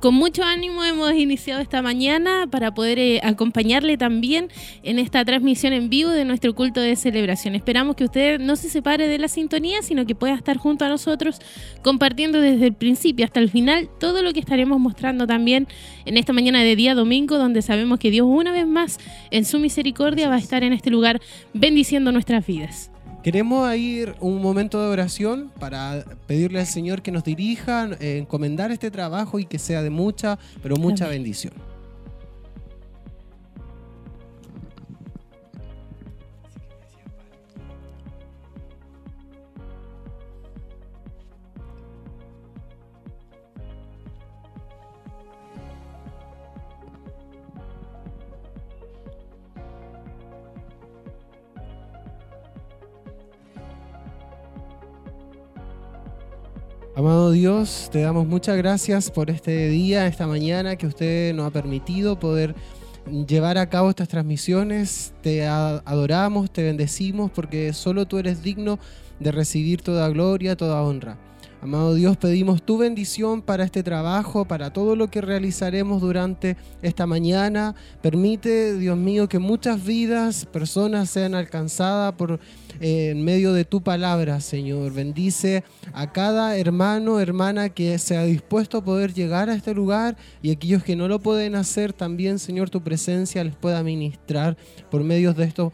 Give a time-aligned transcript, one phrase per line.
[0.00, 4.48] con mucho ánimo hemos iniciado esta mañana para poder eh, acompañarle también
[4.82, 7.54] en esta transmisión en vivo de nuestro culto de celebración.
[7.54, 10.88] Esperamos que usted no se separe de la sintonía, sino que pueda estar junto a
[10.88, 11.38] nosotros
[11.82, 15.68] compartiendo desde el principio hasta el final todo lo que estaremos mostrando también
[16.06, 18.98] en esta mañana de día domingo, donde sabemos que Dios una vez más
[19.30, 21.20] en su misericordia va a estar en este lugar
[21.52, 22.90] bendiciendo nuestras vidas.
[23.22, 28.70] Queremos ir un momento de oración para pedirle al Señor que nos dirija, eh, encomendar
[28.70, 31.52] este trabajo y que sea de mucha, pero mucha bendición.
[56.96, 61.50] Amado Dios, te damos muchas gracias por este día, esta mañana que usted nos ha
[61.50, 62.56] permitido poder
[63.28, 65.14] llevar a cabo estas transmisiones.
[65.22, 68.80] Te adoramos, te bendecimos porque solo tú eres digno
[69.20, 71.16] de recibir toda gloria, toda honra.
[71.62, 77.06] Amado Dios, pedimos tu bendición para este trabajo, para todo lo que realizaremos durante esta
[77.06, 77.74] mañana.
[78.00, 82.40] Permite, Dios mío, que muchas vidas, personas sean alcanzadas por
[82.80, 84.94] eh, en medio de tu palabra, Señor.
[84.94, 90.52] Bendice a cada hermano, hermana que sea dispuesto a poder llegar a este lugar y
[90.52, 94.56] aquellos que no lo pueden hacer, también, Señor, tu presencia les pueda ministrar
[94.90, 95.72] por medios de estos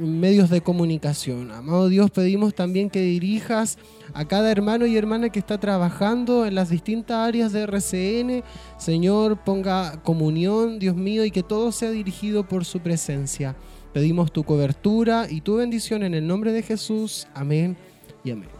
[0.00, 1.50] medios de comunicación.
[1.50, 3.78] Amado Dios, pedimos también que dirijas
[4.12, 8.44] a cada hermano y hermana que está trabajando en las distintas áreas de RCN.
[8.78, 13.56] Señor, ponga comunión, Dios mío, y que todo sea dirigido por su presencia.
[13.92, 17.26] Pedimos tu cobertura y tu bendición en el nombre de Jesús.
[17.34, 17.76] Amén
[18.24, 18.53] y amén.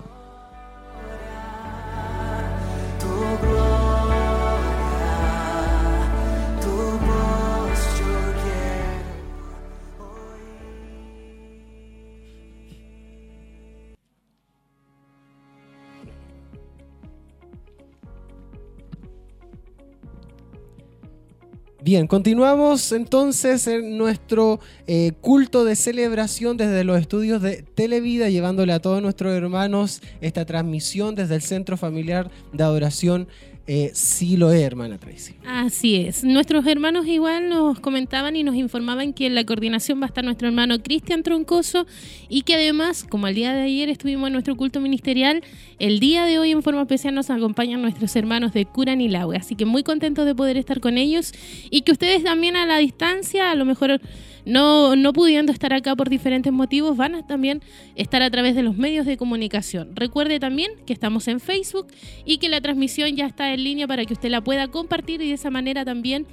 [21.85, 28.73] Bien, continuamos entonces en nuestro eh, culto de celebración desde los estudios de Televida, llevándole
[28.73, 33.29] a todos nuestros hermanos esta transmisión desde el Centro Familiar de Adoración
[33.67, 35.35] eh, sí lo es, hermana Tracy.
[35.47, 36.23] Así es.
[36.23, 40.23] Nuestros hermanos igual nos comentaban y nos informaban que en la coordinación va a estar
[40.23, 41.87] nuestro hermano Cristian Troncoso
[42.29, 45.43] y que además, como el día de ayer estuvimos en nuestro culto ministerial,
[45.79, 49.37] el día de hoy en forma especial nos acompañan nuestros hermanos de Curanilahue.
[49.37, 51.33] Así que muy contentos de poder estar con ellos
[51.71, 53.99] y que ustedes también a la distancia, a lo mejor
[54.45, 57.63] no, no pudiendo estar acá por diferentes motivos, van a también
[57.95, 59.95] estar a través de los medios de comunicación.
[59.95, 61.87] Recuerde también que estamos en Facebook
[62.25, 65.29] y que la transmisión ya está en línea para que usted la pueda compartir y
[65.29, 66.27] de esa manera también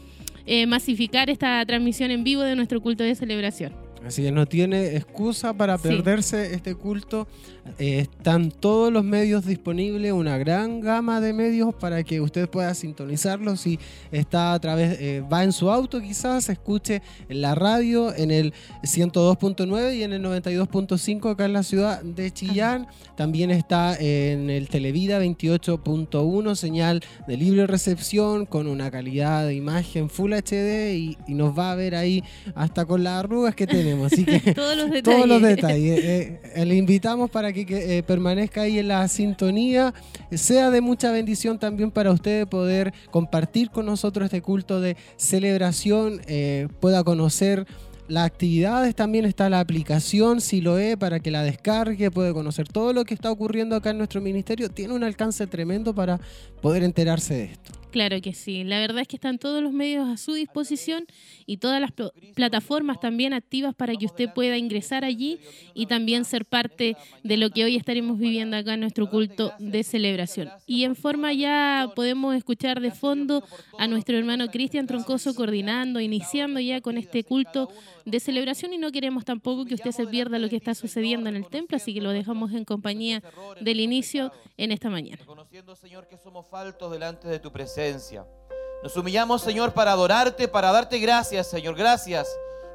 [0.46, 3.74] eh, masificar esta transmisión en vivo de nuestro culto de celebración.
[4.06, 7.28] Así que no tiene excusa para perderse este culto.
[7.80, 12.74] Eh, están todos los medios disponibles, una gran gama de medios para que usted pueda
[12.74, 13.56] sintonizarlo.
[13.56, 13.80] Si
[14.12, 18.54] está a través, eh, va en su auto, quizás escuche en la radio en el
[18.84, 22.88] 102.9 y en el 92.5 acá en la ciudad de Chillán.
[23.16, 30.10] También está en el Televida 28.1, señal de libre recepción con una calidad de imagen
[30.10, 32.24] Full HD y, y nos va a ver ahí
[32.56, 34.12] hasta con las arrugas que tenemos.
[34.12, 35.04] Así que todos los detalles.
[35.04, 36.00] Todos los detalles.
[36.04, 39.94] Eh, eh, le invitamos para que, eh, permanezca ahí en la sintonía.
[40.32, 46.22] Sea de mucha bendición también para usted poder compartir con nosotros este culto de celebración,
[46.80, 47.66] pueda conocer
[48.12, 52.68] las actividades, también está la aplicación si lo es para que la descargue, puede conocer
[52.68, 54.70] todo lo que está ocurriendo acá en nuestro ministerio.
[54.70, 56.20] Tiene un alcance tremendo para
[56.62, 57.81] poder enterarse de esto.
[57.92, 58.64] Claro que sí.
[58.64, 61.06] La verdad es que están todos los medios a su disposición
[61.46, 61.92] y todas las
[62.36, 65.40] plataformas también activas para que usted pueda ingresar allí
[65.74, 69.84] y también ser parte de lo que hoy estaremos viviendo acá en nuestro culto de
[69.84, 70.50] celebración.
[70.66, 73.44] Y en forma ya podemos escuchar de fondo
[73.78, 77.70] a nuestro hermano Cristian Troncoso coordinando, iniciando ya con este culto
[78.06, 81.36] de celebración y no queremos tampoco que usted se pierda lo que está sucediendo en
[81.36, 83.22] el templo, así que lo dejamos en compañía
[83.60, 85.22] del inicio en esta mañana.
[85.76, 88.26] Señor, que somos faltos delante de tu presencia.
[88.84, 91.76] Nos humillamos, Señor, para adorarte, para darte gracias, Señor.
[91.76, 92.28] Gracias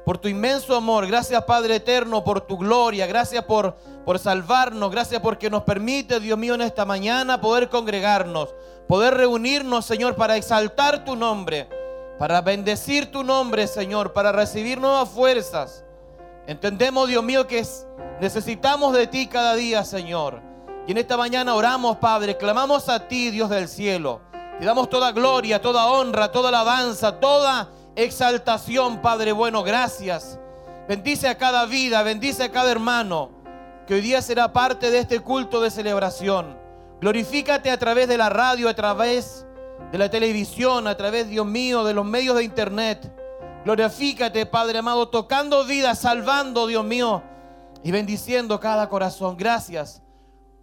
[0.05, 1.07] por tu inmenso amor.
[1.07, 3.07] Gracias, Padre eterno, por tu gloria.
[3.07, 3.73] Gracias por,
[4.05, 4.91] por salvarnos.
[4.91, 8.53] Gracias porque nos permite, Dios mío, en esta mañana poder congregarnos,
[8.87, 11.67] poder reunirnos, Señor, para exaltar tu nombre
[12.19, 15.83] para bendecir tu nombre, Señor, para recibir nuevas fuerzas.
[16.47, 17.63] Entendemos, Dios mío, que
[18.19, 20.41] necesitamos de ti cada día, Señor.
[20.87, 24.21] Y en esta mañana oramos, Padre, clamamos a ti, Dios del cielo.
[24.57, 29.63] Te damos toda gloria, toda honra, toda alabanza, toda exaltación, Padre bueno.
[29.63, 30.39] Gracias.
[30.87, 33.31] Bendice a cada vida, bendice a cada hermano
[33.85, 36.57] que hoy día será parte de este culto de celebración.
[37.01, 39.45] Glorifícate a través de la radio, a través
[39.91, 43.13] de la televisión, a través, Dios mío, de los medios de internet.
[43.65, 47.21] Glorifícate, Padre amado, tocando vidas, salvando, Dios mío,
[47.83, 49.35] y bendiciendo cada corazón.
[49.35, 50.01] Gracias.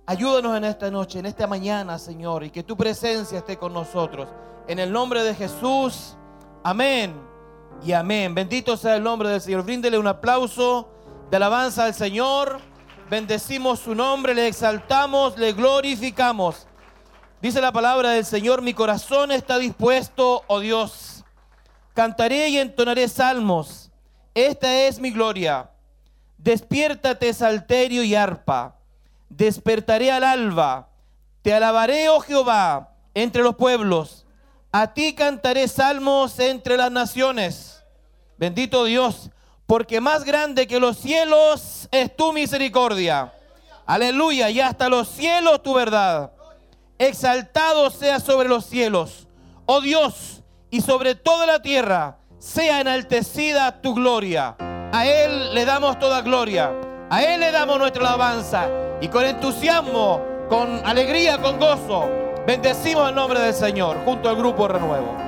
[0.07, 4.29] Ayúdanos en esta noche, en esta mañana, Señor, y que tu presencia esté con nosotros.
[4.69, 6.15] En el nombre de Jesús,
[6.63, 7.19] amén
[7.83, 8.35] y amén.
[8.35, 9.65] Bendito sea el nombre del Señor.
[9.65, 10.91] Bríndele un aplauso
[11.31, 12.61] de alabanza al Señor.
[13.09, 16.67] Bendecimos su nombre, le exaltamos, le glorificamos.
[17.41, 21.25] Dice la palabra del Señor, mi corazón está dispuesto, oh Dios.
[21.95, 23.91] Cantaré y entonaré salmos.
[24.35, 25.71] Esta es mi gloria.
[26.37, 28.84] Despiértate, salterio y arpa
[29.37, 30.89] despertaré al alba,
[31.43, 34.27] te alabaré, oh Jehová, entre los pueblos,
[34.73, 37.85] a ti cantaré salmos entre las naciones.
[38.37, 39.31] Bendito Dios,
[39.67, 43.33] porque más grande que los cielos es tu misericordia.
[43.87, 46.33] Aleluya, y hasta los cielos tu verdad.
[46.99, 49.27] Exaltado sea sobre los cielos,
[49.67, 54.57] oh Dios, y sobre toda la tierra sea enaltecida tu gloria.
[54.93, 56.73] A Él le damos toda gloria.
[57.11, 62.09] A Él le damos nuestra alabanza y con entusiasmo, con alegría, con gozo,
[62.47, 65.24] bendecimos el nombre del Señor junto al grupo Renuevo.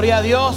[0.00, 0.56] Gloria a Dios.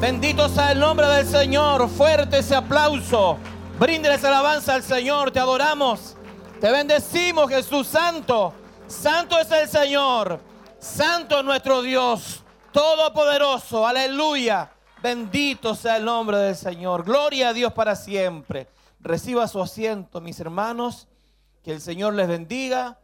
[0.00, 1.88] Bendito sea el nombre del Señor.
[1.88, 3.38] Fuerte ese aplauso.
[3.78, 5.30] Bríndeles alabanza al Señor.
[5.30, 6.16] Te adoramos.
[6.60, 8.52] Te bendecimos, Jesús Santo.
[8.88, 10.40] Santo es el Señor.
[10.80, 12.42] Santo es nuestro Dios.
[12.72, 13.86] Todopoderoso.
[13.86, 14.72] Aleluya.
[15.00, 17.04] Bendito sea el nombre del Señor.
[17.04, 18.66] Gloria a Dios para siempre.
[18.98, 21.06] Reciba su asiento, mis hermanos.
[21.62, 22.98] Que el Señor les bendiga.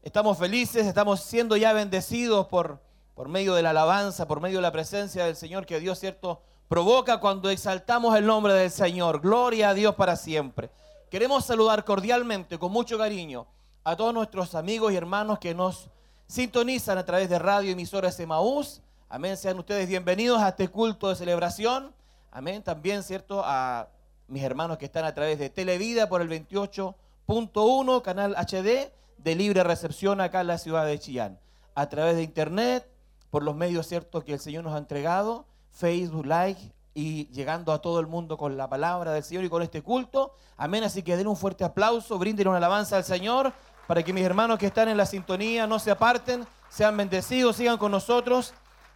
[0.00, 2.80] Estamos felices, estamos siendo ya bendecidos por,
[3.18, 6.40] por medio de la alabanza, por medio de la presencia del Señor que Dios, cierto,
[6.68, 9.20] provoca cuando exaltamos el nombre del Señor.
[9.20, 10.70] Gloria a Dios para siempre.
[11.10, 13.48] Queremos saludar cordialmente, con mucho cariño,
[13.82, 15.90] a todos nuestros amigos y hermanos que nos
[16.28, 18.82] sintonizan a través de radio emisoras Emaús.
[19.08, 19.36] Amén.
[19.36, 21.92] Sean ustedes bienvenidos a este culto de celebración.
[22.30, 22.62] Amén.
[22.62, 23.88] También, cierto, a
[24.28, 29.64] mis hermanos que están a través de Televida por el 28.1, canal HD de libre
[29.64, 31.40] recepción acá en la ciudad de Chillán.
[31.74, 32.88] A través de internet,
[33.30, 36.60] por los medios ciertos que el Señor nos ha entregado, Facebook, like
[36.94, 40.32] y llegando a todo el mundo con la palabra del Señor y con este culto.
[40.56, 40.82] Amén.
[40.84, 43.52] Así que den un fuerte aplauso, brinden una alabanza al Señor
[43.86, 47.78] para que mis hermanos que están en la sintonía no se aparten, sean bendecidos, sigan
[47.78, 48.52] con nosotros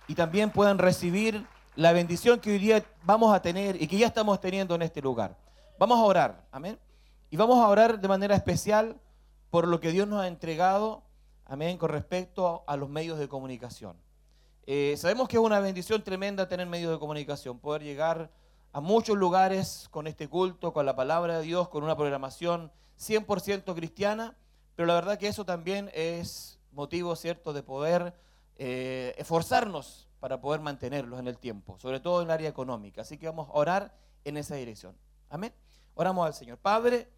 [0.09, 4.07] y también puedan recibir la bendición que hoy día vamos a tener y que ya
[4.07, 5.37] estamos teniendo en este lugar.
[5.79, 6.79] Vamos a orar, amén.
[7.31, 9.01] Y vamos a orar de manera especial
[9.51, 11.03] por lo que Dios nos ha entregado,
[11.47, 13.97] amén, con respecto a, los medios de comunicación.
[14.67, 18.31] Eh, sabemos que es una bendición tremenda tener medios de comunicación, poder llegar
[18.73, 23.75] a muchos lugares con este culto, con la palabra de Dios, con una programación 100%
[23.75, 24.37] cristiana,
[24.77, 28.15] pero la verdad que eso también es motivo, ¿cierto?, de poder
[28.57, 33.03] eh, esforzarnos para poder mantenerlos en el tiempo, sobre todo en el área económica.
[33.03, 33.93] Así que vamos a orar
[34.25, 34.97] en esa dirección.
[35.29, 35.53] Amén.
[35.95, 36.59] Oramos al Señor.
[36.59, 37.09] Padre,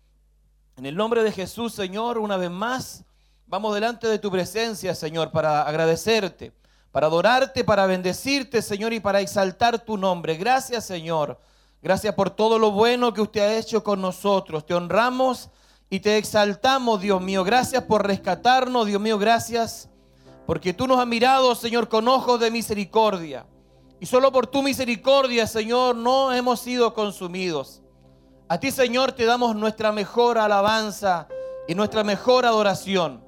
[0.77, 3.05] en el nombre de Jesús, Señor, una vez más,
[3.47, 6.53] vamos delante de tu presencia, Señor, para agradecerte,
[6.95, 10.37] para adorarte, para bendecirte, Señor, y para exaltar tu nombre.
[10.37, 11.41] Gracias, Señor.
[11.83, 14.65] Gracias por todo lo bueno que usted ha hecho con nosotros.
[14.65, 15.51] Te honramos
[15.91, 17.43] y te exaltamos, Dios mío.
[17.43, 19.19] Gracias por rescatarnos, Dios mío.
[19.19, 19.89] Gracias
[20.47, 23.45] porque tú nos has mirado, Señor, con ojos de misericordia.
[23.99, 27.83] Y solo por tu misericordia, Señor, no hemos sido consumidos.
[28.49, 31.27] A ti, Señor, te damos nuestra mejor alabanza
[31.67, 33.24] y nuestra mejor adoración.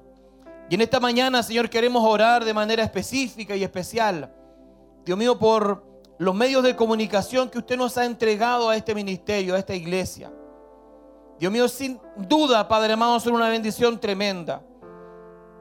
[0.69, 4.33] Y en esta mañana, Señor, queremos orar de manera específica y especial,
[5.05, 5.85] Dios mío, por
[6.19, 10.31] los medios de comunicación que usted nos ha entregado a este ministerio, a esta iglesia.
[11.39, 14.61] Dios mío, sin duda, Padre amado, son una bendición tremenda.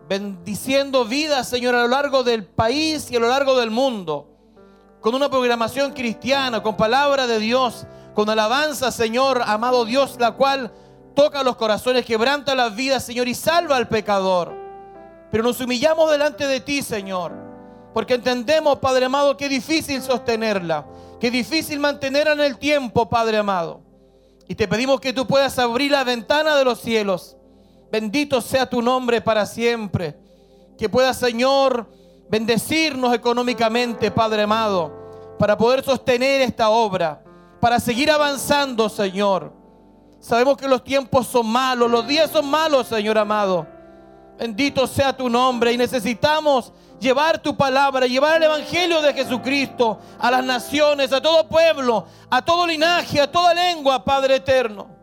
[0.09, 4.29] Bendiciendo vidas, Señor, a lo largo del país y a lo largo del mundo.
[5.01, 10.73] Con una programación cristiana, con palabra de Dios, con alabanza, Señor, amado Dios, la cual
[11.15, 14.66] toca los corazones, quebranta las vidas, Señor, y salva al pecador.
[15.31, 17.33] Pero nos humillamos delante de ti, Señor,
[17.93, 20.87] porque entendemos, Padre amado, que difícil sostenerla,
[21.21, 23.81] que difícil mantenerla en el tiempo, Padre amado.
[24.49, 27.37] Y te pedimos que tú puedas abrir la ventana de los cielos.
[27.91, 30.17] Bendito sea tu nombre para siempre.
[30.79, 31.91] Que pueda, Señor,
[32.29, 37.23] bendecirnos económicamente, Padre amado, para poder sostener esta obra
[37.61, 39.53] para seguir avanzando, Señor.
[40.21, 43.67] Sabemos que los tiempos son malos, los días son malos, Señor amado.
[44.39, 45.73] Bendito sea tu nombre.
[45.73, 51.49] Y necesitamos llevar tu palabra, llevar el Evangelio de Jesucristo a las naciones, a todo
[51.49, 54.97] pueblo, a todo linaje, a toda lengua, Padre eterno.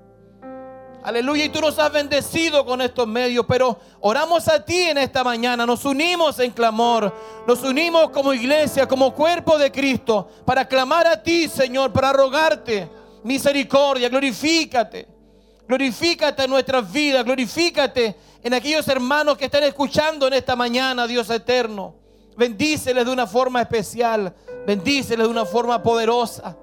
[1.03, 5.21] Aleluya, y tú nos has bendecido con estos medios, pero oramos a ti en esta
[5.21, 7.13] mañana, nos unimos en clamor,
[7.45, 12.89] nos unimos como iglesia, como cuerpo de Cristo, para clamar a ti, Señor, para rogarte
[13.21, 15.05] misericordia, glorifícate,
[15.67, 21.29] glorifícate en nuestras vidas, glorifícate en aquellos hermanos que están escuchando en esta mañana, Dios
[21.29, 21.95] eterno.
[22.35, 24.33] Bendíceles de una forma especial,
[24.65, 26.57] bendíceles de una forma poderosa.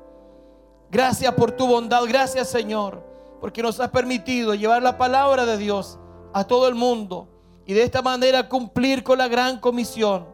[0.90, 5.98] Gracias por tu bondad, gracias Señor porque nos has permitido llevar la palabra de Dios
[6.32, 7.28] a todo el mundo
[7.66, 10.26] y de esta manera cumplir con la gran comisión,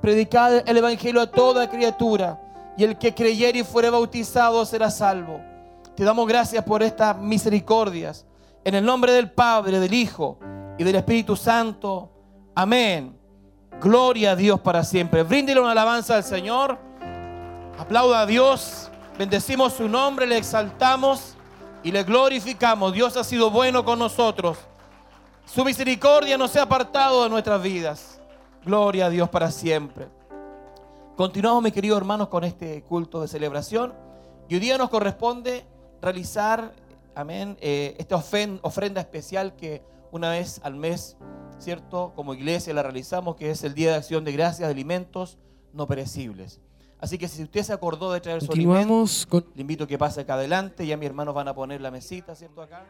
[0.00, 2.40] predicar el Evangelio a toda criatura
[2.76, 5.40] y el que creyere y fuere bautizado será salvo.
[5.94, 8.24] Te damos gracias por estas misericordias.
[8.64, 10.38] En el nombre del Padre, del Hijo
[10.78, 12.10] y del Espíritu Santo.
[12.54, 13.18] Amén.
[13.80, 15.22] Gloria a Dios para siempre.
[15.22, 16.78] Bríndele una alabanza al Señor.
[17.78, 18.90] Aplauda a Dios.
[19.18, 21.36] Bendecimos su nombre, le exaltamos
[21.82, 22.92] y le glorificamos.
[22.92, 24.58] Dios ha sido bueno con nosotros.
[25.44, 28.20] Su misericordia no ha apartado de nuestras vidas.
[28.64, 30.08] Gloria a Dios para siempre.
[31.16, 33.92] Continuamos, mis queridos hermanos, con este culto de celebración.
[34.48, 35.64] Y hoy día nos corresponde
[36.00, 36.72] realizar,
[37.14, 41.16] amén, eh, esta ofrenda especial que una vez al mes,
[41.58, 42.12] ¿cierto?
[42.14, 45.38] Como iglesia la realizamos, que es el Día de Acción de Gracias de Alimentos
[45.72, 46.60] No Perecibles.
[47.00, 49.98] Así que si usted se acordó de traer su alimento, con le invito a que
[49.98, 50.86] pase acá adelante.
[50.86, 52.60] Ya mis hermanos van a poner la mesita, ¿cierto?
[52.60, 52.86] Acá.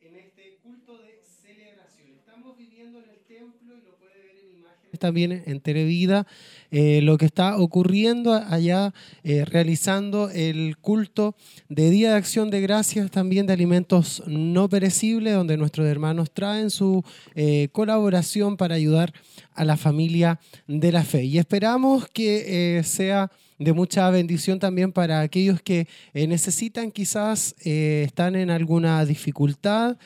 [0.00, 2.10] en este culto de celebración.
[2.18, 6.26] Estamos viviendo en el templo y lo puede ver en imágenes también en Televida,
[6.70, 8.92] eh, lo que está ocurriendo allá,
[9.24, 11.34] eh, realizando el culto
[11.70, 16.68] de Día de Acción de Gracias, también de alimentos no perecibles, donde nuestros hermanos traen
[16.68, 17.02] su
[17.34, 19.14] eh, colaboración para ayudar
[19.54, 21.24] a la familia de la fe.
[21.24, 28.50] Y esperamos que sea de mucha bendición también para aquellos que necesitan, quizás están en
[28.50, 29.96] alguna dificultad,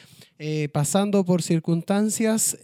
[0.72, 2.56] pasando por circunstancias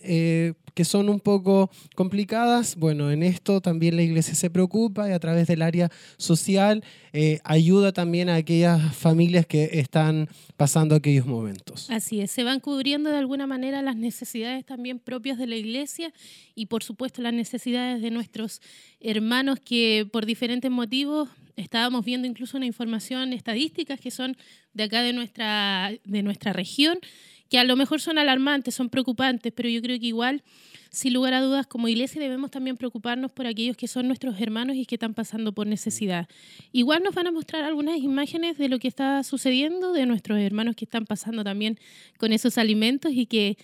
[0.78, 2.76] que son un poco complicadas.
[2.76, 7.40] Bueno, en esto también la iglesia se preocupa y a través del área social eh,
[7.42, 11.90] ayuda también a aquellas familias que están pasando aquellos momentos.
[11.90, 16.12] Así es, se van cubriendo de alguna manera las necesidades también propias de la iglesia
[16.54, 18.60] y por supuesto las necesidades de nuestros
[19.00, 24.36] hermanos que por diferentes motivos estábamos viendo incluso una información estadísticas que son
[24.74, 27.00] de acá de nuestra, de nuestra región,
[27.48, 30.42] que a lo mejor son alarmantes, son preocupantes, pero yo creo que igual,
[30.90, 34.76] sin lugar a dudas, como iglesia debemos también preocuparnos por aquellos que son nuestros hermanos
[34.76, 36.28] y que están pasando por necesidad.
[36.72, 40.76] Igual nos van a mostrar algunas imágenes de lo que está sucediendo, de nuestros hermanos
[40.76, 41.78] que están pasando también
[42.18, 43.58] con esos alimentos y que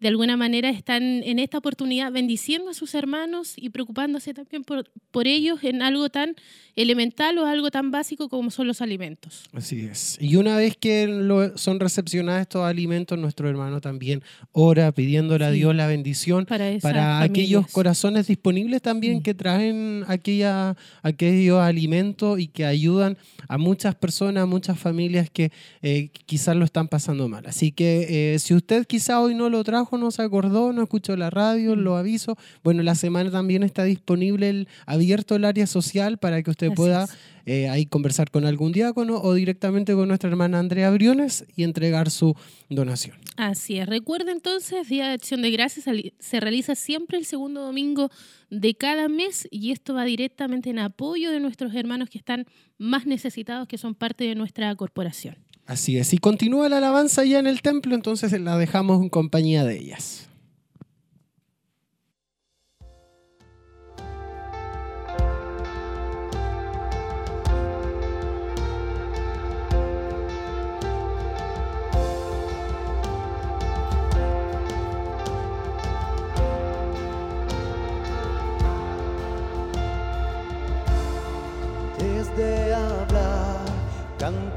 [0.00, 4.88] de alguna manera están en esta oportunidad bendiciendo a sus hermanos y preocupándose también por,
[5.10, 6.36] por ellos en algo tan
[6.76, 9.44] elemental o algo tan básico como son los alimentos.
[9.52, 10.16] Así es.
[10.20, 15.50] Y una vez que lo- son recepcionados estos alimentos, nuestro hermano también ora pidiéndole a.
[15.50, 22.46] Dios la bendición Para, para aquellos corazones disponibles también que traen aquella, aquellos alimentos y
[22.46, 23.16] que ayudan
[23.48, 25.50] a muchas personas, a muchas familias que
[25.82, 27.44] eh, quizás lo están pasando mal.
[27.46, 31.16] Así que eh, si usted quizá hoy no lo trajo, no se acordó, no escuchó
[31.16, 31.78] la radio, Mm.
[31.78, 32.36] lo aviso.
[32.62, 36.76] Bueno, la semana también está disponible el abierto el área social para que usted Así
[36.76, 37.08] pueda
[37.46, 42.10] eh, ahí conversar con algún diácono o directamente con nuestra hermana Andrea Briones y entregar
[42.10, 42.34] su
[42.68, 43.16] donación.
[43.38, 43.86] Así es.
[43.86, 45.86] Recuerda entonces, Día de Acción de Gracias
[46.18, 48.10] se realiza siempre el segundo domingo
[48.50, 52.44] de cada mes y esto va directamente en apoyo de nuestros hermanos que están
[52.76, 55.36] más necesitados, que son parte de nuestra corporación.
[55.68, 56.14] Así es.
[56.14, 60.27] Y continúa la alabanza ya en el templo, entonces la dejamos en compañía de ellas.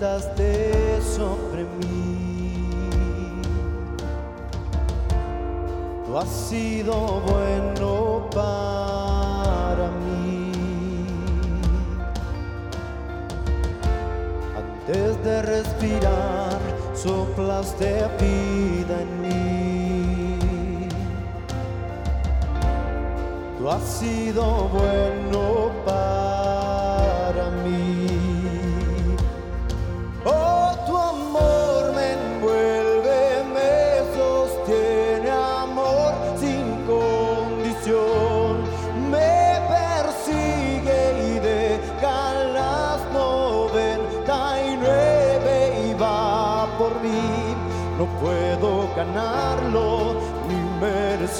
[0.01, 2.55] Cantaste sobre mí.
[6.07, 10.51] Tú has sido bueno para mí.
[14.57, 16.59] Antes de respirar,
[16.95, 20.89] soplaste vida en mí.
[23.59, 26.60] Tú has sido bueno para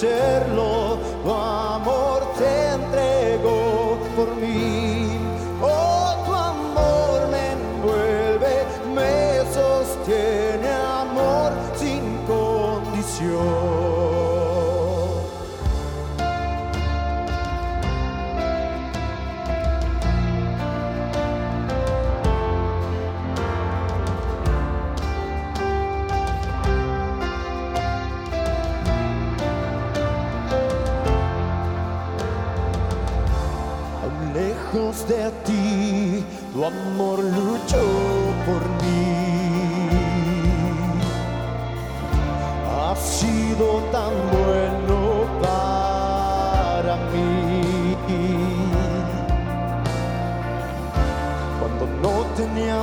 [0.01, 0.99] merecerlo.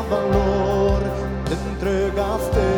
[0.09, 1.03] Valor,
[1.45, 2.78] te entregaste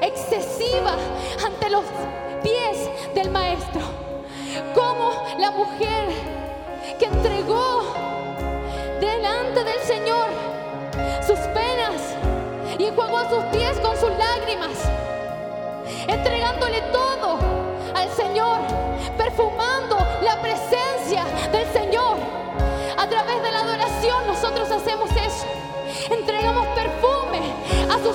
[0.00, 0.94] excesiva
[1.44, 1.82] ante los
[2.40, 3.80] pies del maestro.
[4.74, 6.08] Como la mujer
[6.98, 7.82] que entregó
[9.00, 10.28] delante del Señor
[11.26, 12.14] sus penas
[12.78, 14.70] y enjuagó sus pies con sus lágrimas,
[16.06, 17.38] entregándole todo
[17.94, 18.60] al Señor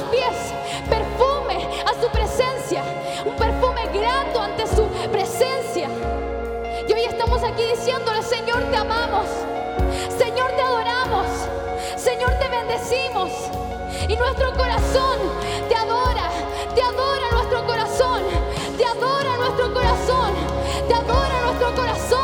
[0.03, 0.53] pies,
[0.89, 2.83] perfume a su presencia,
[3.25, 5.89] un perfume grato ante su presencia.
[6.87, 9.25] Y hoy estamos aquí diciéndole, Señor, te amamos,
[10.17, 11.25] Señor, te adoramos,
[11.95, 13.31] Señor, te bendecimos.
[14.07, 15.17] Y nuestro corazón
[15.67, 16.29] te adora,
[16.75, 18.21] te adora nuestro corazón,
[18.77, 20.33] te adora nuestro corazón,
[20.87, 22.14] te adora nuestro corazón.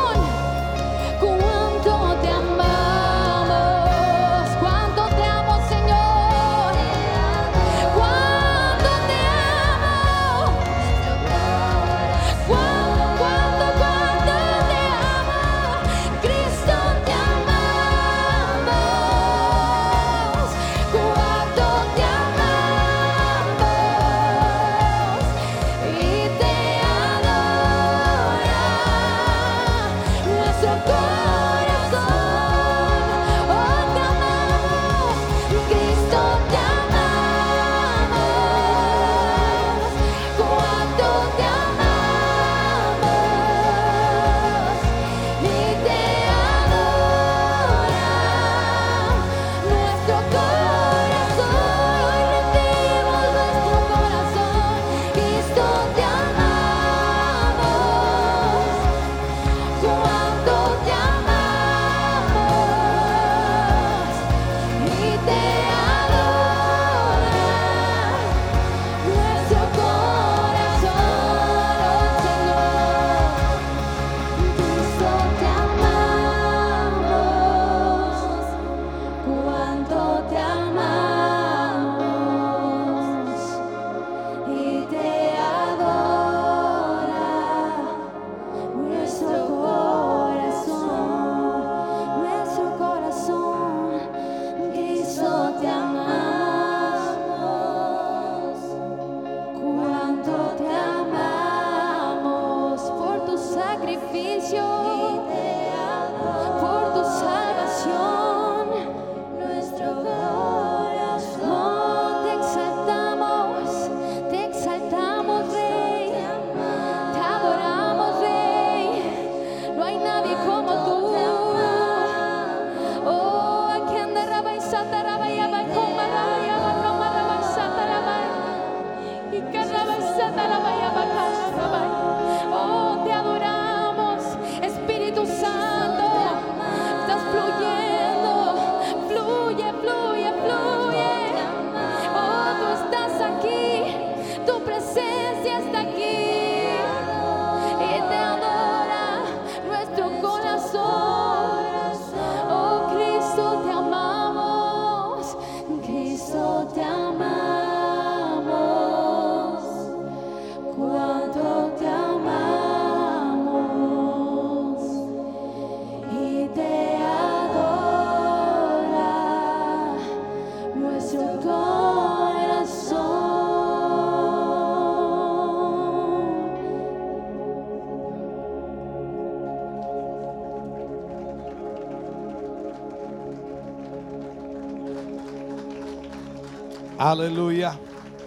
[187.12, 187.78] Aleluya.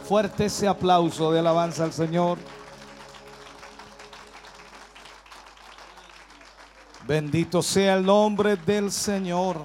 [0.07, 2.37] Fuerte ese aplauso de alabanza al Señor.
[7.07, 9.57] Bendito sea el nombre del Señor.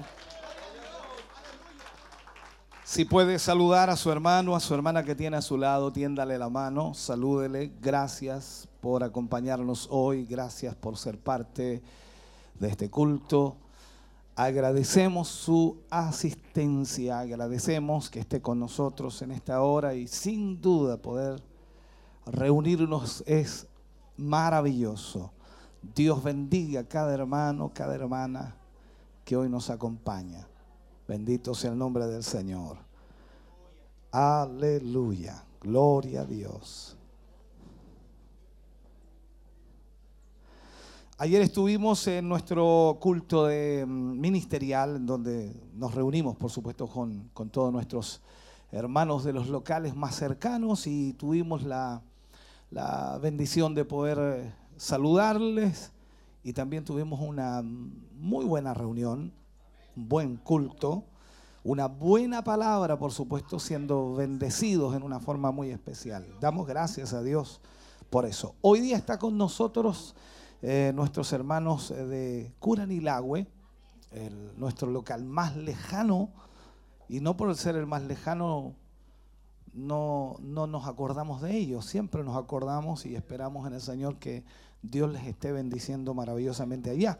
[2.83, 6.39] Si puede saludar a su hermano, a su hermana que tiene a su lado, tiéndale
[6.39, 7.73] la mano, salúdele.
[7.79, 11.83] Gracias por acompañarnos hoy, gracias por ser parte
[12.55, 13.55] de este culto.
[14.35, 21.43] Agradecemos su asistencia, agradecemos que esté con nosotros en esta hora y sin duda poder
[22.25, 23.67] reunirnos es
[24.17, 25.31] maravilloso.
[25.95, 28.55] Dios bendiga a cada hermano, cada hermana
[29.25, 30.47] que hoy nos acompaña.
[31.07, 32.77] Bendito sea el nombre del Señor.
[34.11, 35.43] Aleluya.
[35.61, 36.97] Gloria a Dios.
[41.23, 47.71] Ayer estuvimos en nuestro culto de, mm, ministerial, donde nos reunimos, por supuesto, con, todos
[47.71, 48.21] nuestros
[48.71, 52.01] hermanos de los locales más cercanos y tuvimos la,
[52.71, 55.91] la bendición de poder eh, saludarles
[56.43, 59.31] y también tuvimos una muy buena reunión,
[59.95, 61.03] un buen culto,
[61.63, 66.25] una buena palabra, por supuesto, siendo bendecidos en una forma muy especial.
[66.39, 67.61] Damos gracias a Dios
[68.09, 68.55] por eso.
[68.61, 70.15] Hoy día está con nosotros
[70.61, 73.47] eh, nuestros hermanos eh, de Curanilagüe,
[74.57, 76.29] nuestro local más lejano,
[77.07, 78.75] y no por ser el más lejano
[79.73, 84.43] no, no nos acordamos de ellos, siempre nos acordamos y esperamos en el Señor que
[84.81, 87.19] Dios les esté bendiciendo maravillosamente allá.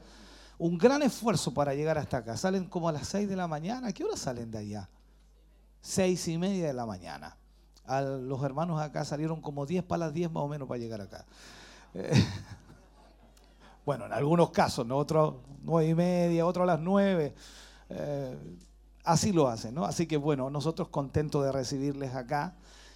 [0.58, 2.38] Un gran esfuerzo para llegar hasta acá.
[2.38, 3.88] Salen como a las 6 de la mañana.
[3.88, 4.90] ¿A qué hora salen de allá?
[5.82, 7.36] Seis y media de la mañana.
[7.86, 11.02] A los hermanos acá salieron como 10 para las 10 más o menos para llegar
[11.02, 11.26] acá.
[11.94, 12.12] Eh,
[13.86, 14.98] bueno, en algunos casos, ¿no?
[14.98, 17.34] Otros nueve y media, otros a las 9.
[17.90, 18.58] Eh,
[19.04, 19.86] así lo hacen, ¿no?
[19.86, 22.56] Así que bueno, nosotros contentos de recibirles acá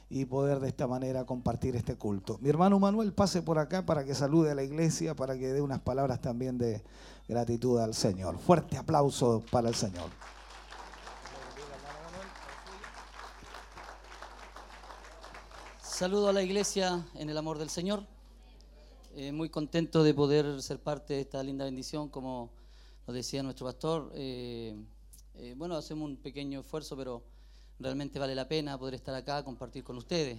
[0.10, 2.38] y poder de esta manera compartir este culto.
[2.42, 5.62] Mi hermano Manuel pase por acá para que salude a la iglesia, para que dé
[5.62, 6.84] unas palabras también de
[7.28, 8.38] gratitud al Señor.
[8.38, 10.10] Fuerte aplauso para el Señor.
[15.82, 18.04] Saludo a la iglesia en el amor del Señor.
[19.18, 22.52] Eh, muy contento de poder ser parte de esta linda bendición, como
[23.08, 24.12] nos decía nuestro pastor.
[24.14, 24.76] Eh,
[25.36, 27.24] eh, bueno, hacemos un pequeño esfuerzo, pero
[27.80, 30.38] realmente vale la pena poder estar acá, compartir con ustedes.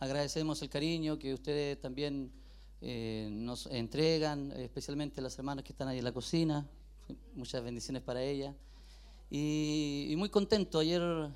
[0.00, 2.32] Agradecemos el cariño que ustedes también
[2.80, 6.66] nos entregan, especialmente las hermanas que están ahí en la cocina.
[7.36, 8.56] Muchas bendiciones para ellas.
[9.30, 10.80] Y, muy contento.
[10.80, 11.30] Ayer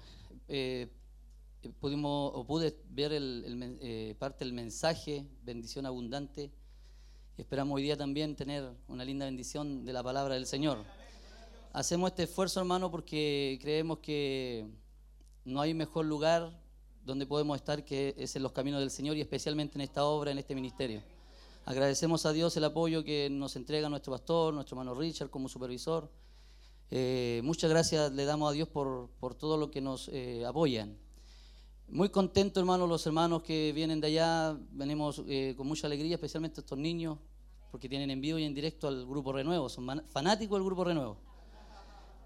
[1.78, 6.50] pudimos pude ver el, parte del mensaje, bendición abundante.
[7.36, 10.78] Esperamos hoy día también tener una linda bendición de la palabra del Señor.
[11.72, 14.68] Hacemos este esfuerzo, hermano, porque creemos que
[15.44, 16.56] no hay mejor lugar
[17.04, 20.30] donde podemos estar que es en los caminos del Señor y especialmente en esta obra,
[20.30, 21.02] en este ministerio.
[21.64, 26.08] Agradecemos a Dios el apoyo que nos entrega nuestro pastor, nuestro hermano Richard como supervisor.
[26.92, 30.96] Eh, muchas gracias le damos a Dios por, todo lo que nos eh, apoyan.
[31.88, 34.58] Muy contento, hermano, los hermanos que vienen de allá.
[34.72, 37.18] Venimos eh, con mucha alegría, especialmente estos niños,
[37.70, 39.68] porque tienen en y en directo al Grupo Renuevo.
[39.68, 41.18] Son fanáticos del Grupo Renuevo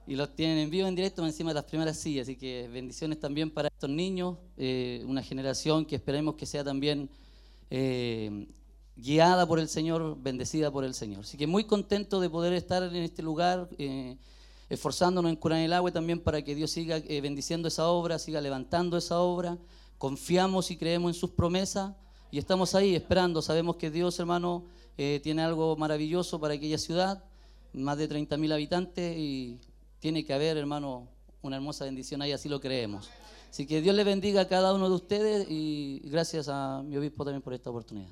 [0.06, 2.26] y los tienen en vivo, en directo, encima de las primeras sillas.
[2.26, 7.10] Así que bendiciones también para estos niños, eh, una generación que esperemos que sea también
[7.68, 8.46] eh,
[8.96, 11.20] guiada por el Señor, bendecida por el Señor.
[11.20, 13.68] Así que muy contento de poder estar en este lugar,
[14.68, 18.96] esforzándonos en curar el agua también para que Dios siga bendiciendo esa obra, siga levantando
[18.96, 19.58] esa obra.
[19.98, 21.94] Confiamos y creemos en sus promesas
[22.30, 23.42] y estamos ahí esperando.
[23.42, 24.64] Sabemos que Dios, hermano,
[24.96, 27.24] tiene algo maravilloso para aquella ciudad,
[27.72, 29.58] más de 30.000 habitantes y
[30.00, 31.08] tiene que haber, hermano,
[31.42, 33.08] una hermosa bendición ahí, así lo creemos.
[33.50, 37.24] Así que Dios le bendiga a cada uno de ustedes y gracias a mi obispo
[37.24, 38.10] también por esta oportunidad.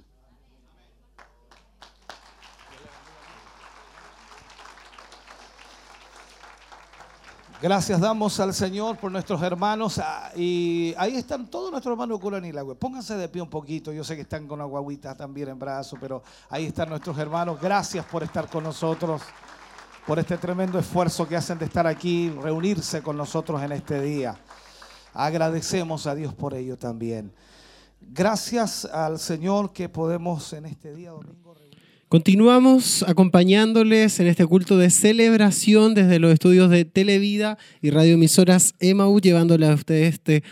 [7.63, 9.99] Gracias damos al Señor por nuestros hermanos.
[9.99, 12.77] Ah, y ahí están todos nuestros hermanos de.
[12.77, 13.93] Pónganse de pie un poquito.
[13.93, 17.59] Yo sé que están con aguaguitas también en brazos, pero ahí están nuestros hermanos.
[17.59, 19.23] Gracias por estar con nosotros
[20.07, 24.37] por este tremendo esfuerzo que hacen de estar aquí, reunirse con nosotros en este día.
[25.15, 27.33] Agradecemos a Dios por ello también.
[28.03, 31.47] Gracias al Señor que podemos en este día domingo.
[32.09, 39.21] Continuamos acompañándoles en este culto de celebración desde los estudios de Televida y radioemisoras EMAU,
[39.21, 40.45] llevándole a ustedes este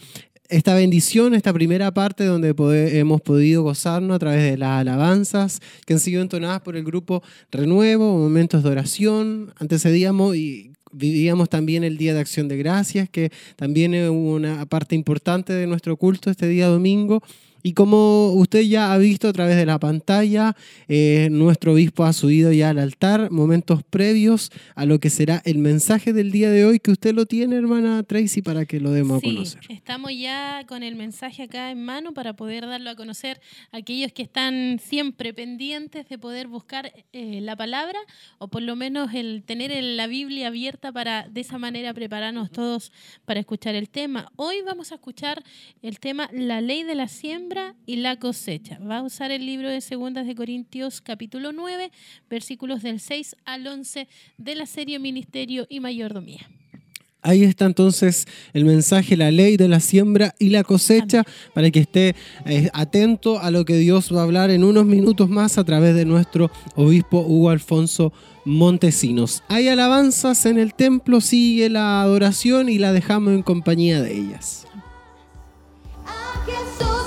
[0.49, 2.55] esta bendición, esta primera parte donde
[2.99, 7.23] hemos podido gozarnos a través de las alabanzas que han sido entonadas por el grupo
[7.53, 13.31] Renuevo, momentos de oración, antecedíamos y vivíamos también el Día de Acción de Gracias, que
[13.55, 17.23] también es una parte importante de nuestro culto este día domingo.
[17.67, 20.55] Y como usted ya ha visto a través de la pantalla,
[20.87, 25.57] eh, nuestro obispo ha subido ya al altar momentos previos a lo que será el
[25.57, 29.17] mensaje del día de hoy, que usted lo tiene, hermana Tracy, para que lo demos
[29.17, 29.63] a conocer.
[29.71, 33.41] estamos ya con el mensaje acá en mano para poder darlo a conocer
[33.73, 37.99] a aquellos que están siempre pendientes de poder buscar eh, la palabra
[38.37, 42.93] o por lo menos el tener la Biblia abierta para de esa manera prepararnos todos
[43.25, 44.31] para escuchar el tema.
[44.37, 45.43] Hoy vamos a escuchar
[45.81, 47.54] el tema La ley de la siembra
[47.87, 48.79] y la cosecha.
[48.79, 51.91] Va a usar el libro de Segundas de Corintios capítulo 9,
[52.29, 54.09] versículos del 6 al 11
[54.39, 56.49] de la serie Ministerio y Mayordomía.
[57.23, 61.25] Ahí está entonces el mensaje, la ley de la siembra y la cosecha,
[61.55, 62.15] para que esté
[62.45, 65.95] eh, atento a lo que Dios va a hablar en unos minutos más a través
[65.95, 68.13] de nuestro obispo Hugo Alfonso
[68.45, 69.43] Montesinos.
[69.49, 74.67] Hay alabanzas en el templo, sigue la adoración y la dejamos en compañía de ellas.
[76.07, 77.04] A Jesús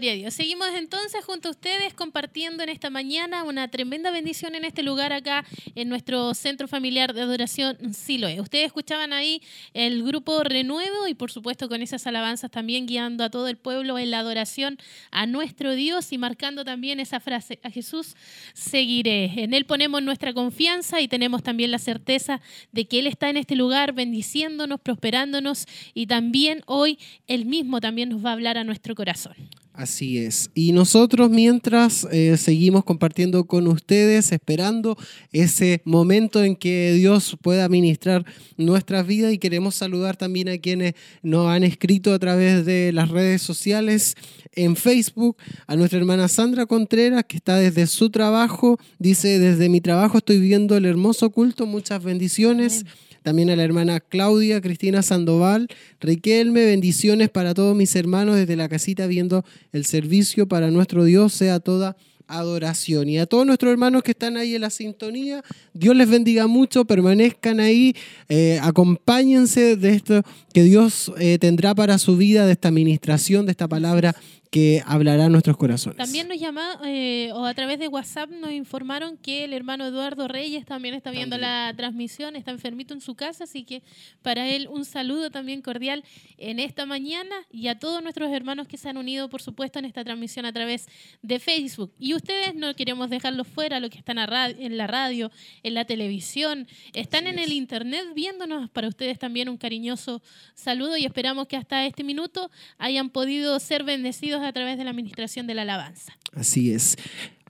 [0.00, 5.12] Seguimos entonces junto a ustedes compartiendo en esta mañana una tremenda bendición en este lugar
[5.12, 5.44] acá
[5.74, 8.40] en nuestro centro familiar de adoración Siloe.
[8.40, 9.42] Ustedes escuchaban ahí
[9.74, 13.98] el grupo Renuevo y por supuesto con esas alabanzas también guiando a todo el pueblo
[13.98, 14.78] en la adoración
[15.10, 18.16] a nuestro Dios y marcando también esa frase, a Jesús
[18.54, 19.24] seguiré.
[19.36, 22.40] En Él ponemos nuestra confianza y tenemos también la certeza
[22.72, 28.08] de que Él está en este lugar bendiciéndonos, prosperándonos y también hoy Él mismo también
[28.08, 29.34] nos va a hablar a nuestro corazón.
[29.80, 30.50] Así es.
[30.52, 34.98] Y nosotros mientras eh, seguimos compartiendo con ustedes, esperando
[35.32, 38.26] ese momento en que Dios pueda ministrar
[38.58, 43.08] nuestras vidas y queremos saludar también a quienes nos han escrito a través de las
[43.08, 44.16] redes sociales
[44.52, 49.80] en Facebook, a nuestra hermana Sandra Contreras, que está desde su trabajo, dice, desde mi
[49.80, 52.84] trabajo estoy viendo el hermoso culto, muchas bendiciones.
[53.22, 55.68] También a la hermana Claudia, Cristina Sandoval,
[56.00, 61.32] Riquelme, bendiciones para todos mis hermanos desde la casita viendo el servicio para nuestro Dios,
[61.32, 61.96] sea toda
[62.30, 63.08] adoración.
[63.08, 65.42] Y a todos nuestros hermanos que están ahí en la sintonía,
[65.74, 67.94] Dios les bendiga mucho, permanezcan ahí,
[68.28, 70.22] eh, acompáñense de esto
[70.54, 74.14] que Dios eh, tendrá para su vida, de esta administración, de esta palabra
[74.50, 75.96] que hablará en nuestros corazones.
[75.96, 80.26] También nos llama, eh, o a través de WhatsApp nos informaron que el hermano Eduardo
[80.26, 83.84] Reyes también está viendo la transmisión, está enfermito en su casa, así que
[84.22, 86.04] para él un saludo también cordial
[86.36, 89.84] en esta mañana y a todos nuestros hermanos que se han unido, por supuesto, en
[89.84, 90.88] esta transmisión a través
[91.22, 91.92] de Facebook.
[92.00, 95.30] Y ustedes no queremos dejarlos fuera, los que están en la radio,
[95.62, 100.22] en la televisión, están en el internet viéndonos, para ustedes también un cariñoso
[100.54, 104.90] saludo y esperamos que hasta este minuto hayan podido ser bendecidos a través de la
[104.90, 106.16] administración de la alabanza.
[106.34, 106.96] Así es.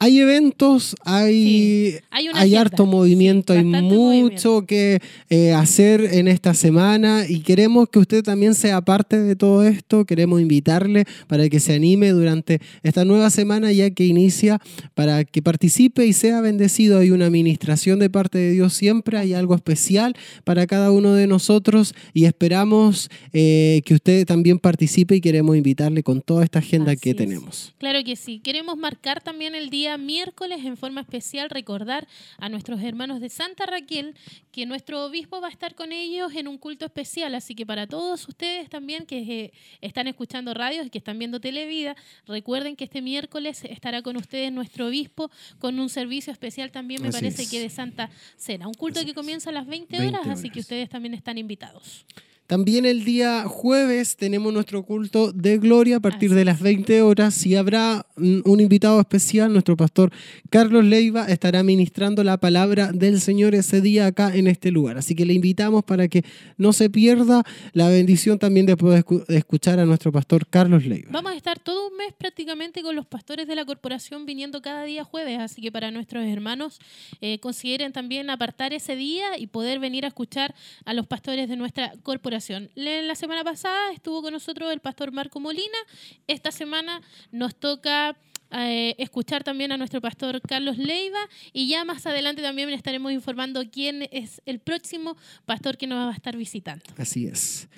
[0.02, 1.98] Hay eventos, hay, Sí,
[2.32, 4.66] hay harto movimiento, sí, hay mucho movimiento.
[4.66, 4.98] que
[5.28, 10.06] eh, hacer en esta semana y queremos que usted también sea parte de todo esto.
[10.06, 14.58] Queremos invitarle para que se anime durante esta nueva semana ya que inicia,
[14.94, 16.98] para que participe y sea bendecido.
[16.98, 21.26] Hay una administración de parte de Dios siempre, hay algo especial para cada uno de
[21.26, 26.92] nosotros y esperamos eh, que usted también participe y queremos invitarle con toda esta agenda
[26.92, 27.16] Así que es.
[27.16, 27.74] tenemos.
[27.76, 28.40] Claro que sí.
[28.42, 32.06] Queremos marcar también el día miércoles en forma especial, recordar
[32.38, 34.14] a nuestros hermanos de Santa Raquel
[34.52, 37.34] que nuestro obispo va a estar con ellos en un culto especial.
[37.34, 41.40] Así que para todos ustedes también que eh, están escuchando radios y que están viendo
[41.40, 41.96] Televida,
[42.26, 47.08] recuerden que este miércoles estará con ustedes nuestro obispo con un servicio especial también, me
[47.08, 47.50] Así parece es.
[47.50, 48.68] que de Santa Cena.
[48.68, 51.38] Un culto Así que comienza a las 20 20 horas, así que ustedes también están
[51.38, 52.04] invitados.
[52.50, 57.46] También el día jueves tenemos nuestro culto de gloria a partir de las 20 horas
[57.46, 60.10] y habrá un invitado especial, nuestro pastor
[60.50, 64.98] Carlos Leiva estará ministrando la palabra del Señor ese día acá en este lugar.
[64.98, 66.24] Así que le invitamos para que
[66.58, 70.84] no se pierda la bendición también de poder escu- de escuchar a nuestro pastor Carlos
[70.84, 71.08] Leiva.
[71.12, 74.82] Vamos a estar todo un mes prácticamente con los pastores de la corporación viniendo cada
[74.82, 76.80] día jueves, así que para nuestros hermanos
[77.20, 80.52] eh, consideren también apartar ese día y poder venir a escuchar
[80.84, 82.39] a los pastores de nuestra corporación.
[82.74, 85.78] La semana pasada estuvo con nosotros el pastor Marco Molina,
[86.26, 87.00] esta semana
[87.30, 88.16] nos toca...
[88.52, 91.20] eh, escuchar también a nuestro pastor Carlos Leiva
[91.52, 96.10] y ya más adelante también estaremos informando quién es el próximo pastor que nos va
[96.10, 96.84] a estar visitando.
[96.96, 97.68] Así es.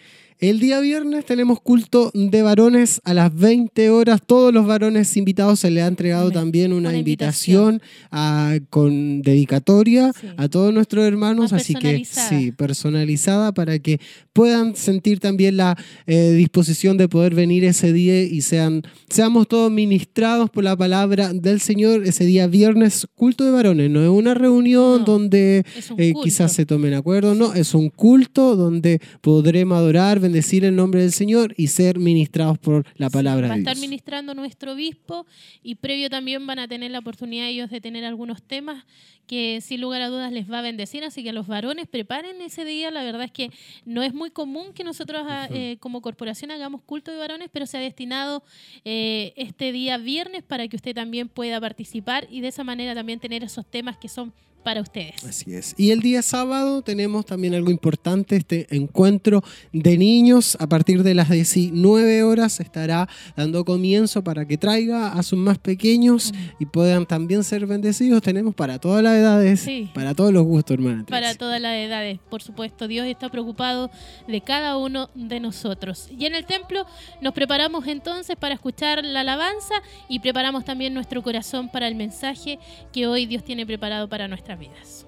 [0.43, 4.21] El día viernes tenemos culto de varones a las 20 horas.
[4.27, 10.13] Todos los varones invitados se les ha entregado también una, Una invitación, a- con dedicatoria
[10.21, 10.27] Sí.
[10.37, 11.53] a todos nuestros hermanos.
[11.53, 12.29] Más Así que personalizada.
[12.29, 14.01] sí, personalizada para que
[14.33, 15.79] puedan sentir también la
[16.09, 21.33] eh, disposición de poder venir ese día y sean, seamos todos ministrados por la palabra
[21.33, 23.91] del Señor ese día viernes, culto de varones.
[23.93, 27.91] No es una reunión No, donde un eh, quizás se tomen acuerdo, no, es un
[27.91, 33.13] culto donde podremos adorar, bendecir el nombre del Señor y ser ministrados por la Sí,
[33.13, 33.87] palabra va a de estar Dios.
[33.87, 35.27] ministrando nuestro obispo
[35.63, 38.87] y previo también van a tener la oportunidad ellos de tener algunos temas
[39.27, 42.41] que sin lugar a dudas les va a bendecir, así que a los varones preparen
[42.41, 43.51] ese día, la verdad es que
[43.85, 47.67] no es muy común que nosotros ah, eh, como corporación hagamos culto de varones, pero
[47.67, 48.43] se ha destinado
[48.85, 53.21] eh, este día viernes para que usted también pueda participar y de esa manera también
[53.21, 54.33] tener esos temas que son
[54.63, 55.23] para ustedes.
[55.25, 55.75] Así es.
[55.77, 60.57] Y el día sábado tenemos también algo importante, este encuentro de niños.
[60.61, 65.59] A partir de las 19 horas estará dando comienzo para que traiga a sus más
[65.59, 68.23] pequeños y puedan también ser bendecidos.
[68.23, 69.91] Tenemos para todas las edades, Sí.
[69.95, 71.05] para todos los gustos, hermana.
[71.07, 72.89] Para todas las edades, por supuesto.
[72.89, 73.91] Dios está preocupado
[74.29, 76.09] de cada uno de nosotros.
[76.17, 76.87] Y en el templo
[77.21, 79.75] nos preparamos entonces para escuchar la alabanza
[80.09, 82.59] y preparamos también nuestro corazón para el mensaje
[82.93, 85.07] que hoy Dios tiene preparado para nuestras vidas.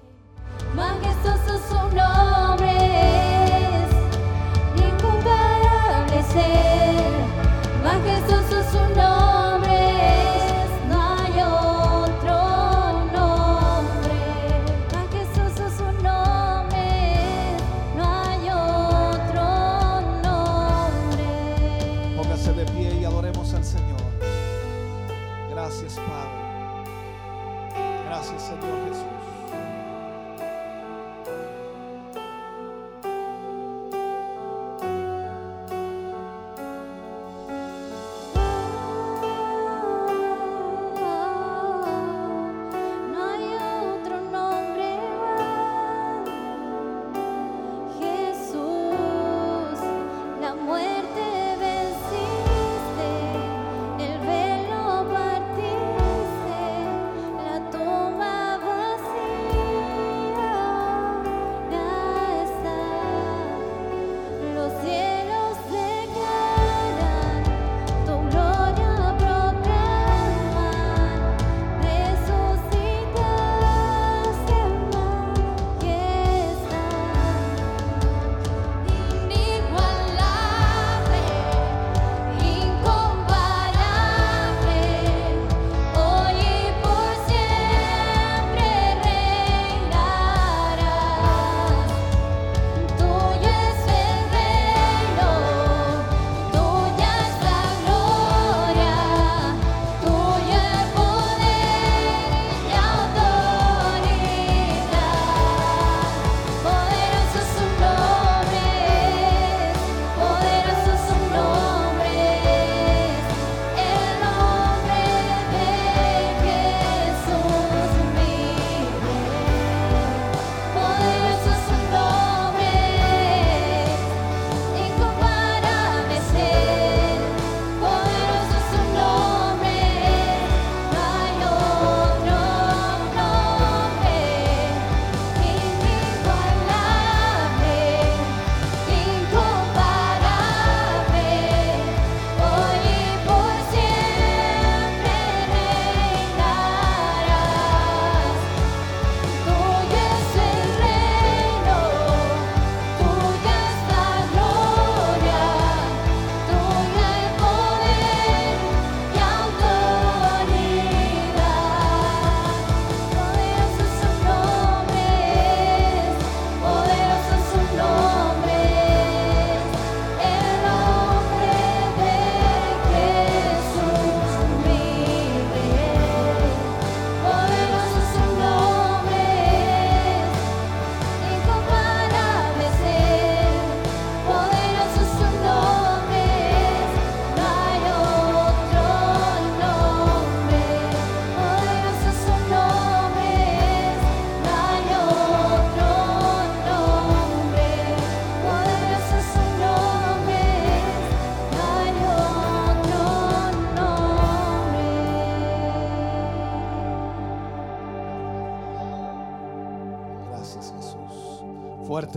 [0.75, 2.71] Majestuoso su nombre
[3.77, 3.91] es,
[4.85, 6.74] incomparable ser.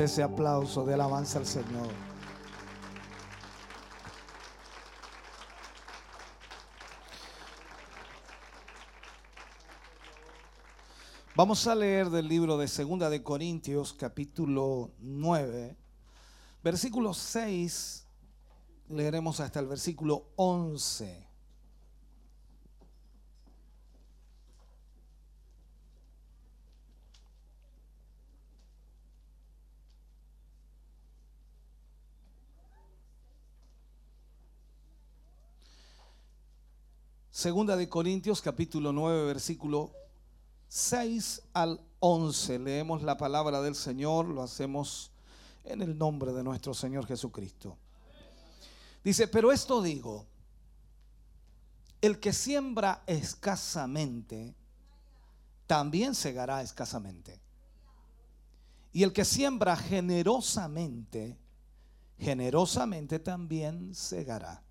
[0.07, 1.89] Ese aplauso de alabanza al Señor.
[11.35, 15.75] Vamos a leer del libro de Segunda de Corintios, capítulo 9,
[16.63, 18.07] versículo 6,
[18.87, 21.26] leeremos hasta el versículo 11.
[37.37, 39.91] Segunda de Corintios capítulo 9 versículo
[40.69, 42.57] 6 al 11.
[42.57, 45.11] Leemos la palabra del Señor, lo hacemos
[45.63, 47.77] en el nombre de nuestro Señor Jesucristo.
[49.03, 50.25] Dice, pero esto digo,
[52.01, 54.55] el que siembra escasamente,
[55.67, 57.39] también segará escasamente.
[58.91, 61.37] Y el que siembra generosamente,
[62.17, 64.63] generosamente también segará.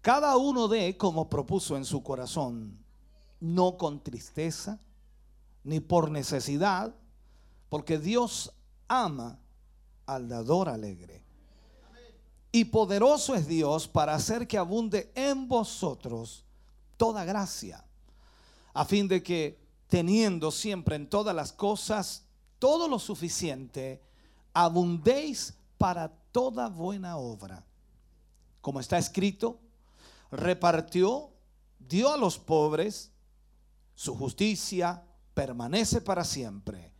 [0.00, 2.78] Cada uno de como propuso en su corazón,
[3.40, 4.78] no con tristeza,
[5.64, 6.94] ni por necesidad,
[7.68, 8.52] porque Dios
[8.86, 9.38] ama
[10.06, 11.22] al dador alegre.
[12.50, 16.44] Y poderoso es Dios para hacer que abunde en vosotros
[16.96, 17.84] toda gracia,
[18.72, 19.58] a fin de que
[19.88, 22.24] teniendo siempre en todas las cosas
[22.58, 24.02] todo lo suficiente,
[24.52, 27.64] abundéis para toda buena obra.
[28.60, 29.58] Como está escrito,
[30.30, 31.30] repartió,
[31.78, 33.10] dio a los pobres,
[33.94, 35.02] su justicia
[35.34, 36.92] permanece para siempre.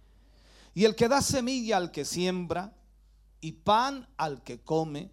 [0.75, 2.73] Y el que da semilla al que siembra
[3.41, 5.11] y pan al que come,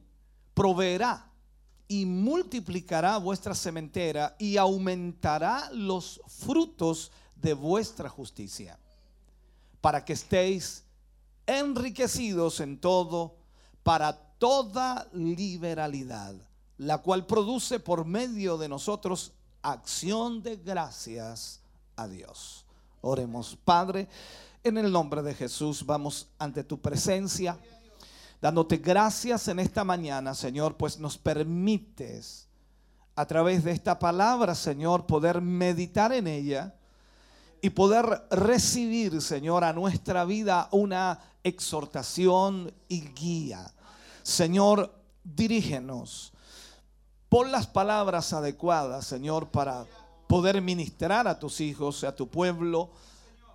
[0.53, 1.31] proveerá
[1.87, 8.79] y multiplicará vuestra sementera y aumentará los frutos de vuestra justicia,
[9.81, 10.83] para que estéis
[11.45, 13.37] enriquecidos en todo,
[13.83, 16.35] para toda liberalidad,
[16.77, 19.31] la cual produce por medio de nosotros
[19.61, 21.61] acción de gracias
[21.95, 22.65] a Dios.
[23.01, 24.07] Oremos, Padre,
[24.63, 27.57] en el nombre de Jesús vamos ante tu presencia,
[28.41, 32.47] dándote gracias en esta mañana, Señor, pues nos permites
[33.15, 36.75] a través de esta palabra, Señor, poder meditar en ella
[37.61, 43.71] y poder recibir, Señor, a nuestra vida una exhortación y guía.
[44.23, 44.93] Señor,
[45.23, 46.33] dirígenos.
[47.29, 49.85] Pon las palabras adecuadas, Señor, para
[50.27, 52.89] poder ministrar a tus hijos, a tu pueblo,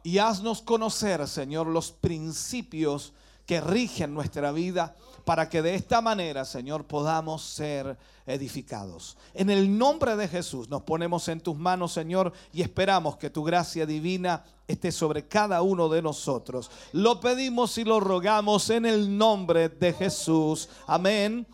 [0.02, 3.12] y haznos conocer, Señor, los principios
[3.46, 9.16] que rigen nuestra vida para que de esta manera, Señor, podamos ser edificados.
[9.34, 13.44] En el nombre de Jesús nos ponemos en tus manos, Señor, y esperamos que tu
[13.44, 16.70] gracia divina esté sobre cada uno de nosotros.
[16.92, 20.68] Lo pedimos y lo rogamos en el nombre de Jesús.
[20.86, 21.46] Amén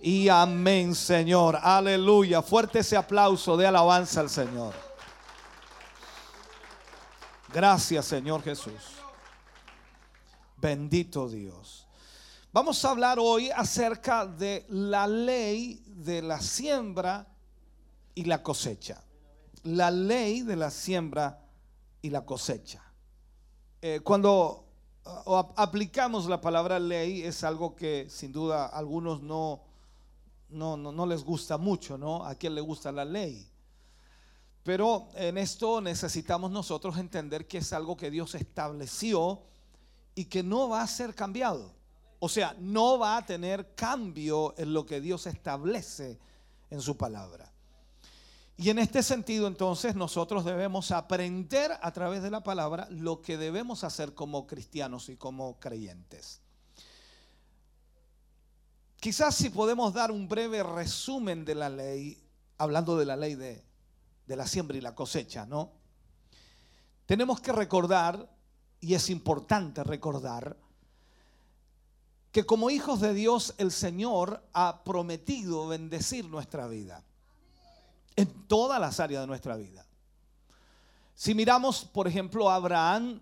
[0.00, 1.58] y amén, Señor.
[1.60, 2.42] Aleluya.
[2.42, 4.74] Fuerte ese aplauso de alabanza al Señor.
[7.52, 8.98] Gracias, Señor Jesús.
[10.56, 11.86] Bendito Dios.
[12.52, 17.26] Vamos a hablar hoy acerca de la ley de la siembra
[18.14, 19.02] y la cosecha.
[19.64, 21.40] La ley de la siembra
[22.02, 22.82] y la cosecha.
[23.80, 24.66] Eh, cuando
[25.26, 29.67] uh, aplicamos la palabra ley es algo que sin duda algunos no,
[30.48, 32.24] no, no, les gusta mucho, ¿no?
[32.24, 33.48] A quién le gusta la ley.
[34.62, 39.42] Pero en esto necesitamos nosotros entender que es algo que Dios estableció
[40.14, 41.74] y que no va a ser cambiado.
[42.18, 46.18] O sea, no va a tener cambio en lo que Dios establece
[46.70, 47.50] en su palabra.
[48.56, 53.36] Y en este sentido entonces nosotros debemos aprender a través de la palabra lo que
[53.36, 56.40] debemos hacer como cristianos y como creyentes.
[59.00, 62.20] Quizás si podemos dar un breve resumen de la ley,
[62.58, 63.64] hablando de la ley de,
[64.26, 65.72] de la siembra y la cosecha, ¿no?
[67.06, 68.28] Tenemos que recordar,
[68.80, 70.56] y es importante recordar,
[72.32, 77.04] que como hijos de Dios el Señor ha prometido bendecir nuestra vida,
[78.16, 79.86] en todas las áreas de nuestra vida.
[81.14, 83.20] Si miramos, por ejemplo, a Abraham,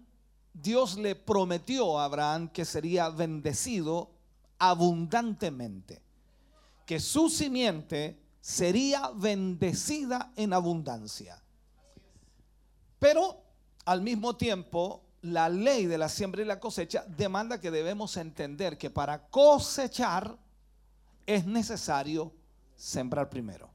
[0.54, 4.15] Dios le prometió a Abraham que sería bendecido
[4.58, 6.02] abundantemente,
[6.84, 11.42] que su simiente sería bendecida en abundancia.
[12.98, 13.42] Pero
[13.84, 18.78] al mismo tiempo, la ley de la siembra y la cosecha demanda que debemos entender
[18.78, 20.38] que para cosechar
[21.26, 22.32] es necesario
[22.76, 23.70] sembrar primero.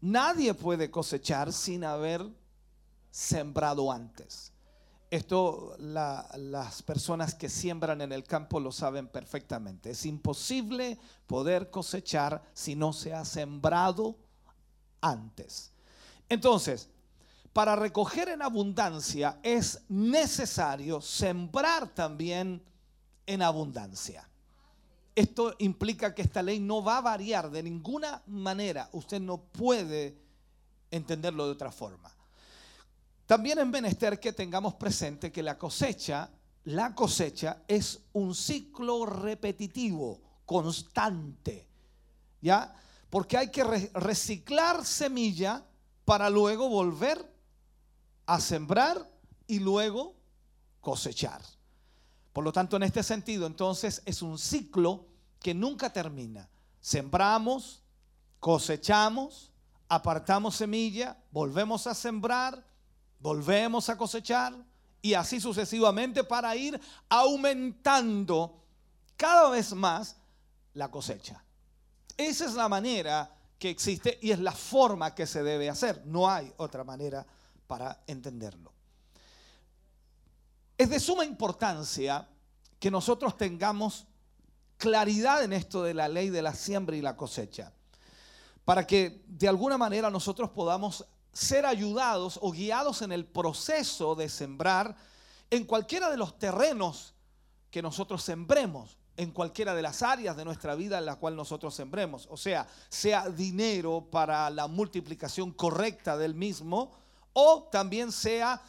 [0.00, 2.26] Nadie puede cosechar sin haber
[3.10, 4.52] sembrado antes.
[5.10, 9.90] Esto la- las personas que siembran en el campo lo saben perfectamente.
[9.90, 14.16] Es imposible poder cosechar si no se ha sembrado
[15.00, 15.72] antes.
[16.28, 16.90] Entonces,
[17.54, 22.62] para recoger en abundancia es necesario sembrar también
[23.26, 24.28] en abundancia.
[25.14, 28.88] Esto implica que esta ley no va a variar de ninguna manera.
[28.92, 30.16] Usted no puede
[30.90, 32.14] entenderlo de otra forma.
[33.28, 36.30] También es menester que tengamos presente que la cosecha,
[36.64, 41.68] la cosecha es un ciclo repetitivo, constante.
[42.40, 42.74] ¿Ya?
[43.10, 45.62] Porque hay que re- reciclar semilla
[46.06, 47.22] para luego volver
[48.24, 49.06] a sembrar
[49.46, 50.14] y luego
[50.80, 51.42] cosechar.
[52.32, 55.04] Por lo tanto, en este sentido, entonces es un ciclo
[55.38, 56.48] que nunca termina.
[56.80, 57.82] Sembramos,
[58.40, 59.52] cosechamos,
[59.86, 62.64] apartamos semilla, volvemos a sembrar,
[63.20, 64.54] volvemos a cosechar
[65.00, 68.64] y así sucesivamente para ir aumentando
[69.16, 70.16] cada vez más
[70.74, 71.44] la cosecha.
[72.16, 76.02] Esa es la manera que existe y es la forma que se debe hacer.
[76.06, 77.26] No hay otra manera
[77.66, 78.72] para entenderlo.
[80.76, 82.28] Es de suma importancia
[82.78, 84.06] que nosotros tengamos
[84.76, 87.72] claridad en esto de la ley de la siembra y la cosecha,
[88.64, 94.28] para que de alguna manera nosotros podamos ser ayudados o guiados en el proceso de
[94.28, 94.96] sembrar
[95.50, 97.14] en cualquiera de los terrenos
[97.70, 101.74] que nosotros sembremos, en cualquiera de las áreas de nuestra vida en la cual nosotros
[101.74, 102.28] sembremos.
[102.30, 106.92] O sea, sea dinero para la multiplicación correcta del mismo,
[107.32, 108.62] o también sea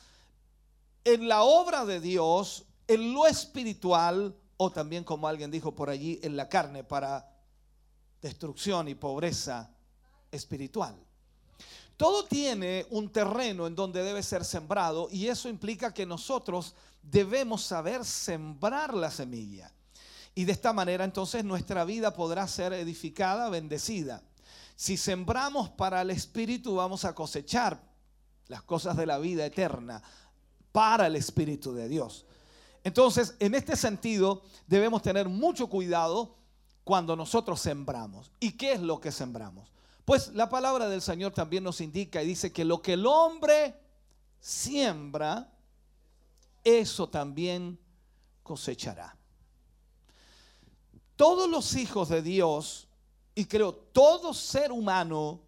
[1.03, 6.19] en la obra de Dios, en lo espiritual, o también como alguien dijo por allí,
[6.23, 7.31] en la carne para
[8.21, 9.71] destrucción y pobreza
[10.31, 10.95] espiritual.
[11.99, 16.73] Todo tiene un terreno en donde debe ser sembrado y eso implica que nosotros
[17.03, 19.69] debemos saber sembrar la semilla.
[20.33, 24.23] Y de esta manera entonces nuestra vida podrá ser edificada, bendecida.
[24.77, 27.83] Si sembramos para el Espíritu vamos a cosechar
[28.47, 30.01] las cosas de la vida eterna
[30.71, 32.25] para el Espíritu de Dios.
[32.85, 36.37] Entonces, en este sentido, debemos tener mucho cuidado
[36.85, 38.31] cuando nosotros sembramos.
[38.39, 39.69] ¿Y qué es lo que sembramos?
[40.09, 43.79] Pues la palabra del Señor también nos indica y dice que lo que el hombre
[44.39, 45.53] siembra,
[46.63, 47.77] eso también
[48.41, 49.15] cosechará.
[51.15, 52.87] Todos los hijos de Dios,
[53.35, 55.41] y creo todo ser humano,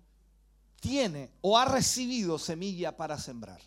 [0.79, 3.61] tiene o ha recibido semilla para sembrar.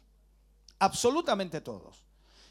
[0.79, 2.04] Absolutamente todos.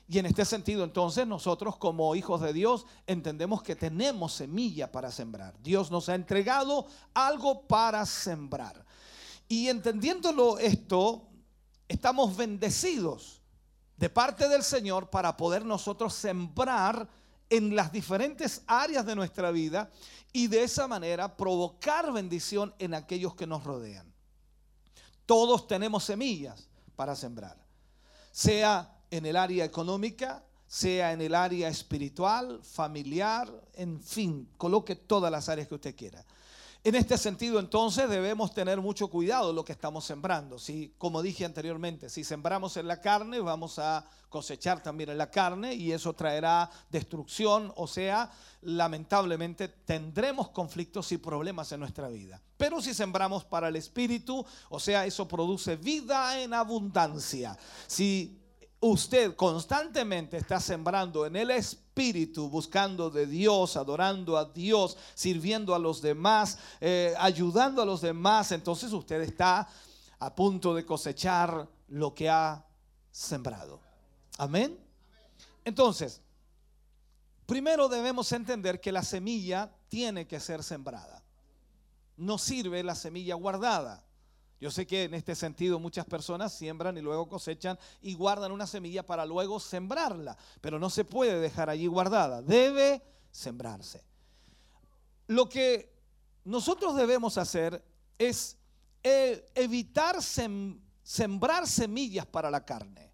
[0.08, 5.12] Y en este sentido, entonces, nosotros como hijos de Dios entendemos que tenemos semilla para
[5.12, 5.56] sembrar.
[5.62, 8.86] Dios nos ha entregado algo para sembrar.
[9.48, 11.30] Y entendiéndolo esto,
[11.88, 13.42] estamos bendecidos
[13.98, 17.08] de parte del Señor para poder nosotros sembrar
[17.50, 19.90] en las diferentes áreas de nuestra vida
[20.34, 24.12] y de esa manera provocar bendición en aquellos que nos rodean.
[25.26, 27.58] Todos tenemos semillas para sembrar,
[28.32, 35.31] sea en el área económica, sea en el área espiritual, familiar, en fin, coloque todas
[35.31, 36.26] las áreas que usted quiera.
[36.84, 40.57] En este sentido, entonces, debemos tener mucho cuidado lo que estamos sembrando.
[40.57, 45.30] Si, como dije anteriormente, si sembramos en la carne, vamos a cosechar también en la
[45.30, 48.31] carne y eso traerá destrucción, o sea,
[48.64, 52.41] lamentablemente tendremos conflictos y problemas en nuestra vida.
[52.57, 57.56] Pero si sembramos para el espíritu, o sea, eso produce vida en abundancia.
[57.85, 58.43] Si
[58.84, 65.80] usted constantemente está sembrando en el espíritu, buscando de Dios, adorando a Dios, sirviendo a
[65.80, 69.69] los demás, eh, ayudando a los demás, entonces usted está
[70.19, 72.65] a punto de cosechar lo que ha
[73.10, 73.80] sembrado.
[74.38, 74.77] Amén.
[75.64, 76.19] Entonces,
[77.45, 81.23] primero debemos entender que la semilla tiene que ser sembrada.
[82.18, 84.03] No sirve la semilla guardada.
[84.64, 88.65] Yo sé que en este sentido muchas personas siembran y luego cosechan y guardan una
[88.65, 94.02] semilla para luego sembrarla, pero no se puede dejar allí guardada, debe sembrarse.
[95.27, 95.94] Lo que
[96.45, 97.84] nosotros debemos hacer
[98.18, 98.56] es
[99.03, 103.11] eh, evitar sem- sembrar semillas para la carne.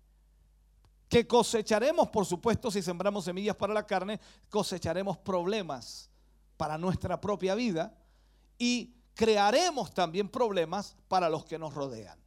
[1.07, 4.19] Que cosecharemos, por supuesto, si sembramos semillas para la carne,
[4.51, 6.11] cosecharemos problemas
[6.57, 7.97] para nuestra propia vida
[8.59, 12.17] y crearemos también problemas para los que nos rodean.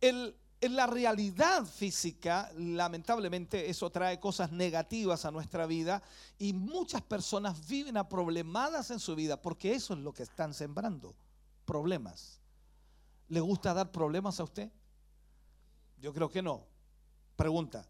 [0.00, 6.02] En la realidad física, lamentablemente, eso trae cosas negativas a nuestra vida
[6.36, 10.52] y muchas personas viven a problemadas en su vida porque eso es lo que están
[10.52, 11.14] sembrando,
[11.64, 12.40] problemas.
[13.28, 14.68] ¿Le gusta dar problemas a usted?
[16.00, 16.66] Yo creo que no.
[17.36, 17.86] Pregunta,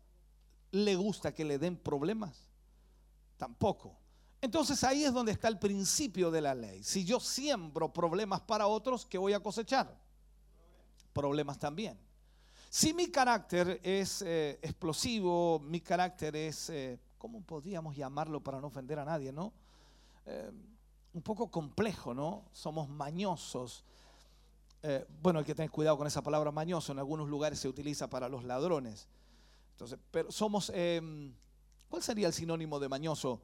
[0.73, 2.37] le gusta que le den problemas?
[3.39, 3.97] Tampoco.
[4.43, 6.83] Entonces ahí es donde está el principio de la ley.
[6.83, 9.95] Si yo siembro problemas para otros, ¿qué voy a cosechar?
[11.13, 11.99] Problemas también.
[12.71, 18.69] Si mi carácter es eh, explosivo, mi carácter es, eh, ¿cómo podríamos llamarlo para no
[18.69, 19.53] ofender a nadie, no?
[20.25, 20.51] Eh,
[21.13, 22.45] un poco complejo, ¿no?
[22.53, 23.85] Somos mañosos.
[25.21, 26.93] Bueno, hay que tener cuidado con esa palabra mañoso.
[26.93, 29.09] En algunos lugares se utiliza para los ladrones.
[29.73, 31.35] Entonces, pero somos, em,
[31.89, 33.43] ¿cuál sería el sinónimo de mañoso?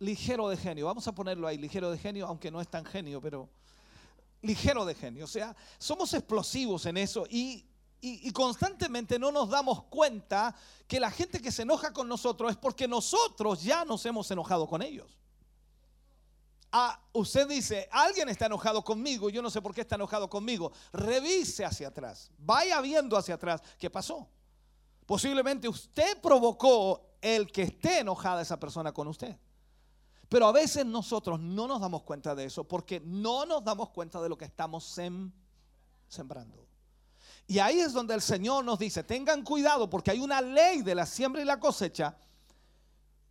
[0.00, 0.86] Ligero de genio.
[0.86, 3.48] Vamos a ponerlo ahí, ligero de genio, aunque no es tan genio, pero
[4.42, 5.24] ligero de genio.
[5.24, 7.64] O sea, somos explosivos en eso y,
[8.00, 10.54] y- constantemente no nos damos cuenta
[10.86, 14.66] que la gente que se enoja con nosotros es porque nosotros ya nos hemos enojado
[14.66, 15.16] con ellos.
[16.76, 20.72] Ah, usted dice, alguien está enojado conmigo, yo no sé por qué está enojado conmigo.
[20.92, 24.28] Revise hacia atrás, vaya viendo hacia atrás qué pasó.
[25.06, 29.36] Posiblemente usted provocó el que esté enojada esa persona con usted.
[30.28, 34.20] Pero a veces nosotros no nos damos cuenta de eso porque no nos damos cuenta
[34.20, 35.30] de lo que estamos sem-
[36.08, 36.66] sembrando.
[37.46, 40.94] Y ahí es donde el Señor nos dice, tengan cuidado porque hay una ley de
[40.94, 42.16] la siembra y la cosecha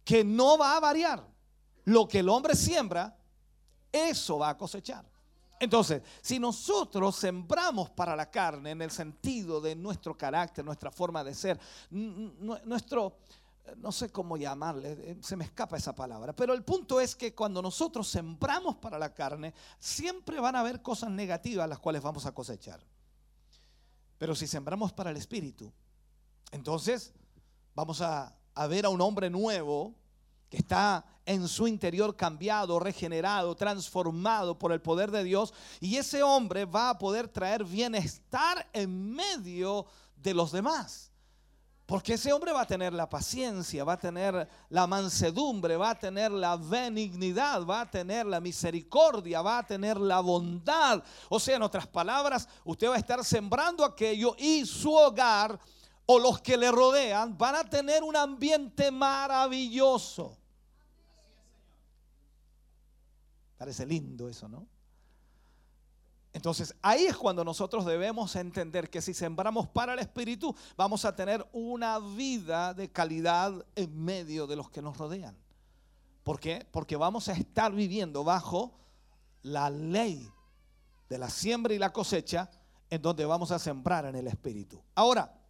[0.05, 1.25] que no va a variar.
[1.85, 3.17] Lo que el hombre siembra,
[3.91, 5.03] eso va a cosechar.
[5.59, 11.23] Entonces, si nosotros sembramos para la carne en el sentido de nuestro carácter, nuestra forma
[11.23, 11.59] de ser,
[11.89, 13.17] nuestro,
[13.77, 17.33] no sé cómo llamarle, eh, se me escapa esa palabra, pero el punto es que
[17.33, 22.25] cuando nosotros sembramos para la carne, siempre van a haber cosas negativas las cuales vamos
[22.25, 22.81] a cosechar.
[24.17, 25.71] Pero si sembramos para el espíritu,
[26.51, 27.13] entonces
[27.73, 28.35] vamos a
[28.69, 29.95] ver a un hombre nuevo
[30.49, 35.53] que está en su interior cambiado, regenerado, transformado por el poder de Dios.
[35.79, 41.12] Y ese hombre va a poder traer bienestar en medio de los demás.
[41.93, 45.99] Porque ese hombre va a tener la paciencia, va a tener la mansedumbre, va a
[45.99, 51.03] tener la benignidad, va a tener la misericordia, va a tener la bondad.
[51.29, 55.59] O sea, en otras palabras, usted va a estar sembrando aquello y su hogar
[56.07, 60.35] o los que le rodean van a tener un ambiente maravilloso.
[63.55, 64.72] Parece lindo eso, ¿no?
[66.33, 71.15] Entonces ahí es cuando nosotros debemos entender que si sembramos para el Espíritu, vamos a
[71.15, 75.37] tener una vida de calidad en medio de los que nos rodean.
[76.23, 76.65] ¿Por qué?
[76.71, 78.73] Porque vamos a estar viviendo bajo
[79.43, 80.31] la ley
[81.07, 82.49] de la siembra y la cosecha,
[82.89, 84.81] en donde vamos a sembrar en el Espíritu.
[84.95, 85.42] Ahora,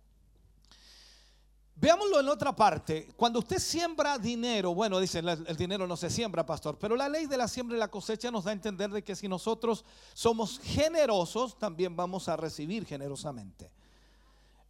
[1.76, 3.10] Veámoslo en otra parte.
[3.18, 7.10] Cuando usted siembra dinero, bueno, dicen, "La- el dinero no se siembra, pastor, pero la
[7.10, 9.84] ley de la siembra y la cosecha nos da a entender de que si nosotros
[10.14, 13.72] somos generosos, también vamos a recibir generosamente.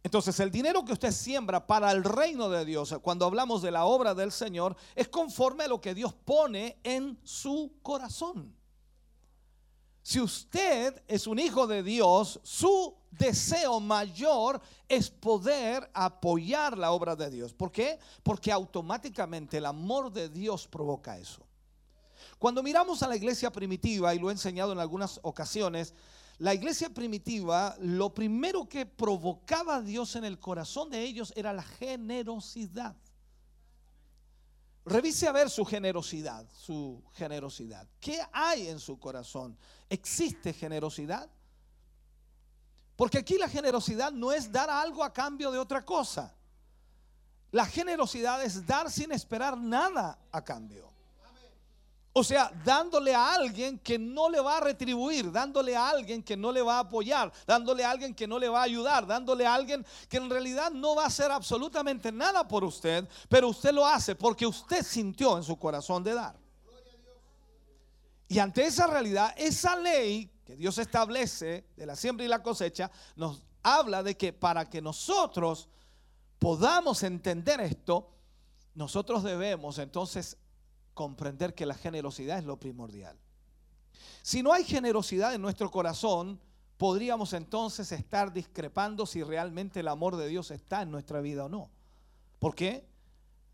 [0.02, 3.84] Entonces, el dinero que usted siembra para el reino de Dios, cuando hablamos de la
[3.84, 8.54] obra del Señor, es conforme a lo que Dios pone en su corazón.
[10.02, 17.16] Si usted es un hijo de Dios, su deseo mayor es poder apoyar la obra
[17.16, 17.52] de Dios.
[17.52, 17.98] ¿Por qué?
[18.22, 21.46] Porque automáticamente el amor de Dios provoca eso.
[22.38, 25.94] Cuando miramos a la iglesia primitiva, y lo he enseñado en algunas ocasiones,
[26.38, 31.52] la iglesia primitiva, lo primero que provocaba a Dios en el corazón de ellos era
[31.52, 32.96] la generosidad.
[34.84, 37.88] Revise a ver su generosidad, su generosidad.
[38.00, 39.56] ¿Qué hay en su corazón?
[39.88, 41.30] ¿Existe generosidad?
[42.96, 46.32] Porque aquí la generosidad no es dar algo a cambio de otra cosa.
[47.50, 50.94] La generosidad es dar sin esperar nada a cambio.
[52.16, 56.36] O sea, dándole a alguien que no le va a retribuir, dándole a alguien que
[56.36, 59.44] no le va a apoyar, dándole a alguien que no le va a ayudar, dándole
[59.44, 63.72] a alguien que en realidad no va a hacer absolutamente nada por usted, pero usted
[63.72, 66.36] lo hace porque usted sintió en su corazón de dar.
[68.28, 72.90] Y ante esa realidad, esa ley que Dios establece de la siembra y la cosecha,
[73.16, 75.68] nos habla de que para que nosotros
[76.38, 78.10] podamos entender esto,
[78.74, 80.36] nosotros debemos entonces
[80.92, 83.18] comprender que la generosidad es lo primordial.
[84.22, 86.40] Si no hay generosidad en nuestro corazón,
[86.76, 91.48] podríamos entonces estar discrepando si realmente el amor de Dios está en nuestra vida o
[91.48, 91.70] no.
[92.38, 92.86] ¿Por qué?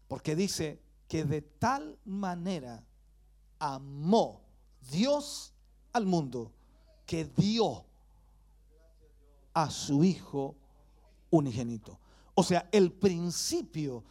[0.08, 2.84] Porque dice que de tal manera
[3.58, 4.42] amó
[4.90, 5.52] Dios
[5.92, 6.52] al mundo
[7.10, 7.84] que dio
[9.52, 10.54] a su Hijo
[11.30, 11.98] unigénito.
[12.36, 14.04] O sea, el principio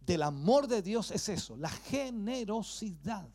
[0.00, 3.28] del amor de Dios es eso, la generosidad.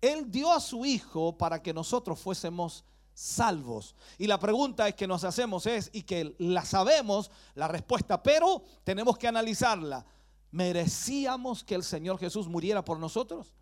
[0.00, 3.94] Él dio a su Hijo para que nosotros fuésemos salvos.
[4.16, 8.62] Y la pregunta es que nos hacemos es, y que la sabemos, la respuesta, pero
[8.82, 10.06] tenemos que analizarla.
[10.52, 13.52] ¿Merecíamos que el Señor Jesús muriera por nosotros?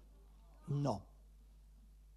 [0.68, 1.02] No.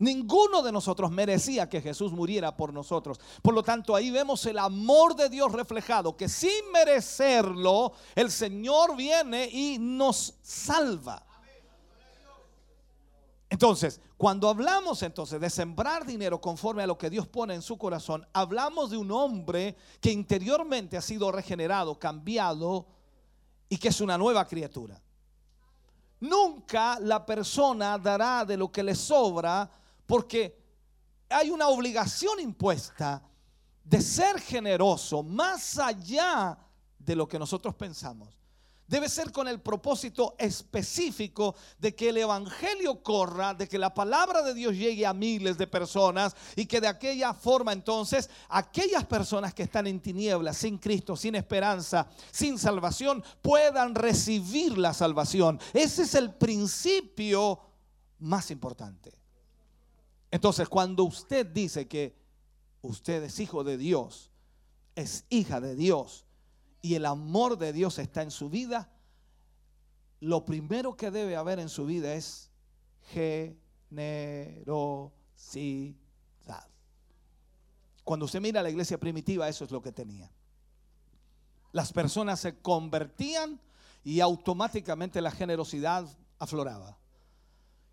[0.02, 3.20] Ninguno de nosotros merecía que Jesús muriera por nosotros.
[3.44, 8.96] Por lo tanto, ahí vemos el amor de Dios reflejado, que sin merecerlo, el Señor
[8.96, 11.24] viene y nos salva.
[13.48, 17.78] Entonces, cuando hablamos entonces de sembrar dinero conforme a lo que Dios pone en su
[17.78, 22.88] corazón, hablamos de un hombre que interiormente ha sido regenerado, cambiado
[23.70, 25.00] y que es una nueva criatura.
[26.22, 29.70] Nunca la persona dará de lo que le sobra
[30.12, 30.62] porque
[31.30, 33.24] hay una obligación impuesta
[33.82, 36.58] de ser generoso más allá
[37.00, 38.38] de lo que nosotros pensamos.
[38.86, 44.42] Debe ser con el propósito específico de que el Evangelio corra, de que la palabra
[44.42, 49.54] de Dios llegue a miles de personas y que de aquella forma entonces aquellas personas
[49.54, 55.58] que están en tinieblas, sin Cristo, sin esperanza, sin salvación, puedan recibir la salvación.
[55.72, 57.62] Ese es el principio
[58.20, 59.21] más importante.
[60.32, 62.16] Entonces, cuando usted dice que
[62.82, 64.32] usted es hijo de Dios,
[64.96, 66.26] es hija de Dios
[66.82, 68.90] y el amor de Dios está en su vida,
[70.22, 72.50] lo primero que debe haber en su vida es
[73.90, 75.12] generosidad.
[78.04, 80.32] Cuando usted mira la iglesia primitiva, eso es lo que tenía.
[81.72, 83.60] Las personas se convertían
[84.04, 86.08] y automáticamente la generosidad
[86.40, 86.98] afloraba.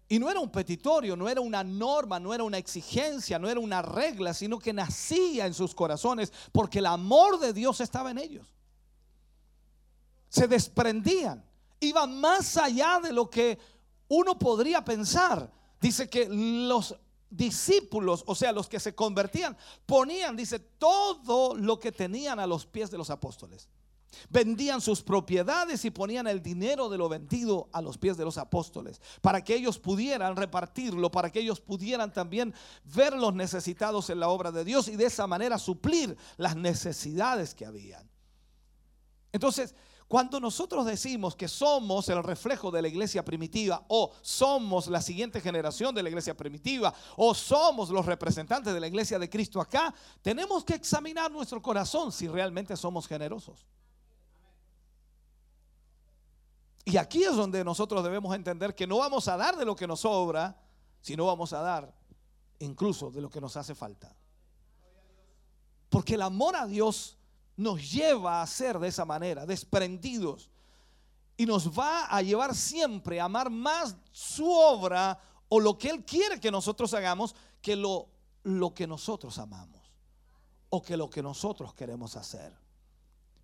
[0.08, 3.60] Y no era un petitorio, no era una norma, no era una exigencia, no era
[3.60, 8.18] una regla, sino que nacía en sus corazones porque el amor de Dios estaba en
[8.18, 8.46] ellos.
[10.30, 11.44] Se desprendían,
[11.80, 13.58] iban más allá de lo que
[14.08, 15.52] uno podría pensar.
[15.78, 16.96] Dice que los
[17.28, 22.64] discípulos, o sea, los que se convertían, ponían, dice, todo lo que tenían a los
[22.64, 23.68] pies de los apóstoles.
[24.30, 28.38] Vendían sus propiedades y ponían el dinero de lo vendido a los pies de los
[28.38, 32.54] apóstoles, para que ellos pudieran repartirlo, para que ellos pudieran también
[32.84, 37.54] ver los necesitados en la obra de Dios y de esa manera suplir las necesidades
[37.54, 38.08] que habían.
[39.32, 39.74] Entonces,
[40.08, 45.38] cuando nosotros decimos que somos el reflejo de la iglesia primitiva o somos la siguiente
[45.42, 49.94] generación de la iglesia primitiva o somos los representantes de la iglesia de Cristo acá,
[50.22, 53.66] tenemos que examinar nuestro corazón si realmente somos generosos.
[56.84, 59.86] Y aquí es donde nosotros debemos entender que no vamos a dar de lo que
[59.86, 60.56] nos sobra,
[61.00, 61.94] sino vamos a dar
[62.60, 64.14] incluso de lo que nos hace falta.
[65.88, 67.18] Porque el amor a Dios
[67.56, 70.50] nos lleva a ser de esa manera, desprendidos.
[71.36, 76.04] Y nos va a llevar siempre a amar más su obra o lo que Él
[76.04, 78.08] quiere que nosotros hagamos que lo,
[78.44, 79.92] lo que nosotros amamos
[80.70, 82.52] o que lo que nosotros queremos hacer.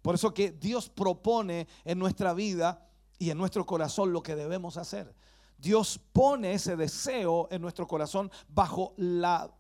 [0.03, 2.87] Por eso que Dios propone en nuestra vida
[3.19, 5.15] y en nuestro corazón lo que debemos hacer.
[5.59, 9.51] Dios pone ese deseo en nuestro corazón bajo la,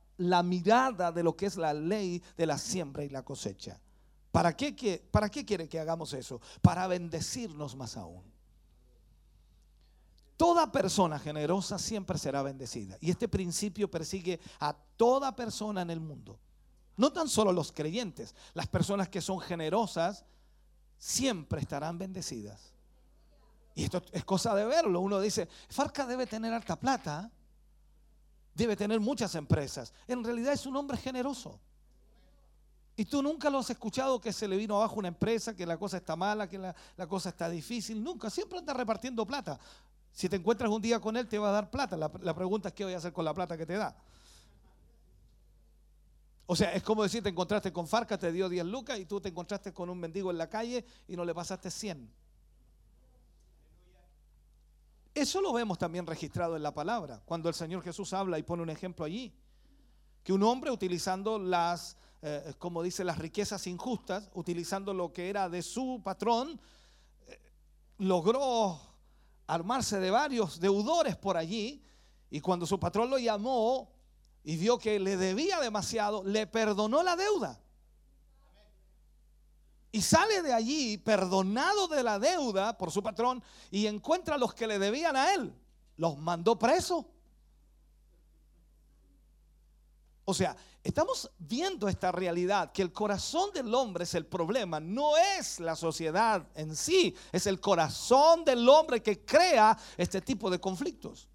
[0.42, 3.80] mirada de lo que es la ley de la siembra y la cosecha.
[4.30, 6.40] ¿Para qué, ¿Para qué quiere que hagamos eso?
[6.60, 8.24] Para bendecirnos más aún.
[10.36, 12.98] Toda persona generosa siempre será bendecida.
[13.00, 16.40] Y este principio persigue a toda persona en el mundo.
[16.96, 18.34] No tan solo los creyentes.
[18.52, 20.24] Las personas que son generosas
[20.98, 22.73] siempre estarán bendecidas.
[23.74, 25.00] Y esto es cosa de verlo.
[25.00, 27.30] Uno dice, Farca debe tener alta plata,
[28.54, 29.92] debe tener muchas empresas.
[30.06, 31.58] En realidad es un hombre generoso.
[32.96, 35.76] Y tú nunca lo has escuchado que se le vino abajo una empresa, que la
[35.76, 36.74] cosa está mala, que la,
[37.08, 38.02] cosa está difícil.
[38.02, 39.58] Nunca, siempre anda repartiendo plata.
[40.12, 41.96] Si te encuentras un día con él, te va a dar plata.
[41.96, 43.96] La, la pregunta es qué voy a hacer con la plata que te da.
[46.46, 49.20] O sea, es como decir, te encontraste con Farca, te dio 10 lucas y tú
[49.20, 52.08] te encontraste con un mendigo en la calle y no le pasaste 100.
[55.14, 58.64] Eso lo vemos también registrado en la palabra, cuando el Señor Jesús habla y pone
[58.64, 59.32] un ejemplo allí.
[60.24, 65.48] Que un hombre utilizando las, eh, como dice, las riquezas injustas, utilizando lo que era
[65.48, 66.60] de su patrón,
[67.28, 67.40] eh,
[67.98, 68.80] logró
[69.46, 71.84] armarse de varios deudores por allí.
[72.30, 73.92] Y cuando su patrón lo llamó
[74.42, 77.60] y vio que le debía demasiado, le perdonó la deuda.
[79.94, 83.40] Y sale de allí perdonado de la deuda por su patrón
[83.70, 85.54] y encuentra a los que le debían a él.
[85.96, 87.06] Los mandó preso.
[90.24, 95.16] O sea, estamos viendo esta realidad, que el corazón del hombre es el problema, no
[95.16, 100.58] es la sociedad en sí, es el corazón del hombre que crea este tipo de
[100.58, 101.28] conflictos.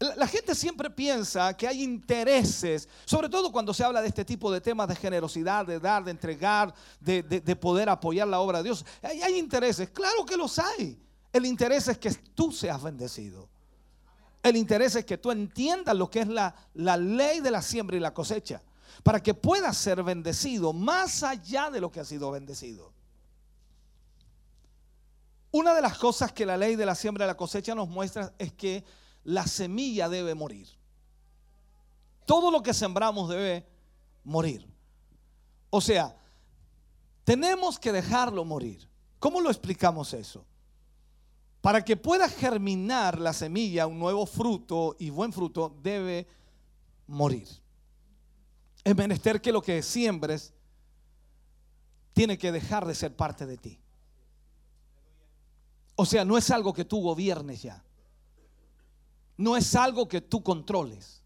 [0.00, 4.50] La, gente siempre piensa que hay intereses, sobre todo cuando se habla de este tipo
[4.50, 8.58] de temas de generosidad, de dar, de entregar, de, de- de poder apoyar la obra
[8.58, 8.84] de Dios.
[9.02, 10.98] Hay, hay intereses, claro que los hay.
[11.32, 13.48] El interés es que tú seas bendecido.
[14.42, 17.96] El interés es que tú entiendas lo que es la, la ley de la siembra
[17.96, 18.60] y la cosecha,
[19.02, 22.92] para que puedas ser bendecido más allá de lo que ha sido bendecido.
[25.50, 28.32] Una de las cosas que la ley de la siembra y la cosecha nos muestra
[28.38, 28.84] es que
[29.24, 30.68] la semilla debe morir.
[32.26, 33.66] Todo lo que sembramos debe
[34.22, 34.66] morir.
[35.70, 36.16] O sea,
[37.24, 38.88] tenemos que dejarlo morir.
[39.18, 40.44] ¿Cómo lo explicamos eso?
[41.60, 46.26] Para que pueda germinar la semilla, un nuevo fruto y buen fruto, debe
[47.06, 47.48] morir.
[48.84, 50.52] Es menester que lo que siembres
[52.12, 53.78] tiene que dejar de ser parte de ti.
[55.96, 57.82] O sea, no es algo que tú gobiernes ya.
[59.36, 61.22] No es algo que tú controles.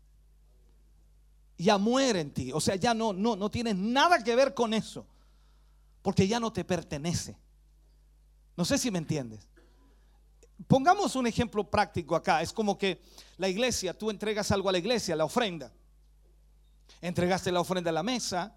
[1.56, 2.52] Ya muere en ti.
[2.52, 5.06] O sea, ya no, no, no tienes nada que ver con eso.
[6.02, 7.36] Porque ya no te pertenece.
[8.56, 9.47] No sé si me entiendes.
[10.66, 12.43] Pongamos un ejemplo práctico acá.
[12.43, 13.02] Es como que
[13.36, 15.72] la iglesia, tú entregas algo a la iglesia, la ofrenda.
[17.01, 18.55] Entregaste la ofrenda a la mesa.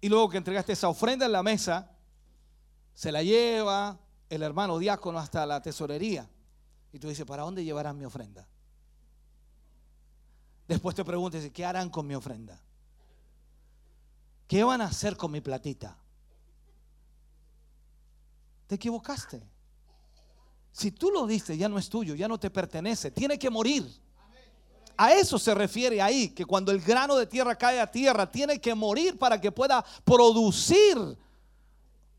[0.00, 1.90] Y luego que entregaste esa ofrenda en la mesa,
[2.94, 3.98] se la lleva
[4.28, 6.28] el hermano diácono hasta la tesorería.
[6.92, 8.46] Y tú dices, ¿para dónde llevarán mi ofrenda?
[10.66, 12.60] Después te preguntas, ¿qué harán con mi ofrenda?
[14.46, 15.96] ¿Qué van a hacer con mi platita?
[18.66, 19.42] Te equivocaste.
[20.72, 23.88] Si tú lo diste, ya no es tuyo, ya no te pertenece, tiene que morir.
[24.96, 28.60] A eso se refiere ahí, que cuando el grano de tierra cae a tierra, tiene
[28.60, 30.96] que morir para que pueda producir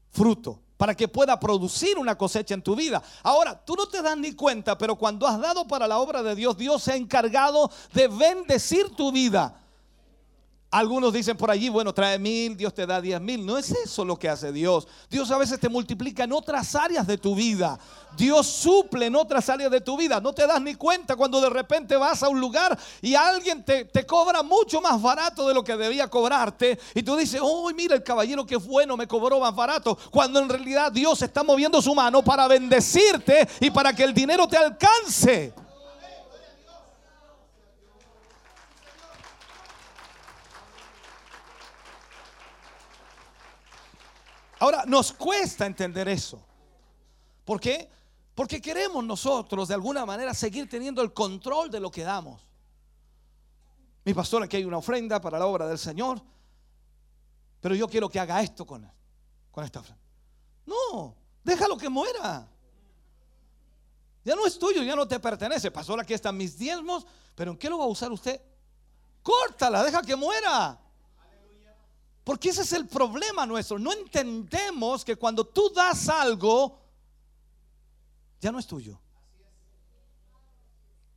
[0.09, 3.03] fruto, para que pueda producir una cosecha en tu vida.
[3.21, 6.33] Ahora, tú no te das ni cuenta, pero cuando has dado para la obra de
[6.33, 9.61] Dios, Dios se ha encargado de bendecir tu vida.
[10.73, 13.45] Algunos dicen por allí, bueno, trae mil, Dios te da diez mil.
[13.45, 14.87] No es eso lo que hace Dios.
[15.09, 17.77] Dios a veces te multiplica en otras áreas de tu vida.
[18.15, 20.21] Dios suple en otras áreas de tu vida.
[20.21, 23.83] No te das ni cuenta cuando de repente vas a un lugar y alguien te,
[23.83, 26.79] te cobra mucho más barato de lo que debía cobrarte.
[26.95, 29.97] Y tú dices, oh, mira el caballero que bueno me cobró más barato.
[30.09, 34.47] Cuando en realidad Dios está moviendo su mano para bendecirte y para que el dinero
[34.47, 35.53] te alcance.
[44.61, 46.39] Ahora, nos cuesta entender eso.
[47.43, 47.89] ¿Por qué?
[48.35, 52.45] Porque queremos nosotros de alguna manera seguir teniendo el control de lo que damos.
[54.05, 56.21] Mi pastor, aquí hay una ofrenda para la obra del Señor,
[57.59, 58.87] pero yo quiero que haga esto con,
[59.49, 60.03] con esta ofrenda.
[60.67, 62.47] No, déjalo que muera.
[64.23, 65.71] Ya no es tuyo, ya no te pertenece.
[65.71, 68.39] Pastor, aquí están mis diezmos, pero ¿en qué lo va a usar usted?
[69.23, 70.79] Córtala, deja que muera.
[72.31, 73.77] Porque ese es el problema nuestro.
[73.77, 76.79] No entendemos que cuando tú das algo,
[78.39, 78.97] ya no es tuyo.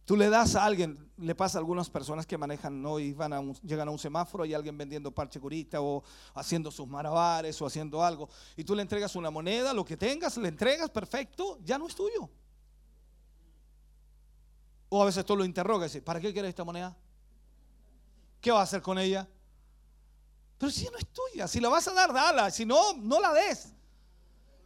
[0.04, 2.98] Tú le das a alguien, le pasa a algunas personas que manejan, ¿no?
[2.98, 6.02] Y van a un- llegan a un semáforo y alguien vendiendo parche curita o
[6.34, 8.28] haciendo sus malabares o haciendo algo.
[8.56, 11.94] Y tú le entregas una moneda, lo que tengas, le entregas, perfecto, ya no es
[11.94, 12.28] tuyo.
[14.88, 16.96] O a veces tú lo interrogas y dices, ¿para qué quieres esta moneda?
[18.40, 19.28] ¿Qué va a hacer con ella?
[20.64, 22.50] Pero si no es tuya, si la vas a dar, dala.
[22.50, 23.68] Si no, no la des.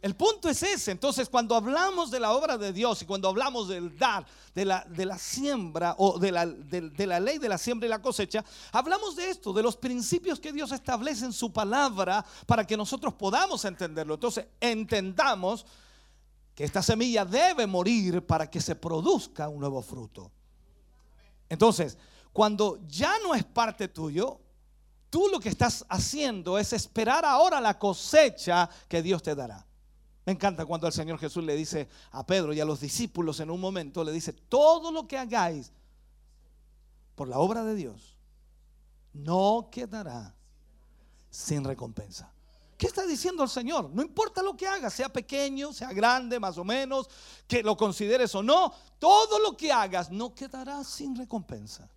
[0.01, 0.91] El punto es ese.
[0.91, 4.85] Entonces, cuando hablamos de la obra de Dios y cuando hablamos del dar, de la,
[4.85, 8.01] de la siembra o de la, de- de la ley de la siembra y la
[8.01, 12.77] cosecha, hablamos de esto, de los principios que Dios establece en su palabra para que
[12.77, 14.13] nosotros podamos entenderlo.
[14.13, 15.65] Entonces, entendamos
[16.55, 20.31] que esta semilla debe morir para que se produzca un nuevo fruto.
[21.49, 21.97] Entonces,
[22.31, 24.39] cuando ya no es parte tuyo,
[25.09, 29.65] tú lo que estás haciendo es esperar ahora la cosecha que Dios te dará.
[30.25, 33.49] Me encanta cuando el Señor Jesús le dice a Pedro y a los discípulos en
[33.49, 35.71] un momento, le dice, todo lo que hagáis
[37.15, 38.15] por la obra de Dios,
[39.13, 40.35] no quedará
[41.29, 42.31] sin recompensa.
[42.77, 43.89] ¿Qué está diciendo el Señor?
[43.89, 47.09] No importa lo que hagas, sea pequeño, sea grande, más o menos,
[47.45, 51.89] que lo consideres o no, todo lo que hagas no quedará sin recompensa.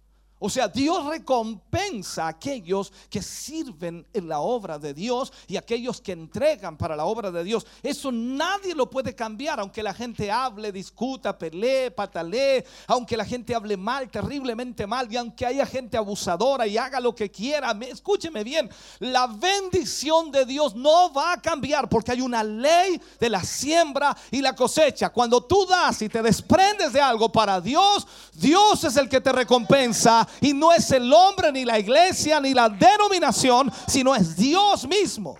[0.44, 6.00] O sea, Dios recompensa a aquellos que sirven en la obra de Dios y aquellos
[6.00, 7.64] que entregan para la obra de Dios.
[7.80, 13.54] Eso nadie lo puede cambiar, aunque la gente hable, discuta, pelee, patalee, aunque la gente
[13.54, 17.72] hable mal, terriblemente mal, y aunque haya gente abusadora y haga lo que quiera.
[17.72, 23.00] Me- Escúcheme bien, la bendición de Dios no va a cambiar porque hay una ley
[23.20, 25.10] de la siembra y la cosecha.
[25.10, 29.30] Cuando tú das y te desprendes de algo para Dios, Dios es el que te
[29.30, 34.86] recompensa y no es el hombre, ni la iglesia, ni la denominación, sino es Dios
[34.86, 35.38] mismo.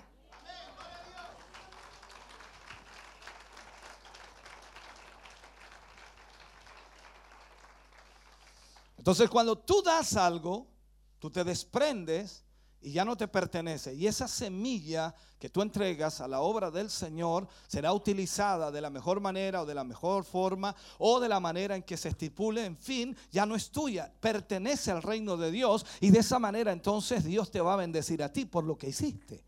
[9.03, 10.69] Entonces cuando tú das algo,
[11.19, 12.45] tú te desprendes
[12.83, 13.95] y ya no te pertenece.
[13.95, 18.91] Y esa semilla que tú entregas a la obra del Señor será utilizada de la
[18.91, 22.65] mejor manera o de la mejor forma o de la manera en que se estipule.
[22.65, 26.73] En fin, ya no es tuya, pertenece al reino de Dios y de esa manera
[26.73, 29.45] entonces Dios te va a bendecir a ti por lo que hiciste.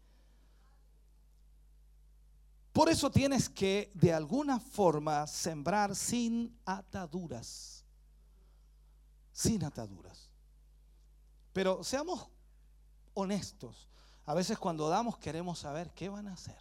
[2.73, 7.75] Por eso tienes que de alguna forma sembrar sin ataduras
[9.35, 10.31] sin ataduras.
[11.53, 12.29] Pero seamos
[13.15, 13.89] honestos.
[14.27, 16.59] A veces cuando damos queremos saber qué van a hacer.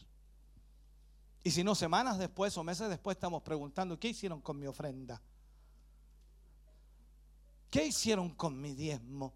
[1.44, 5.22] Y si no, semanas después o meses después estamos preguntando, ¿qué hicieron con mi ofrenda?
[7.70, 9.34] ¿Qué hicieron con mi diezmo?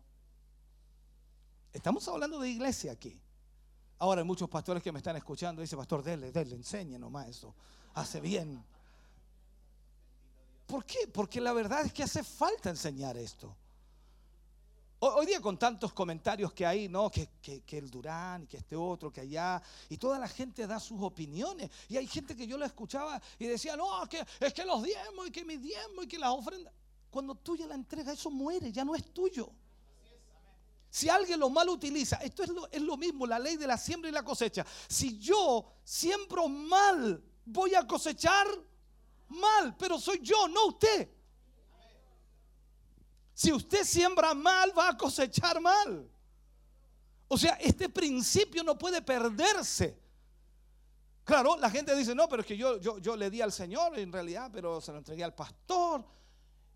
[1.74, 3.20] Estamos hablando de iglesia aquí.
[4.00, 5.62] Ahora hay muchos pastores que me están escuchando.
[5.62, 7.54] Dice, pastor, dele, dele, enseñe nomás eso.
[7.96, 8.64] Hace bien.
[10.68, 11.08] ¿Por qué?
[11.12, 13.56] Porque la verdad es que hace falta enseñar esto.
[15.00, 17.12] Hoy, día con tantos comentarios que hay, ¿no?
[17.12, 17.30] Que,
[17.68, 21.70] el Durán y que este otro, que allá, y toda la gente da sus opiniones.
[21.88, 24.82] Y hay gente que yo la escuchaba y decía, no, es que, es que los
[24.82, 26.74] diezmos y que mi diezmo y que las ofrendas.
[27.12, 29.52] Cuando tú ya la entregas, eso muere, ya no es tuyo.
[30.90, 33.78] Si alguien lo mal utiliza, esto es lo, es lo mismo, la ley de la
[33.78, 34.66] siembra y la cosecha.
[34.88, 38.48] Si yo siembro mal, voy a cosechar
[39.28, 41.17] mal, pero soy yo, no usted.
[43.38, 46.10] Si usted siembra mal, va a cosechar mal.
[47.28, 49.96] O sea, este principio no puede perderse.
[51.24, 54.00] Claro, la gente dice, no, pero es que yo, yo, yo le di al Señor
[54.00, 56.04] en realidad, pero se lo entregué al pastor.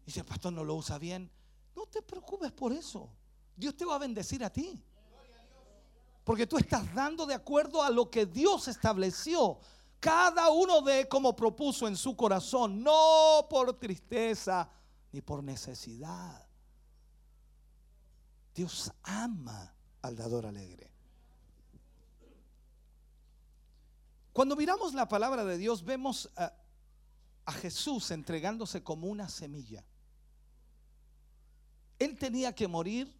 [0.05, 1.31] Y si el pastor no lo usa bien,
[1.75, 3.09] no te preocupes por eso.
[3.55, 4.79] Dios te va a bendecir a ti.
[6.23, 9.57] Porque tú estás dando de acuerdo a lo que Dios estableció.
[9.99, 14.69] Cada uno de como propuso en su corazón, no por tristeza
[15.11, 16.50] ni por necesidad.
[18.53, 20.91] Dios ama al dador alegre.
[24.33, 26.53] Cuando miramos la palabra de Dios, vemos a,
[27.53, 29.83] Jesús entregándose como una semilla.
[31.99, 33.13] Él tenía que morir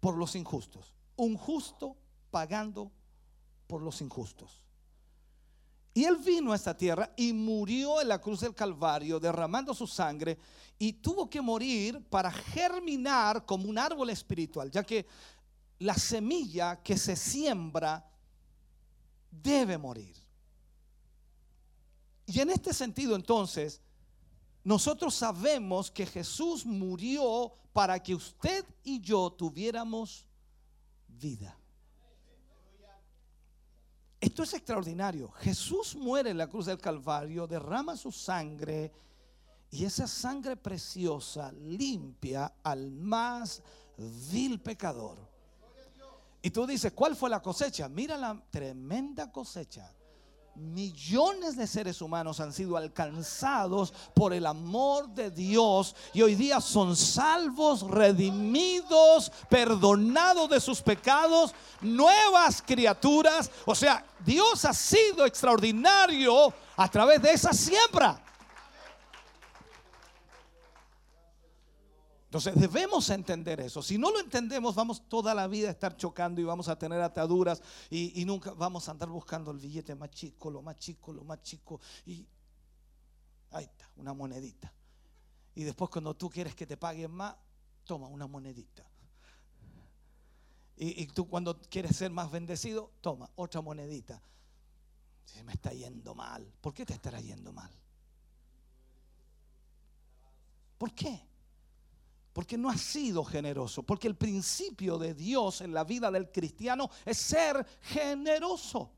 [0.00, 0.92] por los injustos.
[1.14, 1.96] Un justo
[2.32, 2.90] pagando
[3.68, 4.63] por los injustos.
[5.94, 9.86] Y él vino a esta tierra y murió en la cruz del Calvario, derramando su
[9.86, 10.36] sangre,
[10.76, 15.06] y tuvo que morir para germinar como un árbol espiritual, ya que
[15.78, 18.04] la semilla que se siembra
[19.30, 20.16] debe morir.
[22.26, 23.80] Y en este sentido, entonces,
[24.64, 30.26] nosotros sabemos que Jesús murió para que usted y yo tuviéramos
[31.06, 31.56] vida.
[34.24, 35.30] Esto es extraordinario.
[35.32, 38.90] Jesús muere en la cruz del Calvario, derrama su sangre
[39.70, 43.62] y esa sangre preciosa limpia al más
[44.32, 45.18] vil pecador.
[46.40, 47.86] Y tú dices, ¿cuál fue la cosecha?
[47.90, 49.93] Mira la tremenda cosecha.
[50.56, 56.60] Millones de seres humanos han sido alcanzados por el amor de Dios y hoy día
[56.60, 63.50] son salvos, redimidos, perdonados de sus pecados, nuevas criaturas.
[63.66, 68.22] O sea, Dios ha sido extraordinario a través de esa siembra.
[72.34, 73.80] Entonces debemos entender eso.
[73.80, 77.00] Si no lo entendemos, vamos toda la vida a estar chocando y vamos a tener
[77.00, 81.12] ataduras y, y nunca vamos a andar buscando el billete más chico, lo más chico,
[81.12, 81.80] lo más chico.
[82.04, 82.26] Y
[83.52, 84.72] ahí está, una monedita.
[85.54, 87.36] Y después cuando tú quieres que te paguen más,
[87.84, 88.84] toma una monedita.
[90.76, 94.20] Y, y tú cuando quieres ser más bendecido, toma otra monedita.
[95.24, 96.52] Se me está yendo mal.
[96.60, 97.70] ¿Por qué te estará yendo mal?
[100.76, 101.32] ¿Por qué?
[102.34, 103.82] Porque no has sido generoso.
[103.84, 108.90] Porque el principio de Dios en la vida del cristiano es ser generoso.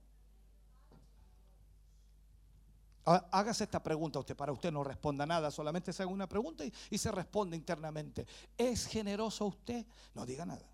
[3.04, 6.64] Há- Hágase esta pregunta usted, para usted no responda nada, solamente se haga una pregunta
[6.64, 8.26] y, y se responde internamente.
[8.58, 9.86] ¿Es generoso usted?
[10.14, 10.66] No diga nada.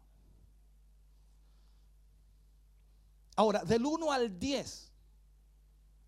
[3.36, 4.92] Ahora, del 1 al 10,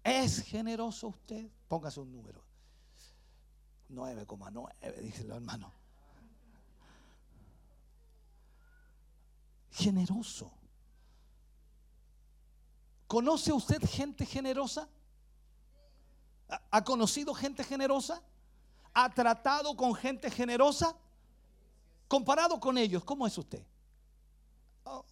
[0.05, 1.49] ¿es generoso usted?
[1.69, 2.43] Póngase un número.
[3.91, 5.73] 9,9, dice el hermano.
[9.75, 10.53] Generoso.
[13.09, 14.89] ¿Conoce usted gente generosa?
[16.49, 18.23] ¿Ha- ¿Ha conocido gente generosa?
[18.95, 20.95] ¿Ha tratado con gente generosa?
[22.07, 23.65] Comparado con ellos, ¿cómo es usted?
[24.85, 25.05] Oh.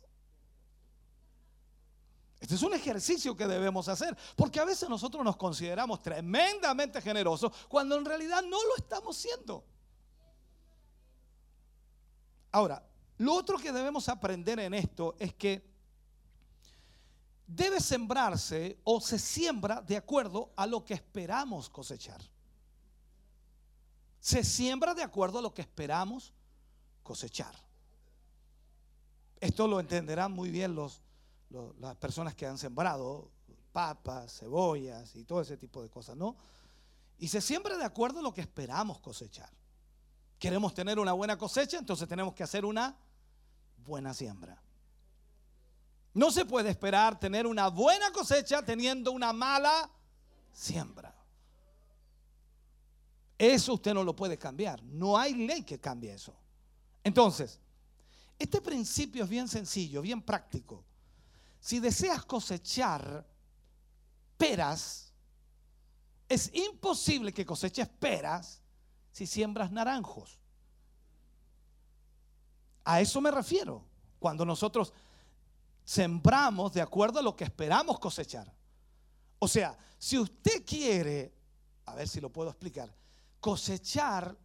[2.39, 7.53] Este es un ejercicio que debemos hacer, porque a veces nosotros nos consideramos tremendamente generosos
[7.69, 9.65] cuando en realidad no lo estamos siendo.
[12.53, 12.85] Ahora,
[13.23, 15.65] lo otro que debemos aprender en esto es que
[17.47, 22.21] debe sembrarse o se siembra de acuerdo a lo que esperamos cosechar.
[24.19, 26.33] Se siembra de acuerdo a lo que esperamos
[27.05, 27.55] cosechar.
[29.39, 31.01] Esto lo entenderán muy bien los,
[31.79, 33.31] las personas que han sembrado
[33.71, 36.35] papas, cebollas y todo ese tipo de cosas, ¿no?
[37.19, 39.51] Y se siembra de acuerdo a lo que esperamos cosechar.
[40.41, 42.97] Queremos tener una buena cosecha, entonces tenemos que hacer una
[43.85, 44.61] buena siembra.
[46.15, 49.91] No se puede esperar tener una buena cosecha teniendo una mala
[50.53, 51.15] siembra.
[53.39, 54.83] Eso usted no lo puede cambiar.
[54.83, 56.35] No hay ley que cambie eso.
[57.03, 57.59] Entonces,
[58.39, 60.85] este principio es bien sencillo, bien práctico.
[61.61, 63.27] Si deseas cosechar
[64.37, 65.13] peras,
[66.29, 68.61] es imposible que coseches peras
[69.13, 70.39] si siembras naranjos.
[72.85, 73.85] A eso me refiero.
[74.19, 74.93] Cuando nosotros
[75.85, 78.53] sembramos de acuerdo a lo que esperamos cosechar.
[79.39, 81.33] O sea, si usted quiere,
[81.87, 82.95] a ver si lo puedo explicar,
[83.41, 84.37] cosechar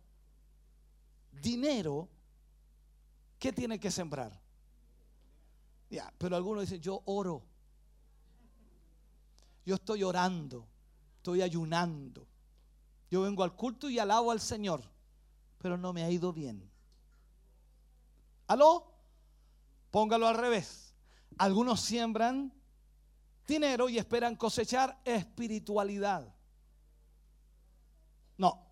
[1.32, 2.10] dinero,
[3.38, 4.40] ¿qué tiene que sembrar?
[5.90, 7.44] Ya, pero algunos dicen, yo oro.
[9.66, 10.68] Yo estoy orando,
[11.18, 12.26] estoy ayunando.
[13.10, 14.82] Yo vengo al culto y alabo al Señor,
[15.60, 16.70] pero no me ha ido bien.
[18.48, 18.94] ¿Aló?
[19.92, 20.94] Póngalo al revés.
[21.38, 22.54] Algunos siembran
[23.46, 26.34] dinero y esperan cosechar espiritualidad.
[28.38, 28.68] No,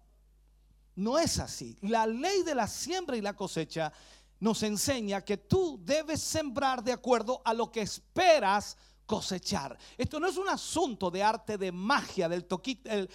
[0.96, 1.78] no es así.
[1.82, 3.92] La ley de la siembra y la cosecha
[4.40, 9.78] nos enseña que tú debes sembrar de acuerdo a lo que esperas cosechar.
[9.98, 12.46] Esto no es un asunto de arte de magia, del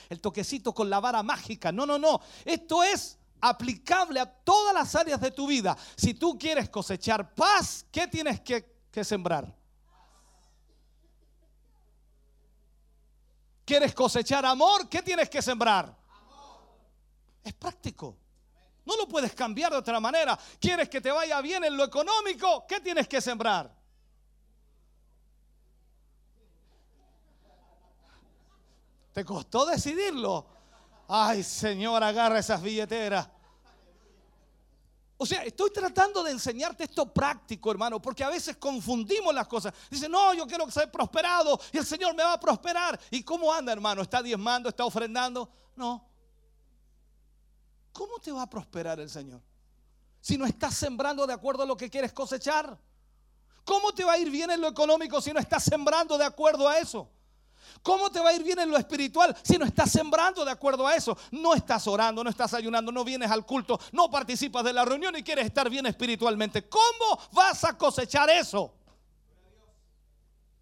[0.09, 1.73] el toquecito con la vara mágica.
[1.73, 2.21] No, no, no.
[2.45, 5.77] Esto es aplicable a todas las áreas de tu vida.
[5.97, 8.65] Si tú quieres cosechar paz, ¿qué tienes que,
[9.05, 9.55] sembrar?
[13.65, 14.89] ¿Quieres cosechar amor?
[14.89, 15.97] ¿Qué tienes que sembrar?
[17.43, 18.17] Es práctico.
[18.85, 20.39] No lo puedes cambiar de otra manera.
[20.59, 22.67] ¿Quieres que te vaya bien en lo económico?
[22.67, 23.81] ¿Qué tienes que sembrar?
[29.13, 30.60] ¿Te costó decidirlo?
[31.13, 33.29] Ay, Señor, agarra esas billeteras.
[35.17, 39.75] O sea, estoy tratando de enseñarte esto práctico, hermano, porque a veces confundimos las cosas.
[39.91, 42.99] Dice, no, yo quiero ser prosperado y el Señor me va a prosperar.
[43.11, 44.03] ¿Y cómo anda, hermano?
[44.03, 44.69] ¿Está diezmando?
[44.69, 45.51] ¿Está ofrendando?
[45.75, 46.07] No.
[47.93, 49.43] ¿Cómo te va a prosperar el Señor?
[50.21, 52.79] Si no estás sembrando de acuerdo a lo que quieres cosechar.
[53.65, 56.69] ¿Cómo te va a ir bien en lo económico si no estás sembrando de acuerdo
[56.69, 57.11] a eso?
[57.83, 60.87] ¿Cómo te va a ir bien en lo espiritual si no estás sembrando de acuerdo
[60.87, 61.17] a eso?
[61.31, 65.17] No estás orando, no estás ayunando, no vienes al culto, no participas de la reunión
[65.17, 66.69] y quieres estar bien espiritualmente.
[66.69, 68.75] ¿Cómo vas a cosechar eso?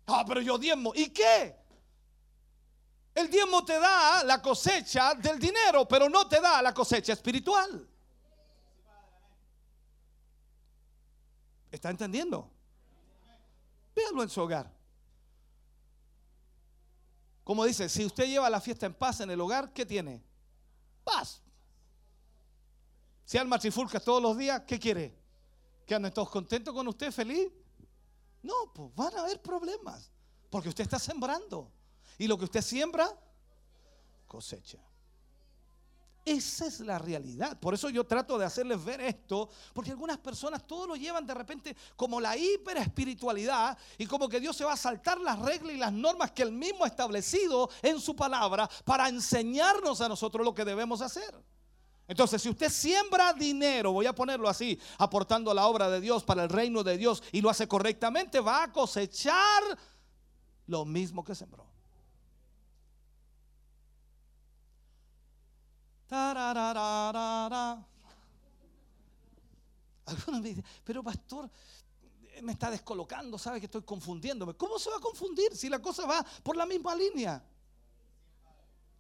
[0.07, 0.93] Ah, pero yo diezmo.
[0.95, 1.57] ¿Y qué?
[3.15, 7.89] El diezmo te da la cosecha del dinero, pero no te da la cosecha espiritual.
[11.71, 12.51] ¿Está entendiendo?
[13.95, 14.78] Véanlo en su hogar.
[17.49, 20.23] Como dice, si usted lleva la fiesta en paz en el hogar, ¿qué tiene?
[21.03, 21.41] Paz.
[23.25, 25.19] Si alma trifulcas todos los días, ¿qué quiere?
[25.87, 27.51] ¿Que anden todos contentos con usted, feliz?
[28.43, 30.11] No, pues van a haber problemas.
[30.51, 31.73] Porque usted está sembrando.
[32.19, 33.19] Y lo que usted siembra,
[34.27, 34.87] cosecha.
[36.29, 37.59] Esa es la realidad.
[37.59, 41.33] Por eso yo trato de hacerles ver esto, porque algunas personas todo lo llevan de
[41.33, 45.75] repente como la hiper espiritualidad y como que Dios se va a saltar las reglas
[45.75, 50.45] y las normas que Él mismo ha establecido en su palabra para enseñarnos a nosotros
[50.45, 51.35] lo que debemos hacer.
[52.07, 56.43] Entonces, si usted siembra dinero, voy a ponerlo así, aportando la obra de Dios para
[56.43, 59.63] el reino de Dios y lo hace correctamente, va a cosechar
[60.67, 61.78] lo mismo que sembró.
[70.07, 71.51] Algunos me dicen, pero pastor,
[72.43, 74.55] me está descolocando, sabe que estoy confundiéndome.
[74.55, 77.45] ¿Cómo se va a confundir si la cosa va por la misma línea?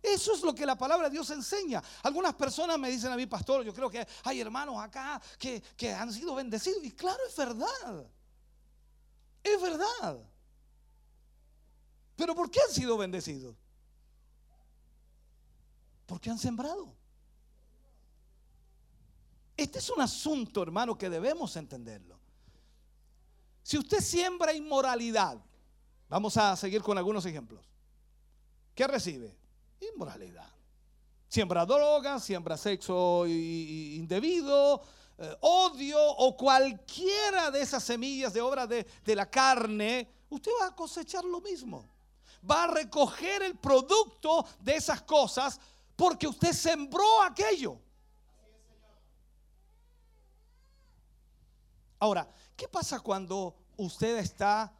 [0.02, 1.82] Eso es lo que la palabra de Dios enseña.
[2.02, 5.92] Algunas personas me dicen a mí, pastor, yo creo que hay hermanos acá que, que
[5.92, 6.84] han sido bendecidos.
[6.84, 8.06] Y claro, es verdad.
[9.42, 10.18] Es verdad.
[12.16, 13.56] Pero ¿por qué han sido bendecidos?
[16.06, 16.97] Porque han sembrado.
[19.58, 22.16] Este es un asunto, hermano, que debemos entenderlo.
[23.60, 25.36] Si usted siembra inmoralidad,
[26.08, 27.68] vamos a seguir con algunos ejemplos.
[28.72, 29.36] ¿Qué recibe?
[29.92, 30.48] Inmoralidad.
[31.26, 34.80] Siembra drogas, siembra sexo indebido,
[35.18, 40.68] eh, odio o cualquiera de esas semillas de obra de, de la carne, usted va
[40.68, 41.84] a cosechar lo mismo.
[42.48, 45.60] Va a recoger el producto de esas cosas
[45.96, 47.80] porque usted sembró aquello.
[51.98, 54.72] Ahora, ¿qué pasa cuando usted está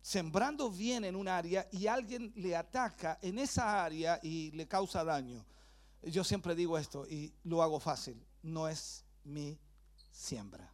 [0.00, 5.04] sembrando bien en un área y alguien le ataca en esa área y le causa
[5.04, 5.44] daño?
[6.02, 9.58] Yo siempre digo esto y lo hago fácil, no es mi
[10.10, 10.72] siembra.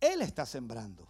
[0.00, 1.08] Él está sembrando.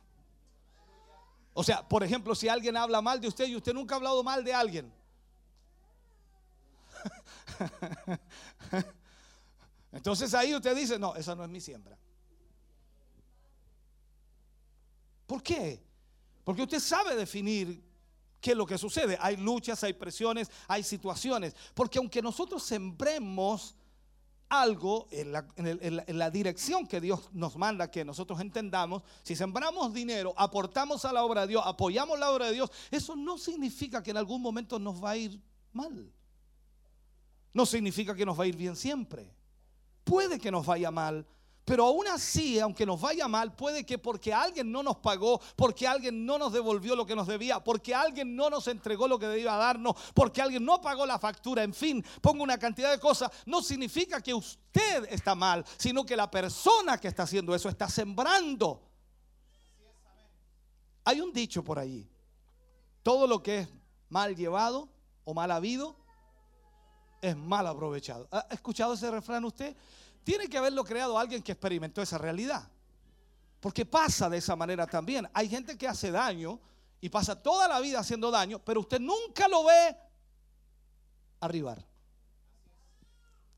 [1.55, 4.23] O sea, por ejemplo, si alguien habla mal de usted y usted nunca ha hablado
[4.23, 4.93] mal de alguien.
[9.93, 11.99] Entonces ahí usted dice, no, esa no es mi siembra.
[15.29, 15.85] ¿Por qué?
[16.43, 17.85] Porque usted sabe definir
[18.41, 19.19] qué es lo que sucede.
[19.21, 21.55] Hay luchas, hay presiones, hay situaciones.
[21.75, 23.77] Porque aunque nosotros sembremos
[24.49, 29.93] algo en la, en la dirección que Dios nos manda que nosotros entendamos, si sembramos
[29.93, 34.03] dinero, aportamos a la obra de Dios, apoyamos la obra de Dios, eso no significa
[34.03, 35.39] que en algún momento nos va a ir
[35.75, 36.11] mal.
[37.53, 39.31] No significa que nos va a ir bien siempre.
[40.05, 41.27] Puede que nos vaya mal,
[41.69, 45.87] pero aún así, aunque nos vaya mal, puede que porque alguien no nos pagó, porque
[45.87, 49.27] alguien no nos devolvió lo que nos debía, porque alguien no nos entregó lo que
[49.27, 53.31] debía darnos, porque alguien no pagó la factura, en fin, pongo una cantidad de cosas,
[53.45, 57.87] no significa que usted está mal, sino que la persona que está haciendo eso está
[57.87, 58.81] sembrando.
[61.05, 62.09] Hay un dicho por allí,
[63.03, 63.69] todo lo que es
[64.09, 64.89] mal llevado
[65.23, 65.97] o mal habido
[67.21, 68.27] es mal aprovechado.
[68.31, 69.77] ¿Ha escuchado ese refrán usted?
[70.29, 72.69] Tiene que haberlo creado alguien que experimentó esa realidad.
[73.61, 75.27] Porque pasa de esa manera también.
[75.33, 76.61] Hay gente que hace daño
[77.01, 79.97] y pasa toda la vida haciendo daño, pero usted nunca lo ve
[81.41, 81.83] arribar.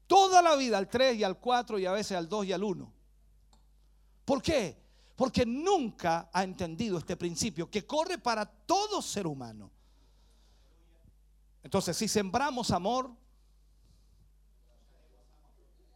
[0.06, 2.62] Toda la vida al 3 y al 4 y a veces al 2 y al
[2.62, 2.92] 1.
[4.24, 4.80] ¿Por qué?
[5.16, 9.72] Porque nunca ha entendido este principio que corre para todo ser humano.
[11.64, 13.10] Entonces, si sembramos amor,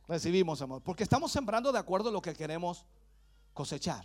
[0.07, 0.83] recibimos amor.
[0.83, 2.85] Porque estamos sembrando de acuerdo a lo que queremos
[3.53, 4.05] cosechar.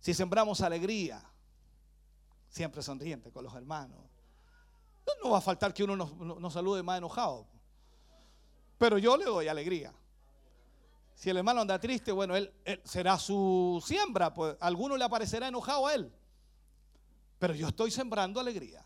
[0.00, 1.22] Si sembramos alegría,
[2.48, 4.00] siempre sonriente con los hermanos.
[5.22, 7.46] No va a faltar que uno nos, nos salude más enojado.
[8.78, 9.94] Pero yo le doy alegría.
[11.14, 12.52] Si el hermano anda triste, bueno, él,
[12.84, 16.12] será su siembra, pues alguno le aparecerá enojado a él.
[17.38, 18.84] Pero yo estoy sembrando alegría.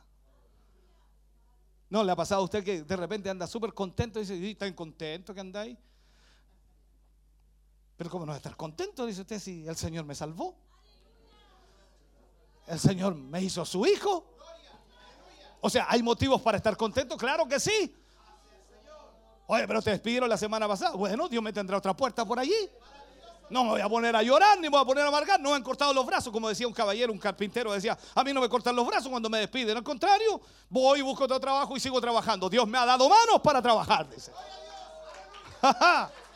[1.91, 4.51] ¿No le ha pasado a usted que de repente anda súper contento y dice, "Sí,
[4.51, 5.77] ¿están contento que andáis?
[7.97, 9.07] Pero ¿cómo no estar contento?
[9.07, 10.55] Dice usted, si el Señor me salvó.
[12.67, 14.25] El Señor me hizo su hijo.
[15.61, 17.17] O sea, ¿hay motivos para estar contento?
[17.17, 17.97] Claro que sí.
[19.49, 20.95] Oye, pero te despidieron la semana pasada.
[20.95, 22.71] Bueno, Dios me tendrá otra puerta por allí.
[23.51, 25.41] No me voy a poner a llorar ni me voy a poner a amargar.
[25.41, 27.73] No me han cortado los brazos, como decía un caballero, un carpintero.
[27.73, 29.77] Decía, a mí no me cortan los brazos cuando me despiden.
[29.77, 32.49] Al contrario, voy y busco otro trabajo y sigo trabajando.
[32.51, 34.33] Dios me ha dado manos para trabajar, dice.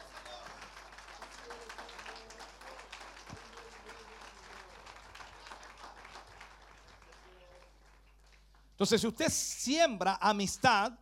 [8.73, 10.93] Entonces, si usted siembra amistad,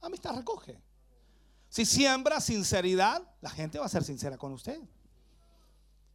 [0.00, 0.80] amistad recoge.
[1.68, 4.80] Si siembra sinceridad, la gente va a ser sincera con usted.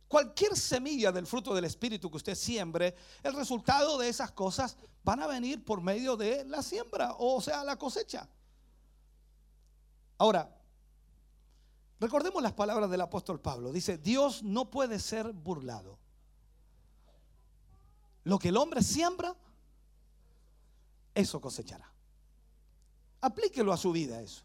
[0.08, 5.22] Cualquier semilla del fruto del Espíritu que usted siembre, el resultado de esas cosas van
[5.22, 8.28] a venir por medio de la siembra, o sea, la cosecha.
[10.18, 10.56] Ahora,
[12.00, 13.72] recordemos las palabras del apóstol Pablo.
[13.72, 15.98] Dice, Dios no puede ser burlado.
[18.24, 19.36] Lo que el hombre siembra,
[21.14, 21.92] eso cosechará.
[23.22, 24.44] Aplíquelo a su vida eso.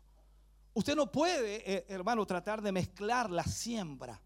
[0.73, 4.21] Usted no puede, eh, hermano, tratar de mezclar la siembra.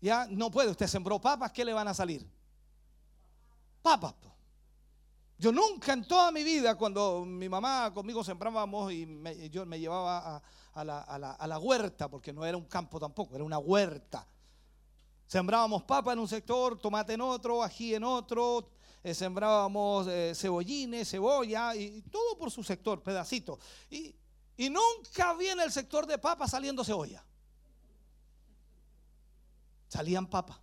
[0.00, 0.70] Ya no puede.
[0.70, 2.26] Usted sembró papas, ¿qué le van a salir?
[3.82, 4.14] Papas.
[5.38, 10.42] Yo nunca en toda mi vida, cuando mi mamá conmigo sembrábamos y yo me llevaba
[10.72, 10.84] a,
[11.46, 14.26] la, huerta, porque no era un campo tampoco, era una huerta.
[15.26, 18.70] Sembrábamos papa en un sector, tomate en otro, ají en otro,
[19.02, 23.58] eh, sembrábamos eh, cebollines, cebolla, y, todo por su sector, pedacito.
[23.90, 24.14] Y,
[24.56, 27.22] y nunca vi en el sector de papa saliendo cebolla.
[29.88, 30.58] Salían papas.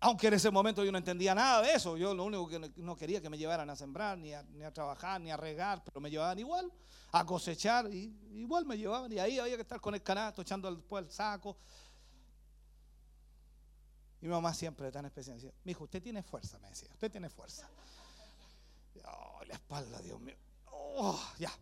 [0.00, 1.96] Aunque en ese momento yo no entendía nada de eso.
[1.96, 5.30] Yo lo único que no- quería que me llevaran a sembrar, ni a, trabajar, ni
[5.30, 6.70] a regar, pero me llevaban igual
[7.12, 9.10] a cosechar, y igual me llevaban.
[9.12, 11.56] Y ahí había que estar con el canasto, echando después el saco.
[14.20, 17.10] Y mi mamá siempre tan especial decía, mi hijo, usted tiene fuerza, me decía, usted
[17.10, 17.68] tiene fuerza.
[19.06, 20.36] Oh, la espalda, Dios mío.
[20.66, 21.52] Oh, ya.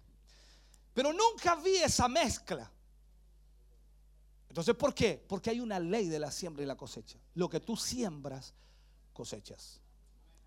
[0.95, 2.71] Pero nunca vi esa mezcla.
[4.53, 5.25] Entonces, ¿por qué?
[5.27, 7.19] Porque hay una ley de la siembra y la cosecha.
[7.37, 8.53] Lo que tú siembras,
[9.15, 9.81] cosechas.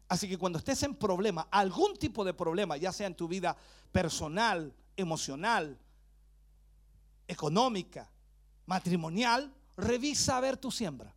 [0.08, 3.58] Así que cuando estés en problema, algún tipo de problema, ya sea en tu vida
[3.92, 5.76] personal, emocional,
[7.28, 8.08] económica,
[8.68, 11.12] matrimonial, revisa a ver tu siembra.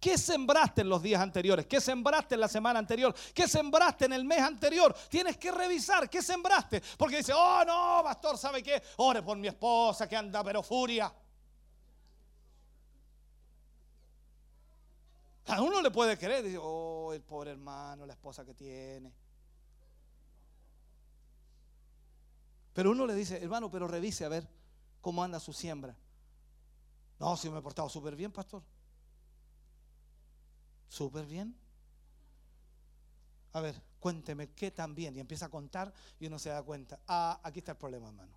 [0.00, 1.66] ¿Qué sembraste en los días anteriores?
[1.66, 3.14] ¿Qué sembraste en la semana anterior?
[3.34, 4.96] ¿Qué sembraste en el mes anterior?
[5.10, 6.82] Tienes que revisar qué sembraste.
[6.96, 8.82] Porque dice, oh no, pastor, ¿sabe qué?
[8.96, 11.12] Ore por mi esposa que anda pero furia.
[15.48, 19.12] A uno le puede creer, dice, oh, el pobre hermano, la esposa que tiene.
[22.74, 24.46] Pero uno le dice, hermano, pero revise a ver
[25.00, 25.96] cómo anda su siembra.
[27.18, 28.62] No, si me he portado súper bien, pastor.
[30.88, 31.56] Súper bien.
[33.54, 35.16] A ver, cuénteme qué tan bien.
[35.16, 37.00] Y empieza a contar y uno se da cuenta.
[37.08, 38.32] Ah, aquí está el problema, hermano.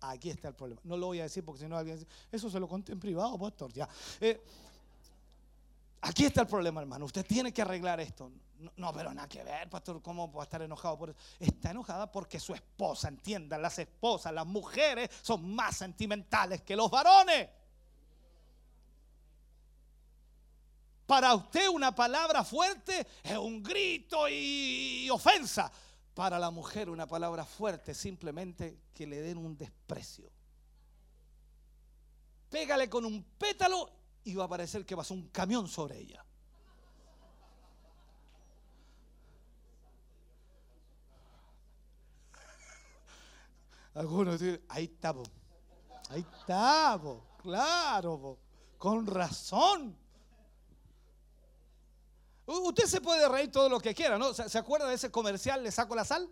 [0.00, 0.80] Aquí está el problema.
[0.84, 3.00] No lo voy a decir porque si no alguien dice, eso se lo conté en
[3.00, 3.72] privado, pastor.
[3.72, 3.88] Ya.
[4.20, 4.42] Eh,
[6.02, 7.04] Aquí está el problema, hermano.
[7.04, 8.32] Usted tiene que arreglar esto.
[8.76, 10.00] No, pero nada que ver, pastor.
[10.00, 11.18] ¿Cómo va a estar enojado por eso?
[11.38, 16.90] Está enojada porque su esposa, entiendan, las esposas, las mujeres son más sentimentales que los
[16.90, 17.48] varones.
[21.06, 25.70] Para usted una palabra fuerte es un grito y ofensa.
[26.14, 30.30] Para la mujer una palabra fuerte simplemente que le den un desprecio.
[32.48, 36.24] Pégale con un pétalo y va a parecer que pasó un camión sobre ella.
[43.94, 45.24] Algunos dicen, ahí está, po.
[46.10, 47.24] ahí está, po.
[47.42, 48.38] claro, po.
[48.78, 49.96] con razón.
[52.46, 54.32] Usted se puede reír todo lo que quiera, ¿no?
[54.34, 56.28] ¿Se se acuerda de ese comercial, le saco la sal?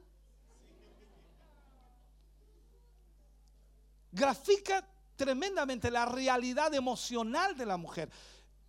[4.12, 8.08] Grafica tremendamente la realidad emocional de la mujer.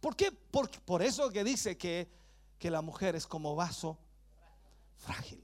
[0.02, 0.32] ¿Por qué?
[0.32, 2.10] Por, eso que dice que,
[2.58, 3.98] que la mujer es como vaso
[4.98, 5.42] frágil.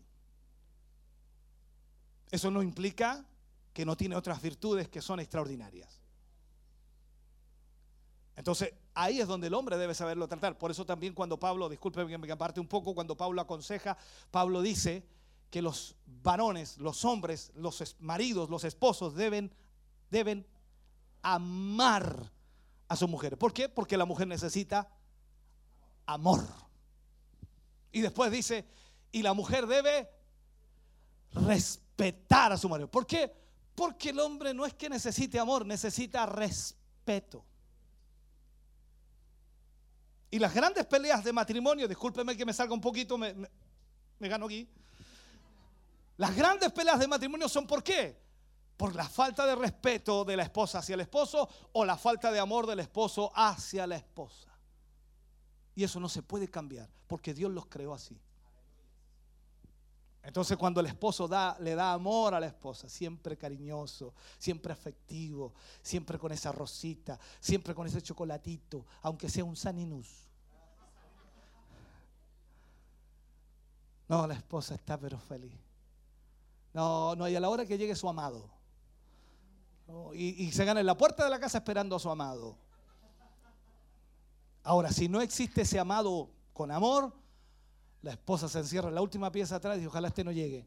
[2.32, 3.24] Eso no implica
[3.72, 6.02] que no tiene otras virtudes que son extraordinarias.
[8.36, 10.58] Entonces, ahí es donde el hombre debe saberlo tratar.
[10.58, 13.96] Por eso también cuando Pablo, disculpe que me aparte un poco, cuando Pablo aconseja,
[14.32, 15.06] Pablo dice
[15.52, 19.54] que los varones, los hombres, los maridos, los esposos deben,
[20.10, 20.46] deben
[21.34, 22.32] amar
[22.88, 23.38] a su mujer.
[23.38, 23.68] ¿Por qué?
[23.68, 24.88] Porque la mujer necesita
[26.06, 26.44] amor.
[27.92, 28.66] Y después dice,
[29.12, 30.10] y la mujer debe
[31.32, 32.90] respetar a su marido.
[32.90, 33.34] ¿Por qué?
[33.74, 37.44] Porque el hombre no es que necesite amor, necesita respeto.
[40.30, 43.50] Y las grandes peleas de matrimonio, discúlpeme que me salga un poquito, me, me-
[44.30, 44.68] gano aquí.
[46.18, 48.25] Las grandes peleas de matrimonio son ¿por qué?
[48.78, 52.40] Por la falta de respeto de la esposa hacia el esposo o la falta de
[52.40, 54.50] amor del esposo hacia la esposa.
[55.76, 58.20] Y eso no se puede cambiar porque Dios los creó así.
[60.24, 65.54] Entonces cuando el esposo da, le da amor a la esposa, siempre cariñoso, siempre afectivo,
[65.84, 70.26] siempre con esa rosita, siempre con ese chocolatito, aunque sea un saninus.
[74.08, 75.60] No, la esposa está pero feliz.
[76.74, 78.50] No, no, y a la hora que llegue su amado.
[80.14, 82.58] Y, se gana en la puerta de la casa esperando a su amado.
[84.64, 87.14] Ahora, si no existe ese amado con amor,
[88.02, 90.66] la esposa se encierra en la última pieza atrás y ojalá este no llegue.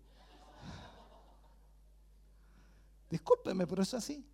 [3.11, 4.25] Discúlpeme, pero es así.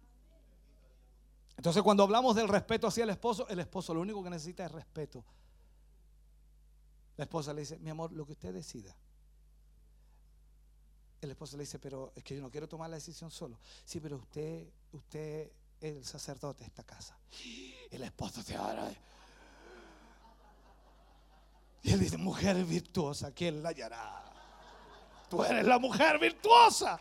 [1.56, 4.72] Entonces cuando hablamos del respeto hacia el esposo, el esposo lo único que necesita es
[4.72, 5.24] respeto.
[7.16, 8.94] La esposa le dice, mi amor, lo que usted decida.
[11.24, 13.58] El esposo le dice, pero es que yo no quiero tomar la decisión solo.
[13.84, 17.16] Sí, pero usted, usted es el sacerdote de esta casa.
[17.90, 18.92] El esposo se ahora.
[21.82, 24.24] Y él dice, mujer virtuosa, ¿quién la hallará?
[25.30, 27.00] Tú eres la mujer virtuosa.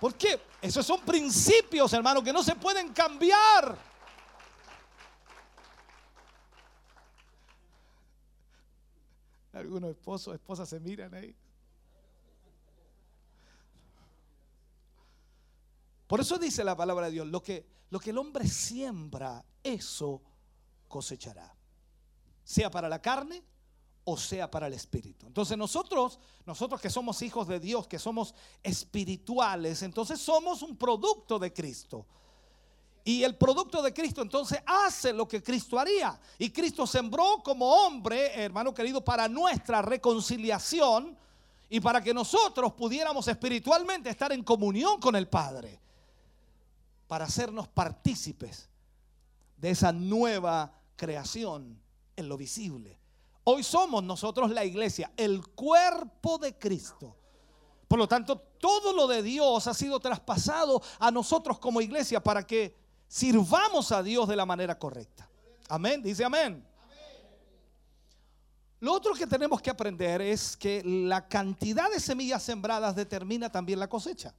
[0.00, 0.40] ¿Por qué?
[0.60, 3.76] Esos son principios, hermano, que no se pueden cambiar.
[9.54, 11.34] Algunos esposos, esposas se miran ahí.
[16.08, 20.22] Por eso dice la palabra de Dios, lo que, lo que el hombre siembra, eso
[20.88, 21.54] cosechará.
[22.42, 23.44] Sea para la carne
[24.04, 25.26] o sea para el espíritu.
[25.26, 31.38] Entonces nosotros, nosotros que somos hijos de Dios, que somos espirituales, entonces somos un producto
[31.38, 32.06] de Cristo.
[33.04, 36.18] Y el producto de Cristo entonces hace lo que Cristo haría.
[36.38, 41.18] Y Cristo sembró como hombre, hermano querido, para nuestra reconciliación
[41.68, 45.78] y para que nosotros pudiéramos espiritualmente estar en comunión con el Padre.
[47.08, 48.68] Para hacernos partícipes
[49.56, 51.80] de esa nueva creación
[52.14, 52.98] en lo visible.
[53.44, 57.16] Hoy somos nosotros la iglesia, el cuerpo de Cristo.
[57.88, 62.46] Por lo tanto, todo lo de Dios ha sido traspasado a nosotros como iglesia para
[62.46, 62.76] que
[63.08, 65.28] sirvamos a Dios de la manera correcta.
[65.68, 66.64] Amén, dice amén.
[68.80, 73.80] Lo otro que tenemos que aprender es que la cantidad de semillas sembradas determina también
[73.80, 74.34] la cosecha.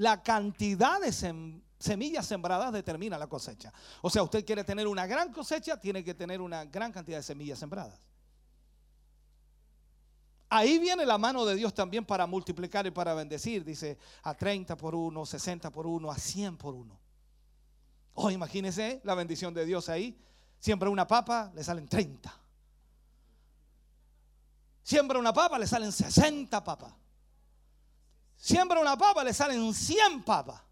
[0.00, 3.70] La cantidad de semillas sembradas determina la cosecha.
[4.00, 7.22] O sea, usted quiere tener una gran cosecha, tiene que tener una gran cantidad de
[7.22, 8.00] semillas sembradas.
[10.48, 13.62] Ahí viene la mano de Dios también para multiplicar y para bendecir.
[13.62, 16.98] Dice a 30 por 1, 60 por 1, a 100 por 1.
[18.14, 20.18] Oh, imagínese la bendición de Dios ahí.
[20.58, 22.34] Siembra una papa, le salen 30.
[24.82, 26.99] Siembra una papa, le salen 60 papas.
[28.40, 30.62] Siembra una papa, le salen 100 papas.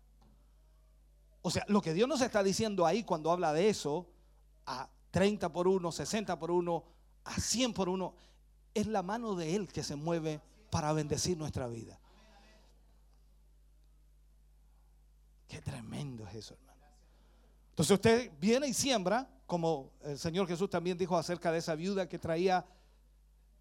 [1.43, 4.09] O sea, lo que Dios nos está diciendo ahí cuando habla de eso,
[4.65, 6.85] a 30 por 1, 60 por 1,
[7.24, 8.15] a 100 por 1,
[8.73, 10.40] es la mano de Él que se mueve
[10.70, 12.01] para bendecir nuestra vida.
[15.47, 16.86] Qué tremendo es eso, hermano.
[17.69, 22.09] Entonces usted viene y siembra, como el Señor Jesús también dijo acerca de esa viuda
[22.09, 22.65] que traía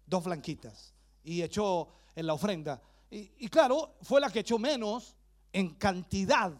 [0.06, 2.80] dos blanquitas y echó en la ofrenda.
[3.10, 5.16] Y, claro, fue la que echó menos
[5.52, 6.52] en cantidad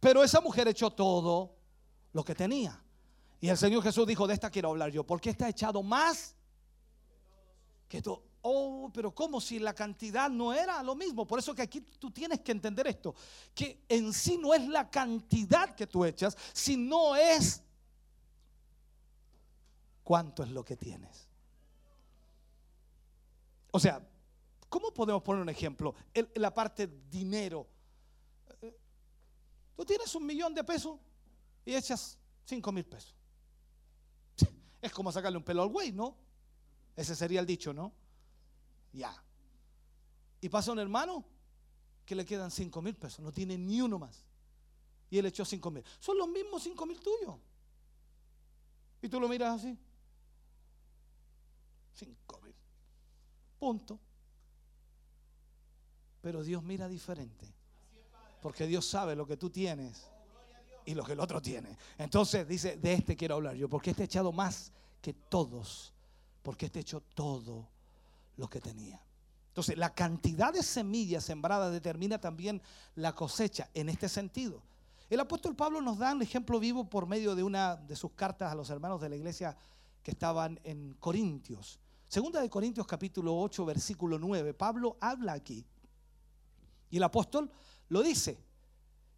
[0.00, 1.56] pero esa mujer echó todo
[2.12, 2.80] lo que tenía.
[3.40, 6.34] Y el Señor Jesús dijo, de esta quiero hablar yo, porque está echado más
[7.88, 8.24] que todo.
[8.42, 11.26] Oh, pero ¿cómo si la cantidad no era lo mismo?
[11.26, 13.14] Por eso que aquí tú tienes que entender esto,
[13.54, 17.62] que en sí no es la cantidad que tú echas, sino es
[20.04, 21.28] cuánto es lo que tienes.
[23.72, 24.00] O sea,
[24.68, 25.94] ¿cómo podemos poner un ejemplo?
[26.34, 27.66] la parte dinero
[29.78, 30.98] Tú tienes un millón de pesos
[31.64, 33.14] y echas cinco mil pesos.
[34.82, 36.16] Es como sacarle un pelo al güey, ¿no?
[36.96, 37.92] Ese sería el dicho, ¿no?
[38.92, 39.14] Ya.
[40.40, 41.24] Y pasa un hermano
[42.04, 44.24] que le quedan cinco mil pesos, no tiene ni uno más.
[45.10, 45.84] Y él echó cinco mil.
[46.00, 47.36] Son los mismos cinco mil tuyos.
[49.00, 49.78] Y tú lo miras así.
[51.94, 52.54] Cinco mil.
[53.60, 54.00] Punto.
[56.20, 57.46] Pero Dios mira diferente.
[58.40, 60.10] Porque Dios sabe lo que tú tienes
[60.84, 61.76] y lo que el otro tiene.
[61.98, 65.92] Entonces dice, de este quiero hablar yo, porque este ha echado más que todos,
[66.42, 67.68] porque este echó todo
[68.36, 69.02] lo que tenía.
[69.48, 72.62] Entonces, la cantidad de semillas sembradas determina también
[72.94, 74.62] la cosecha en este sentido.
[75.10, 78.52] El apóstol Pablo nos da un ejemplo vivo por medio de una de sus cartas
[78.52, 79.56] a los hermanos de la iglesia
[80.02, 81.80] que estaban en Corintios.
[82.06, 84.54] Segunda de Corintios capítulo 8 versículo 9.
[84.54, 85.66] Pablo habla aquí.
[86.90, 87.50] Y el apóstol
[87.88, 88.38] lo dice.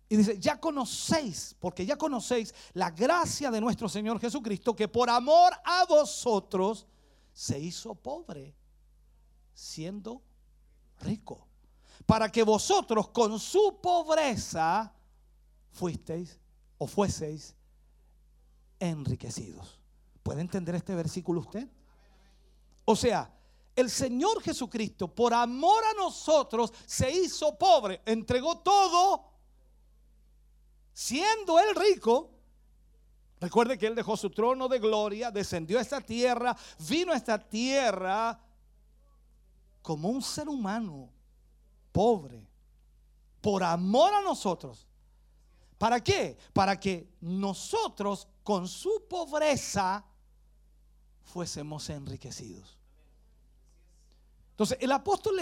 [0.08, 5.08] Y dice, ya conocéis, porque ya conocéis la gracia de nuestro Señor Jesucristo, que por
[5.08, 6.86] amor a vosotros
[7.32, 8.54] se hizo pobre,
[9.54, 10.20] siendo
[11.00, 11.46] rico,
[12.06, 14.92] para que vosotros con su pobreza
[15.70, 16.40] fuisteis
[16.78, 17.54] o fueseis
[18.80, 19.78] enriquecidos.
[20.24, 21.68] ¿Puede entender este versículo usted?
[22.84, 23.32] O sea,
[23.76, 29.24] el Señor Jesucristo, por amor a nosotros, se hizo pobre, entregó todo,
[30.92, 32.30] siendo él rico.
[33.40, 37.38] Recuerde que él dejó su trono de gloria, descendió a esta tierra, vino a esta
[37.38, 38.38] tierra
[39.80, 41.08] como un ser humano
[41.90, 42.46] pobre,
[43.40, 44.86] por amor a nosotros.
[45.78, 46.36] ¿Para qué?
[46.52, 50.04] Para que nosotros con su pobreza
[51.22, 52.79] fuésemos enriquecidos.
[54.60, 55.36] Entonces, el apóstol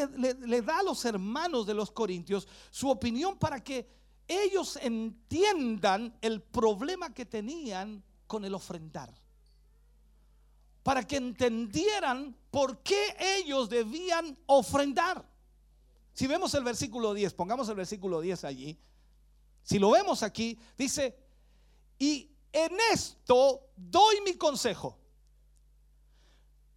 [0.46, 3.90] le, da a los hermanos de los corintios su opinión para que
[4.28, 9.12] ellos entiendan el problema que tenían con el ofrendar.
[10.84, 15.28] para que entendieran por qué ellos debían ofrendar.
[16.14, 18.78] Si vemos el versículo 10, pongamos el versículo 10 allí.
[19.64, 21.18] Si lo vemos aquí, dice,
[21.98, 24.96] y en esto doy mi consejo.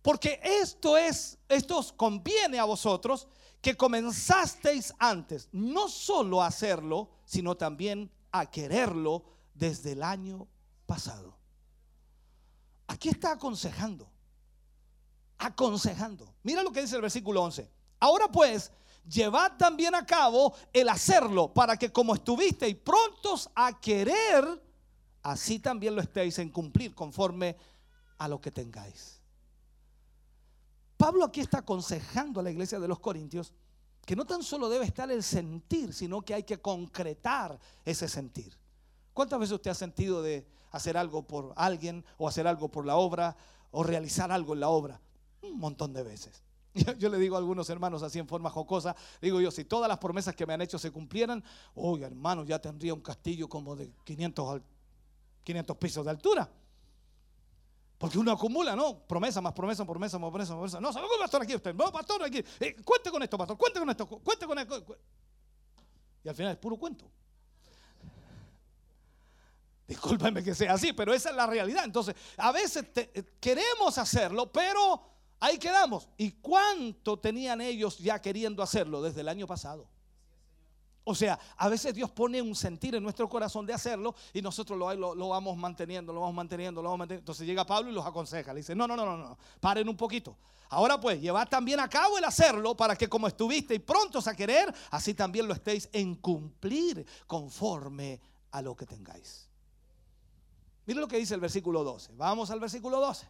[0.01, 3.27] Porque esto es, esto os conviene a vosotros
[3.61, 9.23] que comenzasteis antes, no solo a hacerlo, sino también a quererlo
[9.53, 10.47] desde el año
[10.87, 11.37] pasado.
[12.87, 14.09] Aquí está aconsejando.
[15.37, 16.33] Aconsejando.
[16.43, 17.69] Mira lo que dice el versículo 11.
[17.99, 18.71] Ahora pues,
[19.07, 24.61] llevad también a cabo el hacerlo, para que como estuvisteis prontos a querer,
[25.21, 27.55] así también lo estéis en cumplir conforme
[28.17, 29.20] a lo que tengáis.
[31.01, 33.51] Pablo aquí está aconsejando a la iglesia de los Corintios
[34.05, 38.55] que no tan solo debe estar el sentir, sino que hay que concretar ese sentir.
[39.11, 42.97] ¿Cuántas veces usted ha sentido de hacer algo por alguien o hacer algo por la
[42.97, 43.35] obra
[43.71, 45.01] o realizar algo en la obra?
[45.41, 46.43] Un montón de veces.
[46.99, 49.97] Yo, le digo a algunos hermanos así en forma jocosa, digo yo, si todas las
[49.97, 53.91] promesas que me han hecho se cumplieran, oye hermano, ya tendría un castillo como de
[54.03, 54.63] 500, al-
[55.43, 56.47] 500 pisos de altura.
[58.01, 58.97] Porque uno acumula, ¿no?
[58.97, 60.81] Promesa más promesa, promesa más promesa, promesa.
[60.81, 61.75] No, ¿sabe cómo pastor aquí usted?
[61.75, 62.43] No, pastor aquí.
[62.59, 63.55] Eh, cuente con esto, pastor.
[63.59, 64.07] Cuente con esto.
[64.07, 64.83] cu- Cuente con esto.
[66.23, 67.05] Y al final es puro cuento.
[69.87, 71.83] Discúlpenme que sea así, pero esa es la realidad.
[71.85, 74.99] Entonces, a veces eh, queremos hacerlo, pero
[75.39, 76.09] ahí quedamos.
[76.17, 79.87] ¿Y cuánto tenían ellos ya queriendo hacerlo desde el año pasado?
[81.03, 84.77] O sea, a veces Dios pone un sentir en nuestro corazón de hacerlo y nosotros
[84.77, 87.23] lo, vamos manteniendo, lo vamos manteniendo, lo vamos manteniendo.
[87.23, 88.53] Entonces llega Pablo y los aconseja.
[88.53, 90.37] Le dice, no, no, no, no, no, paren un poquito.
[90.69, 94.73] Ahora pues, llevad también a cabo el hacerlo para que como estuvisteis prontos a querer,
[94.91, 98.21] así también lo estéis en cumplir conforme
[98.51, 99.49] a lo que tengáis.
[100.85, 102.13] Mire lo que dice el versículo 12.
[102.15, 103.27] Vamos al versículo 12.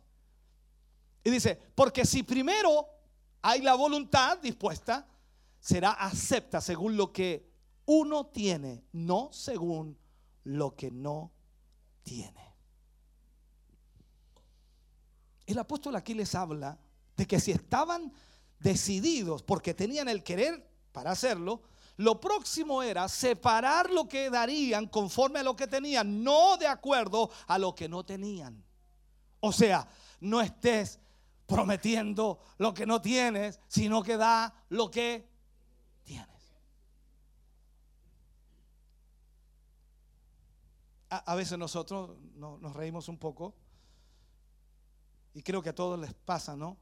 [1.23, 2.85] Y dice, porque si primero
[3.41, 5.07] hay la voluntad dispuesta,
[5.60, 7.51] será acepta según lo que
[7.86, 9.98] uno tiene, no según
[10.44, 11.32] lo que no
[12.03, 12.56] tiene.
[15.45, 16.80] El apóstol aquí les habla
[17.18, 18.14] de que si estaban
[18.60, 21.62] decididos porque tenían el querer para hacerlo,
[21.98, 27.30] lo próximo era separar lo que darían conforme a lo que tenían, no de acuerdo
[27.48, 28.64] a lo que no tenían.
[29.40, 29.88] O sea,
[30.20, 30.99] no estés
[31.45, 35.28] prometiendo lo que no tienes, sino que da lo que
[36.03, 36.28] tienes.
[41.13, 43.53] A, veces nosotros no- nos reímos un poco
[45.33, 46.77] y creo que a todos les pasa, ¿no?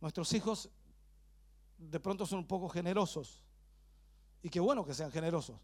[0.00, 0.68] Nuestros hijos
[1.78, 3.44] de pronto son un poco generosos
[4.42, 5.56] y qué bueno que sean generosos,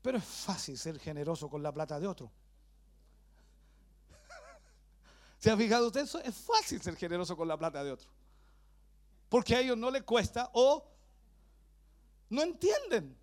[0.00, 2.32] pero es fácil ser generoso con la plata de otro.
[5.38, 6.18] ¿Se ha fijado usted eso?
[6.20, 8.08] Es fácil ser generoso con la plata de otro.
[9.28, 10.82] Porque a ellos no les cuesta o
[12.30, 13.18] no entienden.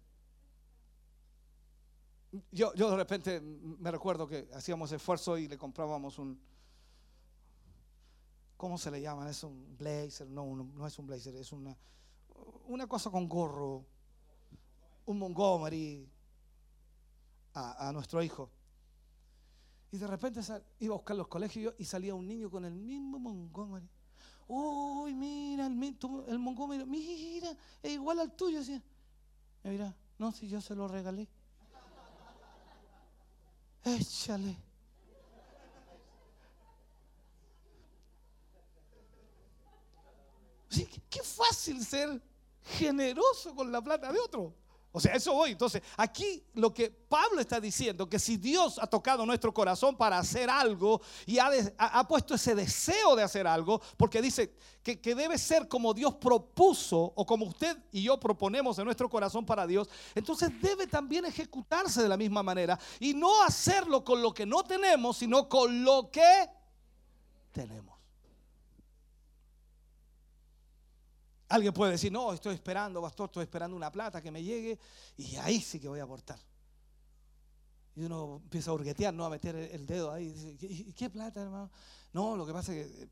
[2.52, 6.40] Yo, yo de repente me recuerdo que hacíamos esfuerzo y le comprábamos un,
[8.56, 9.30] ¿cómo se le llama?
[9.30, 11.76] Es un blazer, no, no es un blazer, es una,
[12.68, 13.84] una cosa con gorro,
[15.06, 16.08] un Montgomery
[17.54, 18.52] a, a nuestro hijo.
[19.92, 20.42] Y de repente
[20.80, 23.90] iba a buscar los colegios y salía un niño con el mismo Montgomery.
[24.48, 25.98] Uy, mira, el,
[26.28, 28.60] el Montgomery, mira, es igual al tuyo.
[28.60, 28.84] Decía.
[29.64, 31.28] Y mira, no, si yo se lo regalé.
[33.84, 34.56] Échale.
[41.10, 42.22] Qué fácil ser
[42.78, 44.54] generoso con la plata de otro.
[44.92, 45.52] O sea, eso voy.
[45.52, 50.18] Entonces, aquí lo que Pablo está diciendo, que si Dios ha tocado nuestro corazón para
[50.18, 55.14] hacer algo y ha, ha puesto ese deseo de hacer algo, porque dice que, que
[55.14, 59.68] debe ser como Dios propuso o como usted y yo proponemos en nuestro corazón para
[59.68, 64.48] Dios, entonces debe también ejecutarse de la misma manera y no hacerlo con lo que
[64.48, 66.50] no tenemos, sino con lo que
[67.52, 67.99] tenemos.
[71.50, 74.78] Alguien puede decir, no, estoy esperando, pastor, estoy esperando una plata que me llegue
[75.18, 76.40] y ahí sí que voy a aportar.
[77.96, 79.26] Y uno empieza a hurguetear, ¿no?
[79.26, 80.28] A meter el dedo ahí.
[80.28, 80.58] y dice,
[80.90, 81.70] ¿y qué plata, hermano?
[82.14, 83.10] No, lo que pasa es que eh,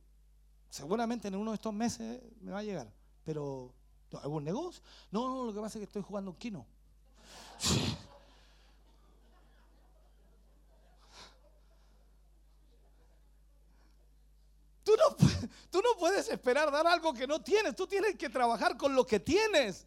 [0.70, 2.92] seguramente en uno de estos meses me va a llegar.
[3.26, 3.74] Pero,
[4.12, 4.82] ¿no, ¿algún negocio?
[5.12, 6.66] No, no, lo que pasa es que estoy jugando un kino.
[14.84, 17.76] Tú no, pu- tú puedes esperar dar algo que no tienes.
[17.76, 19.86] Tú tienes que trabajar con lo que tienes.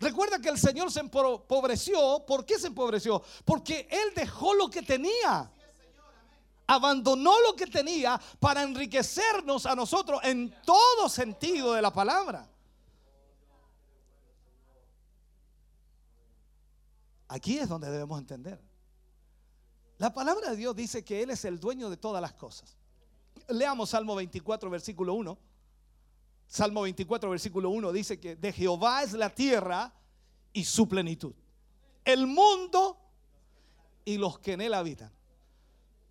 [0.00, 2.24] Recuerda que el Señor se empobreció.
[2.26, 3.22] ¿Por qué se empobreció?
[3.44, 5.50] Porque Él dejó lo que tenía.
[6.66, 12.48] abandonó lo que tenía para enriquecernos a nosotros en todo sentido de la palabra.
[17.28, 18.60] Aquí es donde debemos entender.
[19.98, 22.77] La palabra de Dios dice que Él es el dueño de todas las cosas.
[23.48, 25.38] Leamos Salmo 24, versículo 1.
[26.46, 29.92] Salmo 24, versículo 1 dice que de Jehová es la tierra
[30.52, 31.34] y su plenitud.
[32.04, 32.98] El mundo
[34.04, 35.12] y los que en él habitan.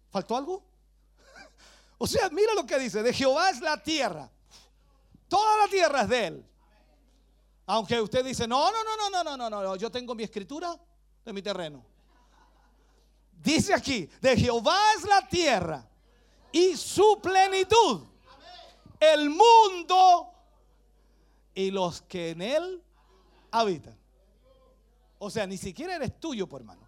[0.09, 0.63] ¿Faltó algo?
[1.99, 4.29] O sea, mira lo que dice, de Jehová es la tierra.
[5.27, 6.45] Toda la tierra es de él.
[7.65, 10.79] Aunque usted dice, no, no, no, no, no, no, no, no, yo tengo mi escritura
[11.25, 11.83] de mi terreno.
[13.43, 15.87] Dice aquí, de Jehová es la tierra
[16.57, 18.01] y su plenitud,
[18.99, 20.33] el mundo
[21.53, 22.83] y los que en él
[23.51, 23.95] habitan.
[25.19, 26.81] O sea, ni siquiera eres tuyo, por hermano.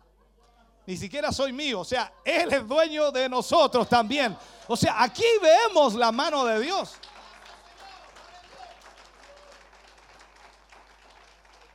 [0.87, 1.81] Ni siquiera soy mío.
[1.81, 4.35] O sea, Él es dueño de nosotros también.
[4.67, 6.93] O sea, aquí vemos la mano de Dios.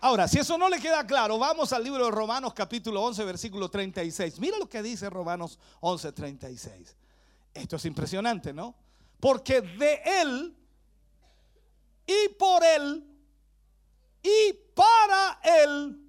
[0.00, 3.68] Ahora, si eso no le queda claro, vamos al libro de Romanos capítulo 11, versículo
[3.68, 4.38] 36.
[4.40, 6.96] Mira lo que dice Romanos 11, 36.
[7.54, 8.74] Esto es impresionante, ¿no?
[9.20, 10.54] Porque de Él
[12.06, 13.06] y por Él
[14.22, 16.00] y para Él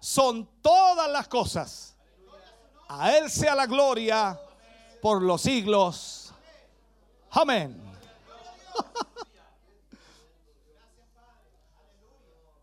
[0.00, 1.96] son todas las cosas.
[2.88, 4.38] A Él sea la gloria
[5.00, 6.34] por los siglos.
[7.30, 7.80] Amén.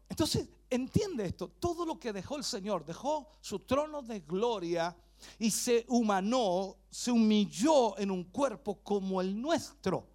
[0.09, 4.95] Entonces, entiende esto, todo lo que dejó el Señor, dejó su trono de gloria
[5.39, 10.07] y se humanó, se humilló en un cuerpo como el nuestro.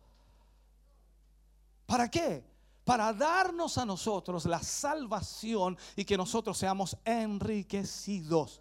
[1.86, 2.44] ¿Para qué?
[2.84, 8.60] Para darnos a nosotros la salvación y que nosotros seamos enriquecidos.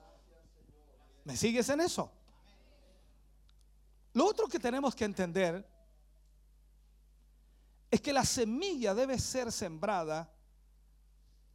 [1.23, 2.11] ¿Me sigues en eso?
[4.13, 5.67] Lo otro que tenemos que entender
[7.91, 10.31] es que la semilla debe ser sembrada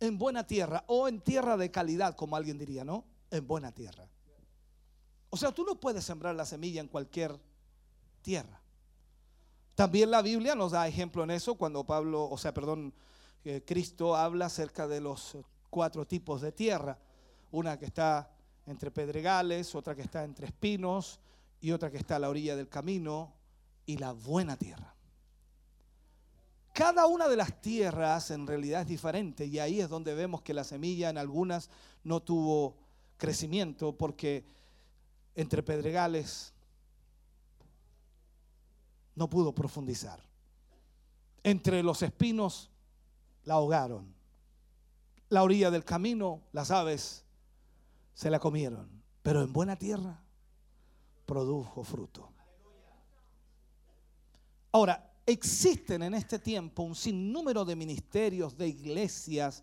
[0.00, 3.04] en buena tierra o en tierra de calidad, como alguien diría, ¿no?
[3.30, 4.08] En buena tierra.
[5.34, 7.36] O sea, tú no puedes sembrar la semilla en cualquier
[8.22, 8.60] tierra.
[9.74, 12.94] También la Biblia nos da ejemplo en eso cuando Pablo, o sea, perdón,
[13.44, 15.36] eh, Cristo habla acerca de los
[15.70, 17.00] cuatro tipos de tierra.
[17.50, 18.30] Una que está
[18.64, 21.18] entre pedregales, otra que está entre espinos
[21.60, 23.32] y otra que está a la orilla del camino
[23.86, 24.94] y la buena tierra.
[26.72, 30.54] Cada una de las tierras en realidad es diferente y ahí es donde vemos que
[30.54, 31.70] la semilla en algunas
[32.04, 32.76] no tuvo
[33.16, 34.54] crecimiento porque
[35.34, 36.52] entre pedregales
[39.14, 40.20] no pudo profundizar.
[41.42, 42.70] Entre los espinos
[43.44, 44.14] la ahogaron.
[45.28, 47.24] La orilla del camino, las aves
[48.14, 48.88] se la comieron.
[49.22, 50.22] Pero en buena tierra
[51.26, 52.30] produjo fruto.
[54.72, 59.62] Ahora, existen en este tiempo un sinnúmero de ministerios, de iglesias,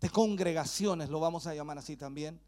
[0.00, 2.40] de congregaciones, lo vamos a llamar así también,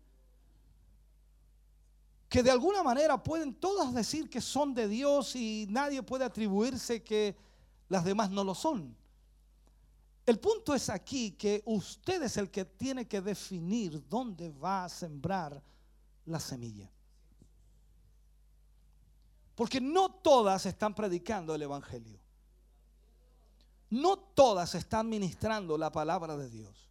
[2.29, 7.03] que de alguna manera pueden todas decir que son de Dios y nadie puede atribuirse
[7.03, 7.37] que
[7.89, 8.97] las demás no lo son.
[10.25, 14.89] El punto es aquí que usted es el que tiene que definir dónde va a
[14.89, 15.63] sembrar
[16.25, 16.91] la semilla.
[19.55, 22.19] Porque no todas están predicando el Evangelio.
[23.89, 26.91] No todas están ministrando la palabra de Dios.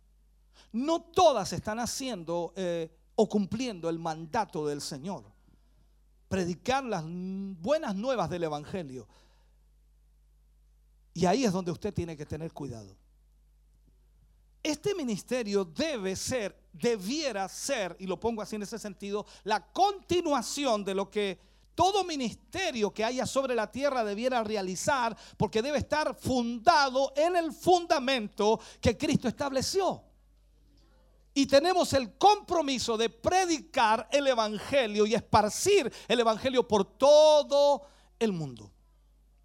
[0.72, 5.24] No todas están haciendo eh, o cumpliendo el mandato del Señor.
[6.28, 9.08] Predicar las buenas nuevas del Evangelio.
[11.14, 12.96] Y ahí es donde usted tiene que tener cuidado.
[14.62, 20.84] Este ministerio debe ser, debiera ser, y lo pongo así en ese sentido, la continuación
[20.84, 21.40] de lo que
[21.76, 27.54] todo ministerio que haya sobre la tierra debiera realizar, porque debe estar fundado en el
[27.54, 30.02] fundamento que Cristo estableció.
[31.38, 37.86] Y tenemos el compromiso de predicar el Evangelio y esparcir el Evangelio por todo
[38.18, 38.72] el mundo.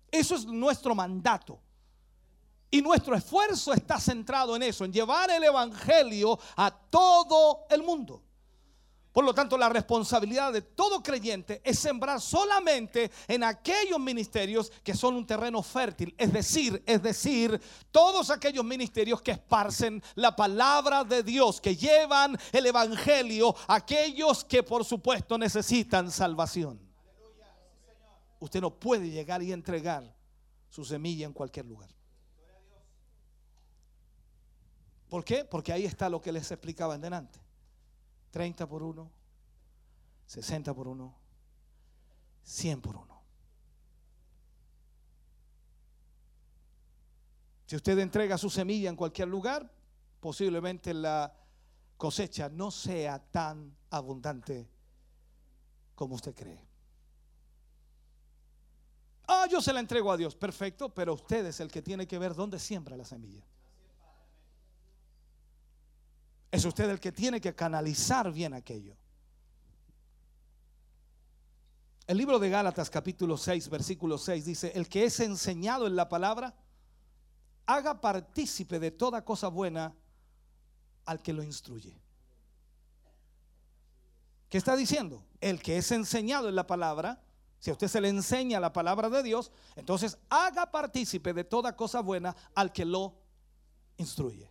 [0.08, 1.60] Eso es nuestro mandato.
[2.70, 8.22] Y nuestro esfuerzo está centrado en eso, en llevar el Evangelio a todo el mundo.
[9.12, 14.94] Por lo tanto, la responsabilidad de todo creyente es sembrar solamente en aquellos ministerios que
[14.94, 21.02] son un terreno fértil, es decir, es decir, todos aquellos ministerios que esparcen la palabra
[21.02, 26.80] de Dios, que llevan el evangelio a aquellos que por supuesto necesitan salvación.
[28.38, 30.14] Usted no puede llegar y entregar
[30.68, 31.90] su semilla en cualquier lugar.
[35.08, 35.44] ¿Por qué?
[35.44, 37.49] Porque ahí está lo que les explicaba en delante.
[38.30, 39.10] 30 por 1,
[40.26, 41.14] 60 por 1,
[42.42, 43.20] 100 por uno.
[47.66, 49.70] Si usted entrega su semilla en cualquier lugar,
[50.18, 51.32] posiblemente la
[51.96, 54.68] cosecha no sea tan abundante
[55.94, 56.66] como usted cree.
[59.28, 62.18] Ah, yo se la entrego a Dios, perfecto, pero usted es el que tiene que
[62.18, 63.44] ver dónde siembra la semilla.
[66.50, 68.96] Es usted el que tiene que canalizar bien aquello.
[72.06, 76.08] El libro de Gálatas capítulo 6, versículo 6 dice, el que es enseñado en la
[76.08, 76.56] palabra,
[77.66, 79.94] haga partícipe de toda cosa buena
[81.04, 81.96] al que lo instruye.
[84.48, 85.24] ¿Qué está diciendo?
[85.40, 87.22] El que es enseñado en la palabra,
[87.60, 91.76] si a usted se le enseña la palabra de Dios, entonces haga partícipe de toda
[91.76, 93.14] cosa buena al que lo
[93.98, 94.50] instruye.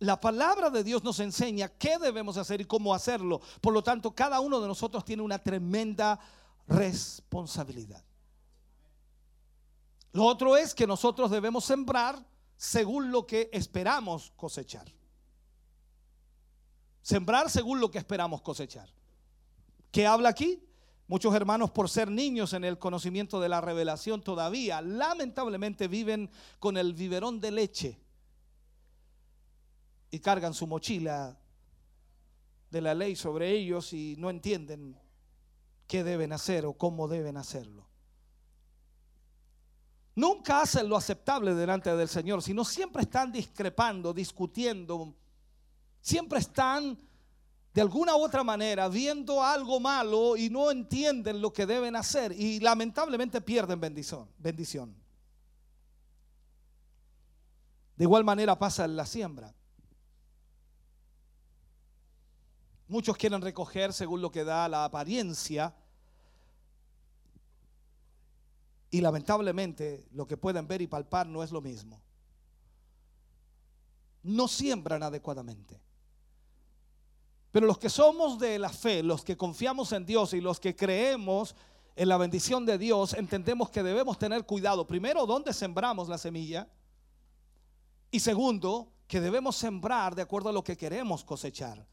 [0.00, 3.40] La palabra de Dios nos enseña qué debemos hacer y cómo hacerlo.
[3.60, 6.18] Por lo tanto, cada uno de nosotros tiene una tremenda
[6.66, 8.02] responsabilidad.
[10.12, 14.90] Lo otro es que nosotros debemos sembrar según lo que esperamos cosechar.
[17.02, 18.88] Sembrar según lo que esperamos cosechar.
[19.92, 20.66] ¿Qué habla aquí?
[21.08, 26.78] Muchos hermanos por ser niños en el conocimiento de la revelación todavía, lamentablemente viven con
[26.78, 28.00] el biberón de leche
[30.10, 31.38] y cargan su mochila
[32.70, 34.96] de la ley sobre ellos y no entienden
[35.86, 37.86] qué deben hacer o cómo deben hacerlo.
[40.14, 45.14] Nunca hacen lo aceptable delante del Señor, sino siempre están discrepando, discutiendo,
[46.00, 46.98] siempre están
[47.72, 52.32] de alguna u otra manera viendo algo malo y no entienden lo que deben hacer
[52.32, 54.28] y lamentablemente pierden bendición.
[54.38, 54.94] bendición.
[57.96, 59.54] De igual manera pasa en la siembra.
[62.90, 65.72] Muchos quieren recoger según lo que da la apariencia.
[68.90, 72.02] Y lamentablemente lo que pueden ver y palpar no es lo mismo.
[74.24, 75.80] No siembran adecuadamente.
[77.52, 80.74] Pero los que somos de la fe, los que confiamos en Dios y los que
[80.74, 81.54] creemos
[81.94, 84.84] en la bendición de Dios, entendemos que debemos tener cuidado.
[84.84, 86.68] Primero, ¿dónde sembramos la semilla?
[88.10, 91.86] Y segundo, que debemos sembrar de acuerdo a lo que queremos cosechar.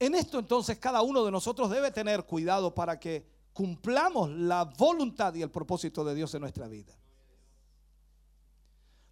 [0.00, 5.34] En esto entonces cada uno de nosotros debe tener cuidado para que cumplamos la voluntad
[5.34, 6.96] y el propósito de Dios en nuestra vida.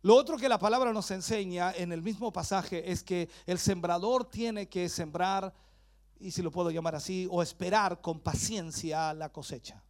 [0.01, 4.25] Lo otro que la palabra nos enseña en el mismo pasaje es que el sembrador
[4.25, 5.53] tiene que sembrar,
[6.19, 9.83] y si lo puedo llamar así, o esperar con paciencia la cosecha.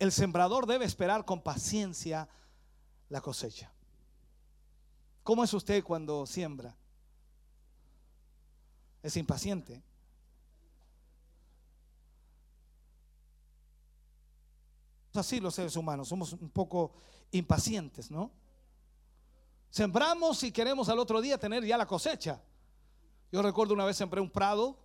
[0.00, 2.28] El sembrador debe esperar con paciencia
[3.08, 3.70] la cosecha.
[5.22, 6.74] ¿Cómo es usted cuando siembra?
[9.02, 9.82] Es impaciente.
[15.14, 16.94] Así los seres humanos, somos un poco
[17.32, 18.30] impacientes, ¿no?
[19.68, 22.40] Sembramos y queremos al otro día tener ya la cosecha.
[23.30, 24.78] Yo recuerdo una vez sembré un prado.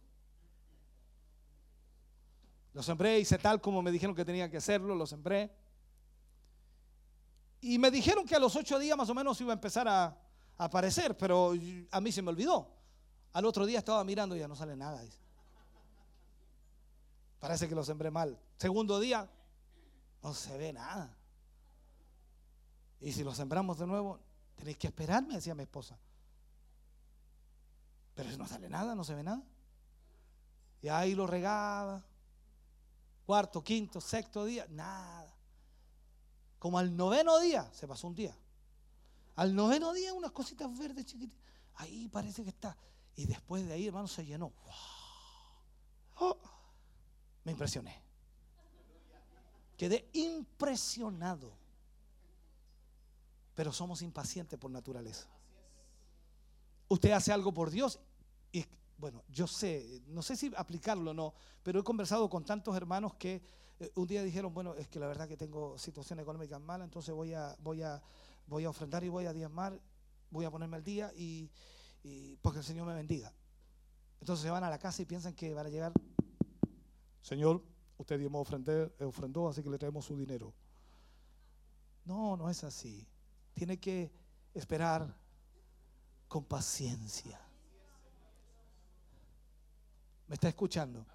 [2.73, 5.51] Lo sembré, hice tal como me dijeron que tenía que hacerlo, lo sembré.
[7.59, 10.05] Y me dijeron que a los ocho días más o menos iba a empezar a,
[10.05, 10.17] a
[10.57, 11.53] aparecer, pero
[11.91, 12.76] a mí se me olvidó.
[13.37, 14.99] Al otro día estaba mirando y ya no sale nada.
[17.39, 18.35] Parece que lo sembré mal.
[18.57, 19.29] Segundo día,
[20.23, 21.15] no se ve nada.
[22.99, 24.19] Y si lo sembramos de nuevo,
[24.55, 25.99] tenéis que esperarme, decía mi esposa.
[28.15, 29.43] Pero no sale nada, no se ve nada.
[30.81, 32.03] Y ahí lo regaba.
[33.27, 35.31] Cuarto, quinto, sexto día, nada.
[36.57, 38.35] Como al noveno día, se pasó un día.
[39.35, 41.39] Al noveno día, unas cositas verdes chiquititas.
[41.75, 42.75] Ahí parece que está.
[43.17, 44.53] Y después de ahí, hermano, se llenó.
[46.19, 46.37] Oh,
[47.43, 47.99] me impresioné.
[49.75, 51.51] Quedé impresionado.
[53.55, 55.27] Pero somos impacientes por naturaleza.
[56.89, 57.99] Usted hace algo por Dios
[58.51, 58.63] y
[58.99, 63.15] bueno, yo sé, no sé si aplicarlo o no, pero he conversado con tantos hermanos
[63.15, 63.41] que
[63.79, 67.13] eh, un día dijeron, bueno, es que la verdad que tengo situación económica mala, entonces
[67.13, 68.01] voy a, voy a,
[68.45, 69.79] voy a ofrendar y voy a diezmar,
[70.29, 71.49] voy a ponerme al día y,
[72.41, 73.33] porque el Señor me bendiga.
[74.19, 75.93] Entonces se van a la casa y piensan que van a llegar,
[77.21, 77.63] Señor,
[77.97, 80.53] usted dio ofrendó, así que le traemos su dinero.
[82.05, 83.05] No, no es así.
[83.53, 84.11] Tiene que
[84.53, 85.13] esperar
[86.27, 87.39] con paciencia.
[90.27, 91.05] ¿Me está escuchando?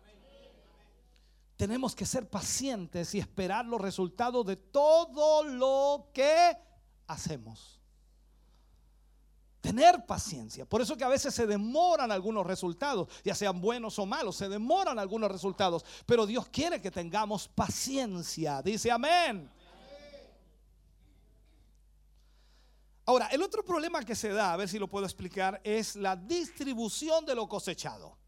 [1.57, 6.57] Tenemos que ser pacientes y esperar los resultados de todo lo que
[7.07, 7.82] hacemos.
[9.63, 10.67] Tener paciencia.
[10.67, 14.49] Por eso que a veces se demoran algunos resultados, ya sean buenos o malos, se
[14.49, 15.85] demoran algunos resultados.
[16.05, 18.61] Pero Dios quiere que tengamos paciencia.
[18.61, 19.49] Dice amén.
[23.07, 26.17] Ahora, el otro problema que se da, a ver si lo puedo explicar, es la
[26.17, 28.19] distribución de lo cosechado.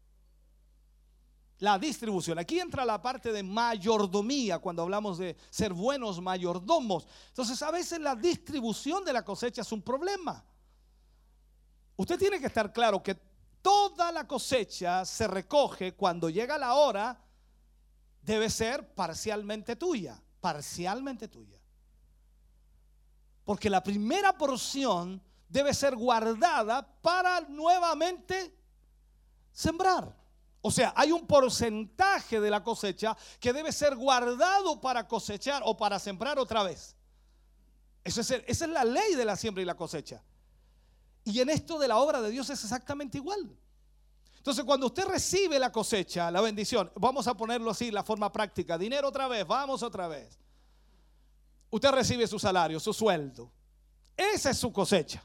[1.59, 2.39] La distribución.
[2.39, 7.05] Aquí entra la parte de mayordomía cuando hablamos de ser buenos mayordomos.
[7.27, 10.41] Entonces, a veces la distribución de la cosecha es un problema.
[11.97, 13.15] Usted tiene que estar claro que
[13.61, 17.19] toda la cosecha se recoge cuando llega la hora,
[18.21, 21.59] debe ser parcialmente tuya, parcialmente tuya.
[23.43, 28.53] Porque la primera porción debe ser guardada para nuevamente
[29.51, 30.15] sembrar.
[30.61, 35.77] O sea, hay un porcentaje de la cosecha que debe ser guardado para cosechar o
[35.77, 36.95] para sembrar otra vez.
[38.03, 40.23] Eso es, esa es la ley de la siembra y la cosecha.
[41.25, 43.49] Y en esto de la obra de Dios es exactamente igual.
[44.37, 48.77] Entonces, cuando usted recibe la cosecha, la bendición, vamos a ponerlo así, la forma práctica,
[48.77, 50.39] dinero otra vez, vamos otra vez.
[51.71, 53.51] Usted recibe su salario, su sueldo.
[54.15, 55.23] Esa es su cosecha.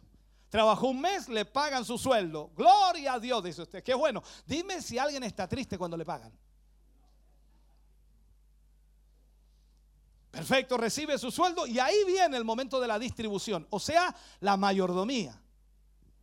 [0.49, 2.51] Trabajó un mes, le pagan su sueldo.
[2.57, 3.85] Gloria a Dios, dice usted.
[3.85, 4.23] Qué bueno.
[4.47, 6.33] Dime si alguien está triste cuando le pagan.
[10.31, 14.57] Perfecto, recibe su sueldo y ahí viene el momento de la distribución, o sea, la
[14.57, 15.41] mayordomía,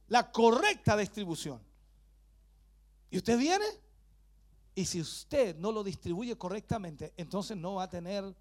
[0.07, 1.61] la correcta distribución.
[3.09, 3.65] Y usted viene
[4.75, 8.35] y si usted no lo distribuye correctamente, entonces no va a tener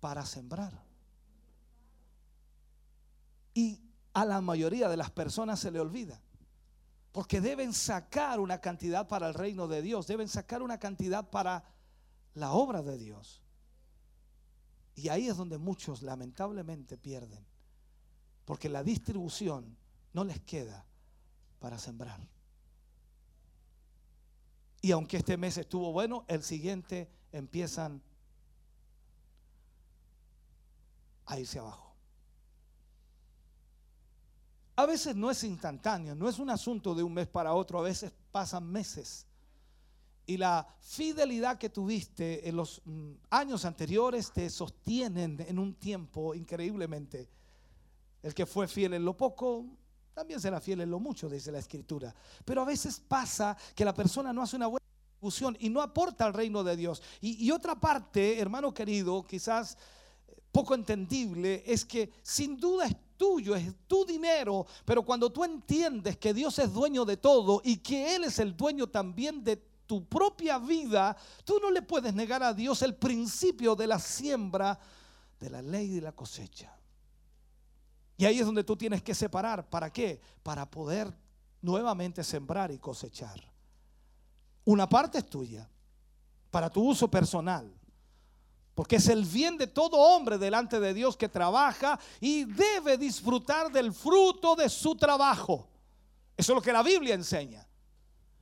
[0.00, 0.84] para sembrar.
[3.54, 3.80] Y
[4.12, 6.20] a la mayoría de las personas se le olvida.
[7.12, 11.64] Porque deben sacar una cantidad para el reino de Dios, deben sacar una cantidad para
[12.34, 13.42] la obra de Dios.
[14.94, 17.44] Y ahí es donde muchos lamentablemente pierden.
[18.44, 19.76] Porque la distribución
[20.12, 20.86] no les queda
[21.58, 22.20] para sembrar.
[24.80, 28.02] Y aunque este mes estuvo bueno, el siguiente empiezan
[31.26, 31.94] a irse abajo.
[34.76, 37.82] A veces no es instantáneo, no es un asunto de un mes para otro, a
[37.82, 39.26] veces pasan meses.
[40.26, 46.34] Y la fidelidad que tuviste en los mm, años anteriores te sostienen en un tiempo
[46.34, 47.28] increíblemente.
[48.22, 49.64] El que fue fiel en lo poco,
[50.16, 52.14] también será fiel en lo mucho, dice la escritura.
[52.42, 56.24] Pero a veces pasa que la persona no hace una buena distribución y no aporta
[56.24, 57.02] al reino de Dios.
[57.20, 59.76] Y, y otra parte, hermano querido, quizás
[60.50, 66.16] poco entendible, es que sin duda es tuyo, es tu dinero, pero cuando tú entiendes
[66.16, 70.06] que Dios es dueño de todo y que Él es el dueño también de tu
[70.06, 71.14] propia vida,
[71.44, 74.78] tú no le puedes negar a Dios el principio de la siembra,
[75.38, 76.75] de la ley de la cosecha.
[78.16, 79.68] Y ahí es donde tú tienes que separar.
[79.68, 80.20] ¿Para qué?
[80.42, 81.12] Para poder
[81.60, 83.40] nuevamente sembrar y cosechar.
[84.64, 85.68] Una parte es tuya,
[86.50, 87.72] para tu uso personal.
[88.74, 93.72] Porque es el bien de todo hombre delante de Dios que trabaja y debe disfrutar
[93.72, 95.68] del fruto de su trabajo.
[96.36, 97.66] Eso es lo que la Biblia enseña.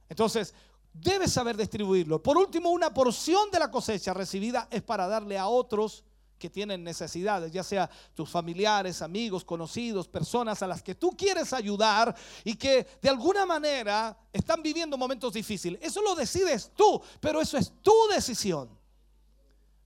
[0.09, 0.53] Entonces,
[0.93, 2.23] debes saber distribuirlo.
[2.23, 6.05] Por último, una porción de la cosecha recibida es para darle a otros
[6.39, 11.53] que tienen necesidades, ya sea tus familiares, amigos, conocidos, personas a las que tú quieres
[11.53, 12.15] ayudar
[12.45, 15.81] y que de alguna manera están viviendo momentos difíciles.
[15.83, 18.85] Eso lo decides tú, pero eso es tu decisión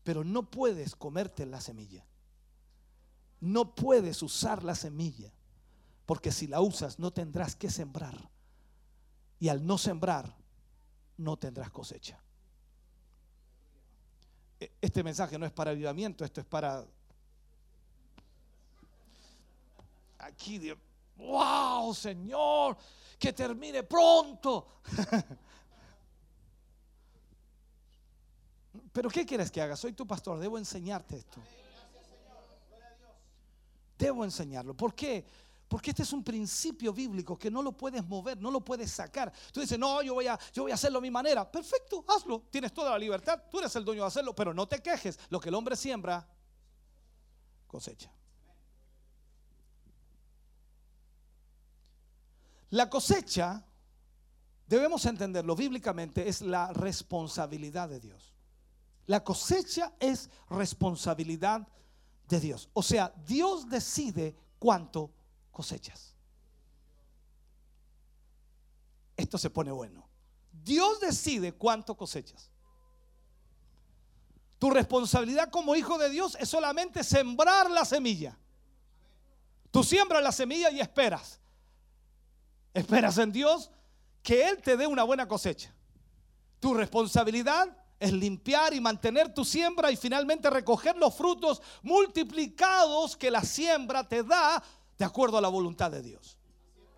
[0.08, 2.02] pero no puedes comerte la semilla.
[3.40, 5.30] No puedes usar la semilla,
[6.06, 8.30] porque si la usas no tendrás que sembrar.
[9.38, 10.34] Y al no sembrar,
[11.18, 12.18] no tendrás cosecha.
[14.58, 16.84] Este mensaje no es para avivamiento, esto es para...
[20.18, 20.72] Aquí,
[21.16, 22.76] wow, Señor,
[23.18, 24.80] que termine pronto.
[28.92, 29.76] Pero ¿qué quieres que haga?
[29.76, 31.40] Soy tu pastor, debo enseñarte esto.
[33.96, 34.74] Debo enseñarlo.
[34.74, 35.24] ¿Por qué?
[35.68, 39.30] Porque este es un principio bíblico que no lo puedes mover, no lo puedes sacar.
[39.52, 41.50] Tú dices, no, yo voy, a, yo voy a hacerlo a mi manera.
[41.50, 42.44] Perfecto, hazlo.
[42.50, 43.42] Tienes toda la libertad.
[43.50, 45.18] Tú eres el dueño de hacerlo, pero no te quejes.
[45.28, 46.26] Lo que el hombre siembra,
[47.66, 48.10] cosecha.
[52.70, 53.62] La cosecha,
[54.66, 58.34] debemos entenderlo bíblicamente, es la responsabilidad de Dios.
[59.06, 61.68] La cosecha es responsabilidad
[62.26, 62.70] de Dios.
[62.72, 65.10] O sea, Dios decide cuánto
[65.58, 66.14] cosechas.
[69.16, 70.08] Esto se pone bueno.
[70.52, 72.48] Dios decide cuánto cosechas.
[74.60, 78.38] Tu responsabilidad como hijo de Dios es solamente sembrar la semilla.
[79.72, 81.40] Tú siembras la semilla y esperas.
[82.72, 83.72] Esperas en Dios
[84.22, 85.74] que Él te dé una buena cosecha.
[86.60, 93.28] Tu responsabilidad es limpiar y mantener tu siembra y finalmente recoger los frutos multiplicados que
[93.28, 94.62] la siembra te da
[94.98, 96.36] de acuerdo a la voluntad de Dios.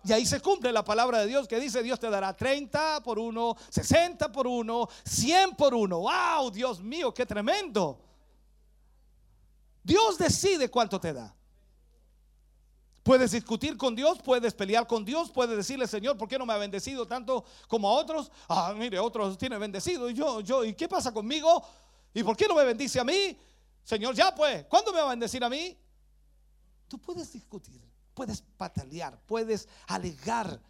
[0.03, 3.19] Y ahí se cumple la palabra de Dios que dice, Dios te dará 30 por
[3.19, 5.99] uno, 60 por uno, 100 por uno.
[5.99, 6.49] ¡Wow!
[6.49, 7.99] Dios mío, qué tremendo.
[9.83, 11.35] Dios decide cuánto te da.
[13.03, 16.53] Puedes discutir con Dios, puedes pelear con Dios, puedes decirle, Señor, ¿por qué no me
[16.53, 18.31] ha bendecido tanto como a otros?
[18.47, 21.63] Ah, mire, otros tienen bendecido y yo, yo, ¿y qué pasa conmigo?
[22.13, 23.35] ¿Y por qué no me bendice a mí?
[23.83, 25.75] Señor, ya pues, ¿cuándo me va a bendecir a mí?
[26.87, 27.80] Tú puedes discutir,
[28.13, 30.61] puedes patalear, puedes alegar,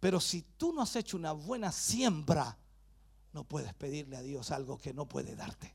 [0.00, 2.58] pero si tú no has hecho una buena siembra,
[3.32, 5.74] no puedes pedirle a Dios algo que no puede darte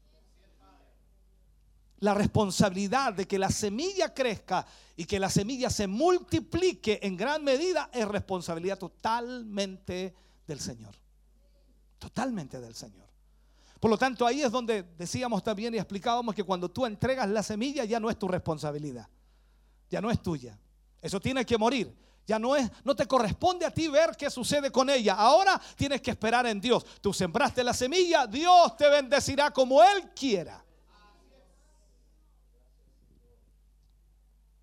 [1.99, 4.65] la responsabilidad de que la semilla crezca
[4.95, 10.13] y que la semilla se multiplique en gran medida es responsabilidad totalmente
[10.45, 10.95] del Señor.
[11.97, 13.07] Totalmente del Señor.
[13.79, 17.43] Por lo tanto, ahí es donde decíamos también y explicábamos que cuando tú entregas la
[17.43, 19.07] semilla ya no es tu responsabilidad.
[19.89, 20.57] Ya no es tuya.
[21.01, 21.93] Eso tiene que morir.
[22.25, 25.13] Ya no es, no te corresponde a ti ver qué sucede con ella.
[25.13, 26.85] Ahora tienes que esperar en Dios.
[26.99, 30.61] Tú sembraste la semilla, Dios te bendecirá como Él quiera.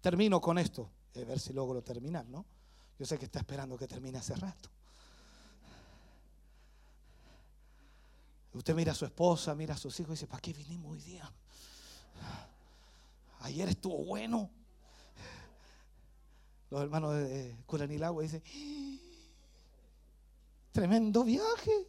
[0.02, 0.90] Termino con esto.
[1.16, 2.44] A ver si logro terminar, ¿no?
[2.98, 4.68] Yo sé que está esperando que termine hace rato.
[8.52, 11.00] Usted mira a su esposa, mira a sus hijos y dice, ¿para qué vinimos hoy
[11.00, 11.32] día?
[13.40, 14.50] Ayer estuvo bueno.
[16.74, 18.42] Los hermanos de Curanilagua dicen,
[20.72, 21.86] tremendo viaje.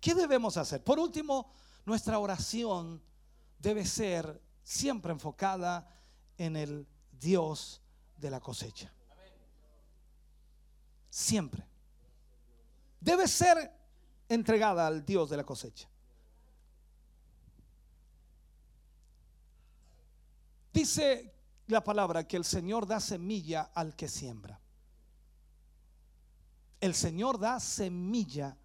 [0.00, 0.84] ¿Qué debemos hacer?
[0.84, 1.50] Por último,
[1.84, 3.02] nuestra oración
[3.58, 6.00] debe ser siempre enfocada
[6.38, 7.82] en el Dios
[8.18, 8.94] de la cosecha.
[11.08, 11.66] Siempre.
[13.00, 13.76] Debe ser
[14.28, 15.88] entregada al Dios de la cosecha.
[20.72, 21.32] Dice
[21.66, 24.60] la palabra que el Señor da semilla al que siembra.
[26.80, 28.56] El Señor da semilla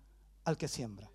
[0.43, 1.09] al que siembra.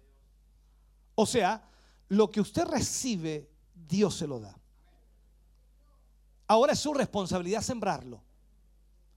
[1.14, 1.62] O sea,
[2.08, 4.56] lo que usted recibe, Dios se lo da.
[6.46, 8.20] Ahora es su responsabilidad sembrarlo.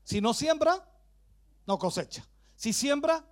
[0.04, 0.88] Si no siembra,
[1.66, 2.26] no cosecha.
[2.56, 3.26] Si siembra,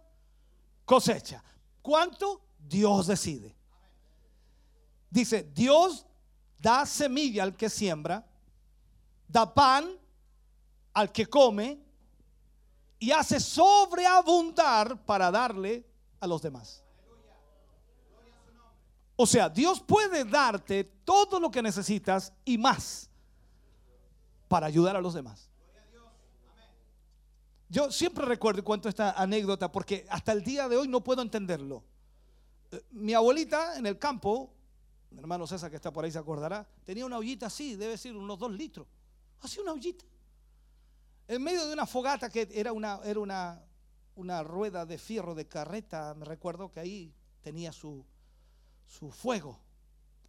[0.86, 1.44] cosecha.
[1.82, 2.42] ¿Cuánto?
[2.60, 3.56] Dios decide.
[5.10, 6.06] Dice, Dios
[6.60, 8.26] da semilla al que siembra,
[9.32, 9.98] da pan
[10.94, 11.80] al que come
[13.00, 15.86] y hace sobreabundar para darle
[16.20, 16.84] a los demás.
[19.16, 23.10] O sea, Dios puede darte todo lo que necesitas y más
[24.48, 25.50] para ayudar a los demás.
[27.70, 31.22] Yo siempre recuerdo y cuento esta anécdota porque hasta el día de hoy no puedo
[31.22, 31.84] entenderlo.
[32.72, 34.52] Eh, mi abuelita en el campo,
[35.10, 38.18] mi hermano César que está por ahí se acordará, tenía una ollita así, debe ser
[38.18, 38.88] unos dos litros.
[39.42, 40.06] Así una ollita.
[41.28, 43.64] En medio de una fogata que era una, era una,
[44.16, 48.06] una rueda de fierro de carreta, me recuerdo que ahí tenía su,
[48.86, 49.60] su fuego.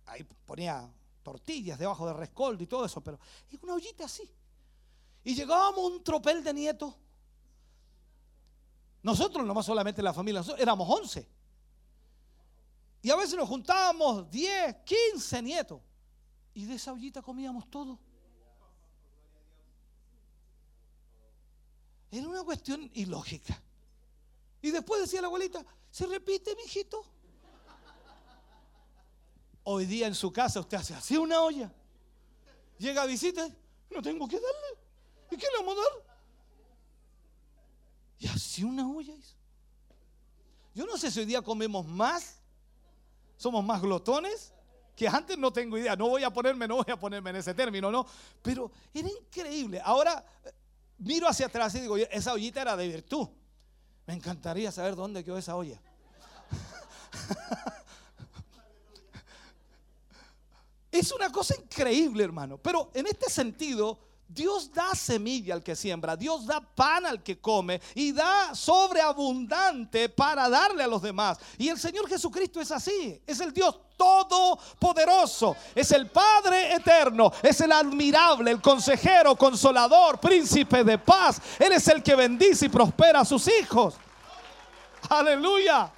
[0.06, 0.88] Ahí ponía
[1.22, 3.18] tortillas debajo de rescoldo y todo eso, pero
[3.50, 4.28] es una ollita así.
[5.24, 6.94] Y llegábamos un tropel de nietos.
[9.02, 11.28] Nosotros, nomás solamente la familia, éramos 11.
[13.02, 15.80] Y a veces nos juntábamos 10, 15 nietos.
[16.54, 17.98] Y de esa ollita comíamos todo.
[22.12, 23.58] Era una cuestión ilógica.
[24.60, 27.02] Y después decía la abuelita, se repite, mijito.
[29.64, 31.72] Hoy día en su casa usted hace así una olla.
[32.78, 33.48] Llega a visita,
[33.90, 34.78] no tengo que darle.
[35.30, 36.12] ¿Y qué le vamos a dar?
[38.18, 39.14] Y así una olla.
[40.74, 42.36] Yo no sé si hoy día comemos más,
[43.38, 44.52] somos más glotones,
[44.94, 45.96] que antes no tengo idea.
[45.96, 48.06] No voy a ponerme, no voy a ponerme en ese término, no.
[48.42, 49.80] Pero era increíble.
[49.82, 50.22] Ahora
[51.02, 53.28] miro hacia atrás y digo, esa ollita era de virtud.
[54.06, 55.80] Me encantaría saber dónde quedó esa olla.
[60.92, 62.58] Es una cosa increíble, hermano.
[62.58, 63.98] Pero en este sentido,
[64.32, 70.08] Dios da semilla al que siembra, Dios da pan al que come y da sobreabundante
[70.08, 71.38] para darle a los demás.
[71.58, 77.60] Y el Señor Jesucristo es así, es el Dios todopoderoso, es el Padre eterno, es
[77.60, 81.40] el admirable, el consejero, consolador, príncipe de paz.
[81.58, 83.94] Él es el que bendice y prospera a sus hijos.
[85.08, 85.92] Aleluya.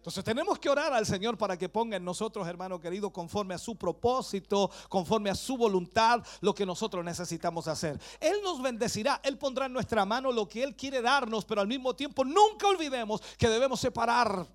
[0.00, 3.58] Entonces tenemos que orar al Señor para que ponga en nosotros, hermano querido, conforme a
[3.58, 8.00] su propósito, conforme a su voluntad, lo que nosotros necesitamos hacer.
[8.18, 11.68] Él nos bendecirá, Él pondrá en nuestra mano lo que Él quiere darnos, pero al
[11.68, 14.46] mismo tiempo nunca olvidemos que debemos separar,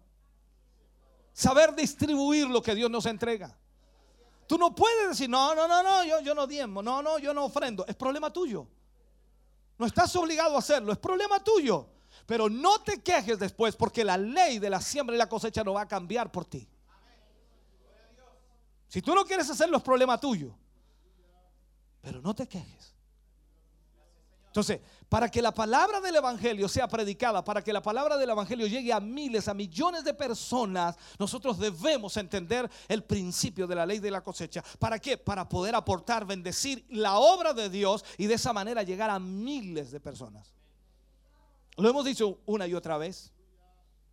[1.32, 3.56] saber distribuir lo que Dios nos entrega.
[4.48, 7.36] Tú no puedes decir, no, no, no, no, yo, yo no diezmo, no, no, yo
[7.36, 7.86] no ofrendo.
[7.88, 8.66] Es problema tuyo.
[9.78, 11.86] No estás obligado a hacerlo, es problema tuyo.
[12.26, 15.74] Pero no te quejes después porque la ley de la siembra y la cosecha no
[15.74, 16.68] va a cambiar por ti.
[18.88, 20.56] Si tú no quieres hacerlo es problema tuyo.
[22.02, 22.96] Pero no te quejes.
[24.48, 24.80] Entonces,
[25.10, 28.94] para que la palabra del Evangelio sea predicada, para que la palabra del Evangelio llegue
[28.94, 34.12] a miles, a millones de personas, nosotros debemos entender el principio de la ley de
[34.12, 34.64] la cosecha.
[34.80, 35.18] ¿Para qué?
[35.18, 39.92] Para poder aportar, bendecir la obra de Dios y de esa manera llegar a miles
[39.92, 40.54] de personas.
[41.78, 43.34] Lo hemos dicho una y otra vez.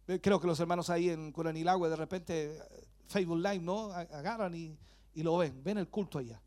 [0.08, 3.92] Eh, Creo que los hermanos ahí en Curanilagüe de repente, eh, Facebook Live, ¿no?
[3.92, 4.76] Agarran y,
[5.14, 6.40] y lo ven, ven el culto allá.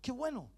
[0.00, 0.48] Qué bueno.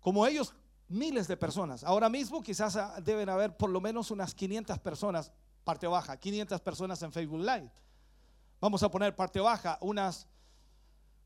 [0.00, 0.54] Como ellos,
[0.88, 1.84] miles de personas.
[1.84, 5.32] Ahora mismo quizás ah, deben haber por lo menos unas 500 personas,
[5.64, 7.70] parte baja, 500 personas en Facebook Live.
[8.60, 10.26] Vamos a poner parte baja, unas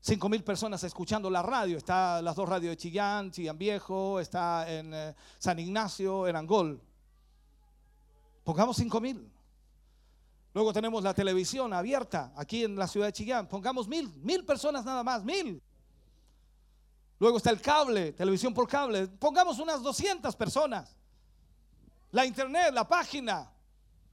[0.01, 1.77] 5 mil personas escuchando la radio.
[1.77, 6.81] Está las dos radios de Chillán, Chillán Viejo, está en eh, San Ignacio, en Angol.
[8.43, 9.31] Pongamos 5 mil.
[10.53, 13.47] Luego tenemos la televisión abierta aquí en la ciudad de Chillán.
[13.47, 15.61] Pongamos mil, mil personas nada más, mil.
[17.19, 19.07] Luego está el cable, televisión por cable.
[19.07, 20.95] Pongamos unas 200 personas.
[22.11, 23.51] La internet, la página,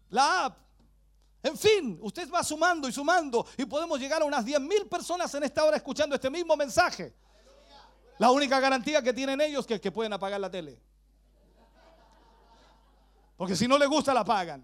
[0.09, 0.59] la app.
[1.43, 5.35] En fin, usted va sumando y sumando y podemos llegar a unas 10 mil personas
[5.35, 7.15] en esta hora escuchando este mismo mensaje.
[8.19, 10.79] La única garantía que tienen ellos es que pueden apagar la tele.
[13.41, 14.63] Porque si no le gusta, la pagan.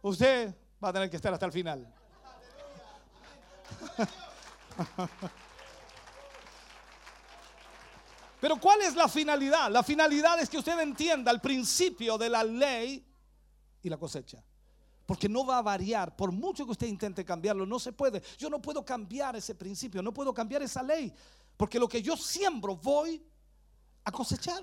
[0.00, 1.92] Usted va a tener que estar hasta el final.
[8.40, 9.72] Pero ¿cuál es la finalidad?
[9.72, 13.04] La finalidad es que usted entienda el principio de la ley
[13.82, 14.40] y la cosecha.
[15.04, 16.14] Porque no va a variar.
[16.14, 18.22] Por mucho que usted intente cambiarlo, no se puede.
[18.38, 21.12] Yo no puedo cambiar ese principio, no puedo cambiar esa ley.
[21.56, 23.20] Porque lo que yo siembro voy
[24.04, 24.62] a cosechar.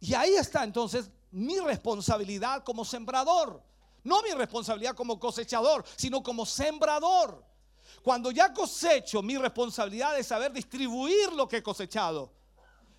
[0.00, 3.62] Y ahí está entonces mi responsabilidad como sembrador.
[4.02, 7.44] No mi responsabilidad como cosechador, sino como sembrador.
[8.02, 12.32] Cuando ya cosecho, mi responsabilidad es saber distribuir lo que he cosechado.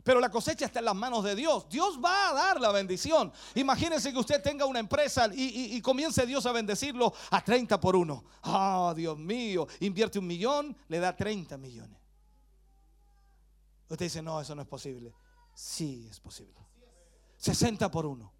[0.03, 1.67] Pero la cosecha está en las manos de Dios.
[1.67, 3.33] Dios va a dar la bendición.
[3.55, 8.23] Imagínense que usted tenga una empresa y, comience Dios a bendecirlo a 30 por uno.
[8.43, 11.99] Ah, Dios mío, invierte un millón, le da 30 millones.
[13.89, 15.13] Usted dice, no, eso no es posible.
[15.55, 16.64] Sí, es posible.
[17.37, 18.31] 60 por uno.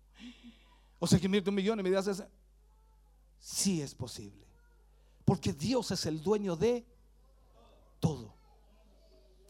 [0.99, 2.29] O sea que invierte un millón y me da 60.
[3.39, 4.45] Sí es posible.
[5.23, 6.85] Porque Dios es el dueño de
[7.99, 8.34] todo.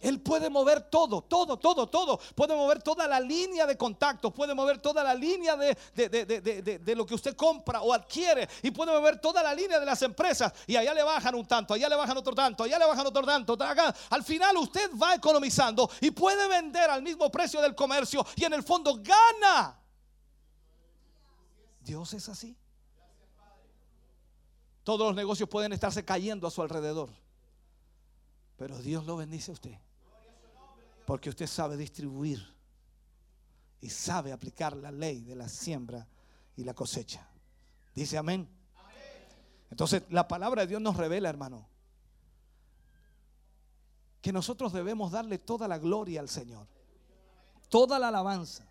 [0.02, 2.20] Él puede mover todo, todo, todo, todo.
[2.36, 6.80] Puede mover toda la línea de contactos, puede mover toda la línea de- de- de-
[6.80, 10.02] de lo que usted compra o adquiere y puede mover toda la línea de las
[10.04, 10.54] empresas.
[10.68, 13.24] Y allá le bajan un tanto, allá le bajan otro tanto, allá le bajan otro
[13.26, 13.54] tanto.
[13.54, 13.96] acá.
[14.10, 18.54] Al final usted va economizando y puede vender al mismo precio del comercio y en
[18.54, 19.80] el fondo gana.
[21.80, 22.56] Dios es así.
[24.84, 27.10] Todos los negocios pueden estarse cayendo a su alrededor.
[28.58, 29.78] Pero Dios lo bendice a usted.
[31.06, 32.56] Porque usted sabe distribuir
[33.82, 36.08] y sabe aplicar la ley de la siembra
[36.56, 37.28] y la cosecha.
[37.94, 38.50] Dice amén.
[39.70, 41.68] Entonces la palabra de Dios nos revela, hermano,
[44.22, 46.68] que nosotros debemos darle toda la gloria al Señor.
[47.70, 48.66] Toda la alabanza.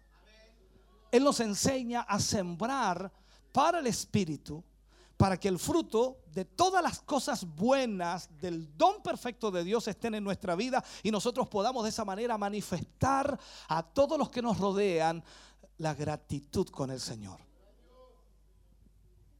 [1.12, 3.12] Él nos enseña a sembrar
[3.52, 4.64] para el Espíritu,
[5.16, 10.14] para que el fruto de todas las cosas buenas del don perfecto de Dios estén
[10.14, 14.58] en nuestra vida y nosotros podamos de esa manera manifestar a todos los que nos
[14.58, 15.22] rodean
[15.78, 17.38] la gratitud con el Señor.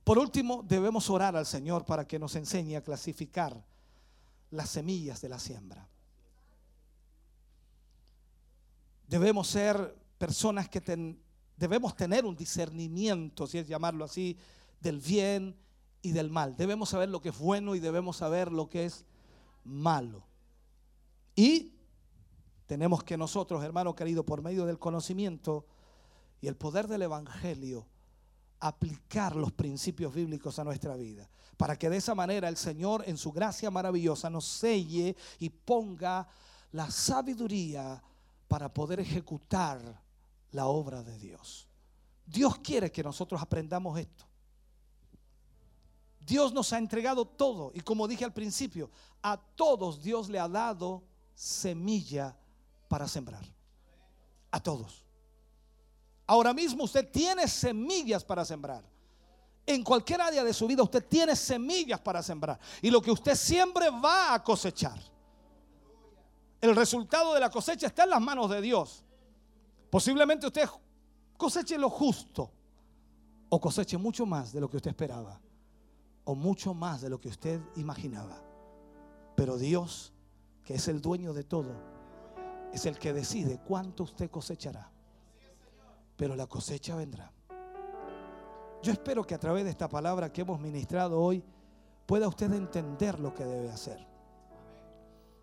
[0.05, 3.65] Por último, debemos orar al Señor para que nos enseñe a clasificar
[4.51, 5.89] las semillas de la siembra.
[9.09, 11.21] Debemos ser personas que ten-
[11.57, 14.37] debemos tener un discernimiento, si es llamarlo así,
[14.81, 15.57] del bien
[16.05, 16.55] y del mal.
[16.55, 19.07] Debemos saber lo que es bueno y debemos saber lo que es
[19.65, 20.23] malo.
[21.35, 21.73] Y
[22.67, 25.65] tenemos que nosotros, hermano querido, por medio del conocimiento
[26.43, 27.87] y el poder del Evangelio,
[28.61, 31.29] aplicar los principios bíblicos a nuestra vida.
[31.57, 36.29] Para que de esa manera el Señor en su gracia maravillosa nos selle y ponga
[36.73, 38.03] la sabiduría
[38.47, 40.03] para poder ejecutar
[40.51, 41.67] la obra de Dios.
[42.27, 44.27] Dios quiere que nosotros aprendamos esto.
[46.27, 48.91] Dios nos ha entregado todo y como dije al principio,
[49.23, 51.03] a todos Dios le ha dado
[51.35, 52.37] semilla
[52.89, 53.45] para sembrar.
[54.51, 55.05] A todos.
[56.27, 58.85] Ahora mismo usted tiene semillas para sembrar.
[59.67, 62.59] En cualquier área de su vida usted tiene semillas para sembrar.
[62.81, 64.99] Y lo que usted siempre va a cosechar.
[66.61, 69.03] El resultado de la cosecha está en las manos de Dios.
[69.91, 70.69] Posiblemente usted
[71.37, 72.51] coseche lo justo
[73.51, 75.41] o coseche mucho más de lo que usted esperaba
[76.25, 78.43] o mucho más de lo que usted imaginaba.
[79.37, 80.13] Pero Dios,
[80.65, 81.75] que es el dueño de todo,
[82.73, 84.91] es el que decide cuánto usted cosechará.
[86.17, 87.33] Pero la cosecha vendrá.
[88.83, 91.43] Yo espero que a través de esta palabra que hemos ministrado hoy
[92.07, 94.07] pueda usted entender lo que debe hacer.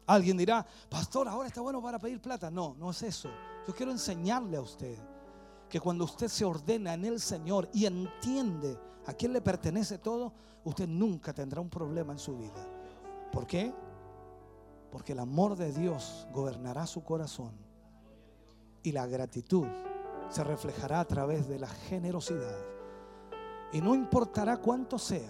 [0.07, 2.51] Alguien dirá, pastor, ahora está bueno para pedir plata.
[2.51, 3.29] No, no es eso.
[3.67, 4.97] Yo quiero enseñarle a usted
[5.69, 8.77] que cuando usted se ordena en el Señor y entiende
[9.11, 10.33] a quién le pertenece todo,
[10.63, 12.67] usted nunca tendrá un problema en su vida.
[13.31, 13.73] ¿Por qué?
[14.91, 17.51] Porque el amor de Dios gobernará su corazón
[18.83, 19.67] y la gratitud
[20.29, 22.57] se reflejará a través de la generosidad.
[23.73, 25.29] Y no importará cuánto sea,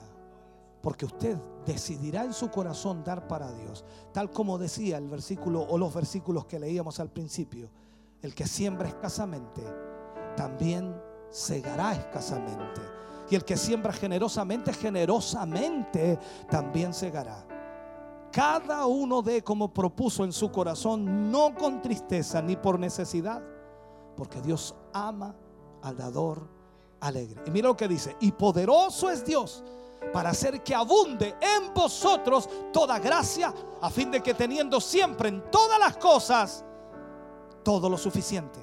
[0.81, 5.77] porque usted decidirá en su corazón dar para Dios, tal como decía el versículo o
[5.77, 7.69] los versículos que leíamos al principio.
[8.21, 9.61] El que siembra escasamente,
[10.35, 10.95] también
[11.29, 12.81] segará escasamente.
[13.31, 16.19] Y el que siembra generosamente, generosamente
[16.49, 17.47] también segará.
[18.29, 23.41] Cada uno de como propuso en su corazón, no con tristeza ni por necesidad,
[24.17, 25.33] porque Dios ama
[25.81, 26.45] al dador
[26.99, 27.41] alegre.
[27.45, 29.63] Y mira lo que dice, y poderoso es Dios
[30.11, 35.49] para hacer que abunde en vosotros toda gracia, a fin de que teniendo siempre en
[35.49, 36.65] todas las cosas
[37.63, 38.59] todo lo suficiente,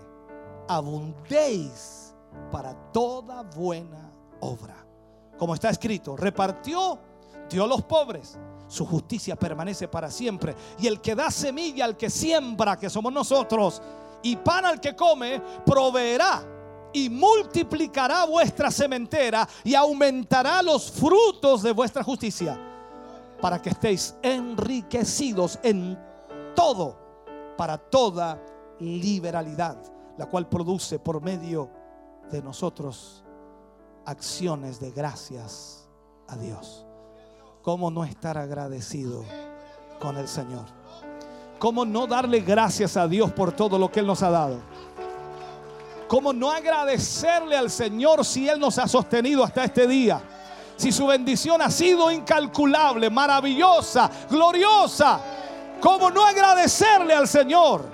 [0.69, 2.15] abundéis
[2.53, 4.08] para toda buena
[4.41, 4.77] obra.
[5.39, 6.99] Como está escrito, repartió,
[7.49, 10.55] dio a los pobres, su justicia permanece para siempre.
[10.79, 13.81] Y el que da semilla al que siembra, que somos nosotros,
[14.23, 16.45] y pan al que come, proveerá
[16.93, 22.59] y multiplicará vuestra sementera y aumentará los frutos de vuestra justicia,
[23.41, 25.99] para que estéis enriquecidos en
[26.55, 26.99] todo,
[27.57, 28.43] para toda
[28.81, 29.77] liberalidad,
[30.17, 31.71] la cual produce por medio
[32.31, 33.25] de nosotros
[34.09, 35.87] acciones de gracias
[36.29, 36.87] a Dios.
[37.61, 39.23] ¿Cómo no estar agradecido
[40.01, 40.65] con el Señor?
[41.59, 44.61] ¿Cómo no darle gracias a Dios por todo lo que Él nos ha dado?
[46.09, 50.23] ¿Cómo no agradecerle al Señor si Él nos ha sostenido hasta este día?
[50.77, 55.21] Si su bendición ha sido incalculable, maravillosa, gloriosa.
[55.83, 57.85] ¿Cómo no agradecerle al Señor?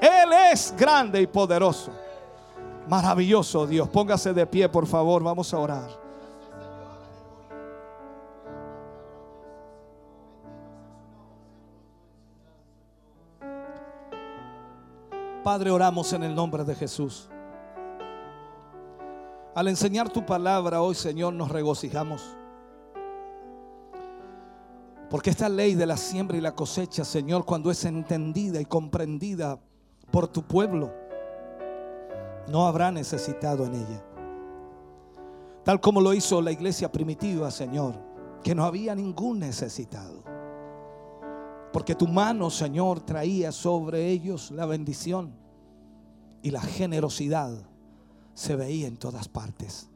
[0.00, 2.05] Él es grande y poderoso.
[2.88, 3.88] Maravilloso Dios.
[3.88, 5.22] Póngase de pie, por favor.
[5.22, 6.06] Vamos a orar.
[15.42, 17.28] Padre, oramos en el nombre de Jesús.
[19.54, 22.36] Al enseñar tu palabra hoy, Señor, nos regocijamos.
[25.08, 29.58] Porque esta ley de la siembra y la cosecha, Señor, cuando es entendida y comprendida
[30.10, 30.92] por tu pueblo,
[32.48, 34.04] no habrá necesitado en ella.
[35.64, 37.94] Tal como lo hizo la iglesia primitiva, Señor,
[38.42, 40.22] que no había ningún necesitado.
[41.72, 45.32] Porque tu mano, Señor, traía sobre ellos la bendición
[46.42, 47.52] y la generosidad
[48.34, 49.88] se veía en todas partes.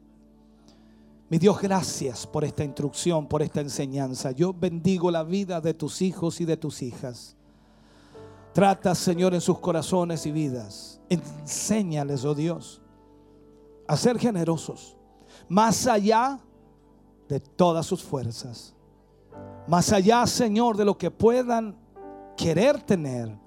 [1.29, 4.31] Mi Dios, gracias por esta instrucción, por esta enseñanza.
[4.31, 7.37] Yo bendigo la vida de tus hijos y de tus hijas.
[8.53, 10.99] Trata, Señor, en sus corazones y vidas.
[11.09, 12.81] Enséñales, oh Dios,
[13.87, 14.97] a ser generosos,
[15.47, 16.39] más allá
[17.27, 18.75] de todas sus fuerzas.
[19.67, 21.77] Más allá, Señor, de lo que puedan
[22.35, 23.37] querer tener,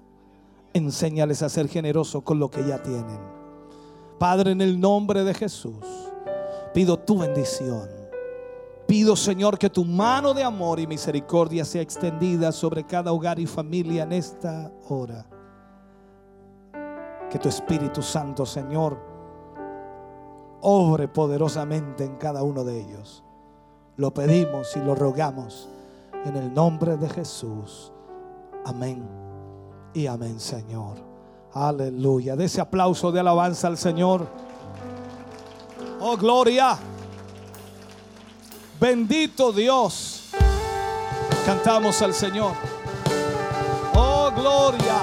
[0.73, 3.19] enséñales a ser generosos con lo que ya tienen.
[4.17, 5.85] Padre, en el nombre de Jesús,
[6.73, 8.04] pido tu bendición.
[8.87, 13.47] Pido, Señor, que tu mano de amor y misericordia sea extendida sobre cada hogar y
[13.47, 15.25] familia en esta hora.
[17.29, 18.99] Que tu Espíritu Santo, Señor,
[20.61, 23.23] obre poderosamente en cada uno de ellos.
[23.97, 25.67] Lo pedimos y lo rogamos
[26.25, 27.91] en el nombre de Jesús.
[28.65, 29.03] Amén.
[29.93, 30.97] Y amén, Señor.
[31.53, 32.35] Aleluya.
[32.35, 34.27] De ese aplauso de alabanza al Señor.
[36.01, 36.77] Oh, gloria.
[38.87, 40.25] Bendito Dios.
[41.43, 42.53] Cantamos al Señor.
[43.95, 44.94] Oh, gloria.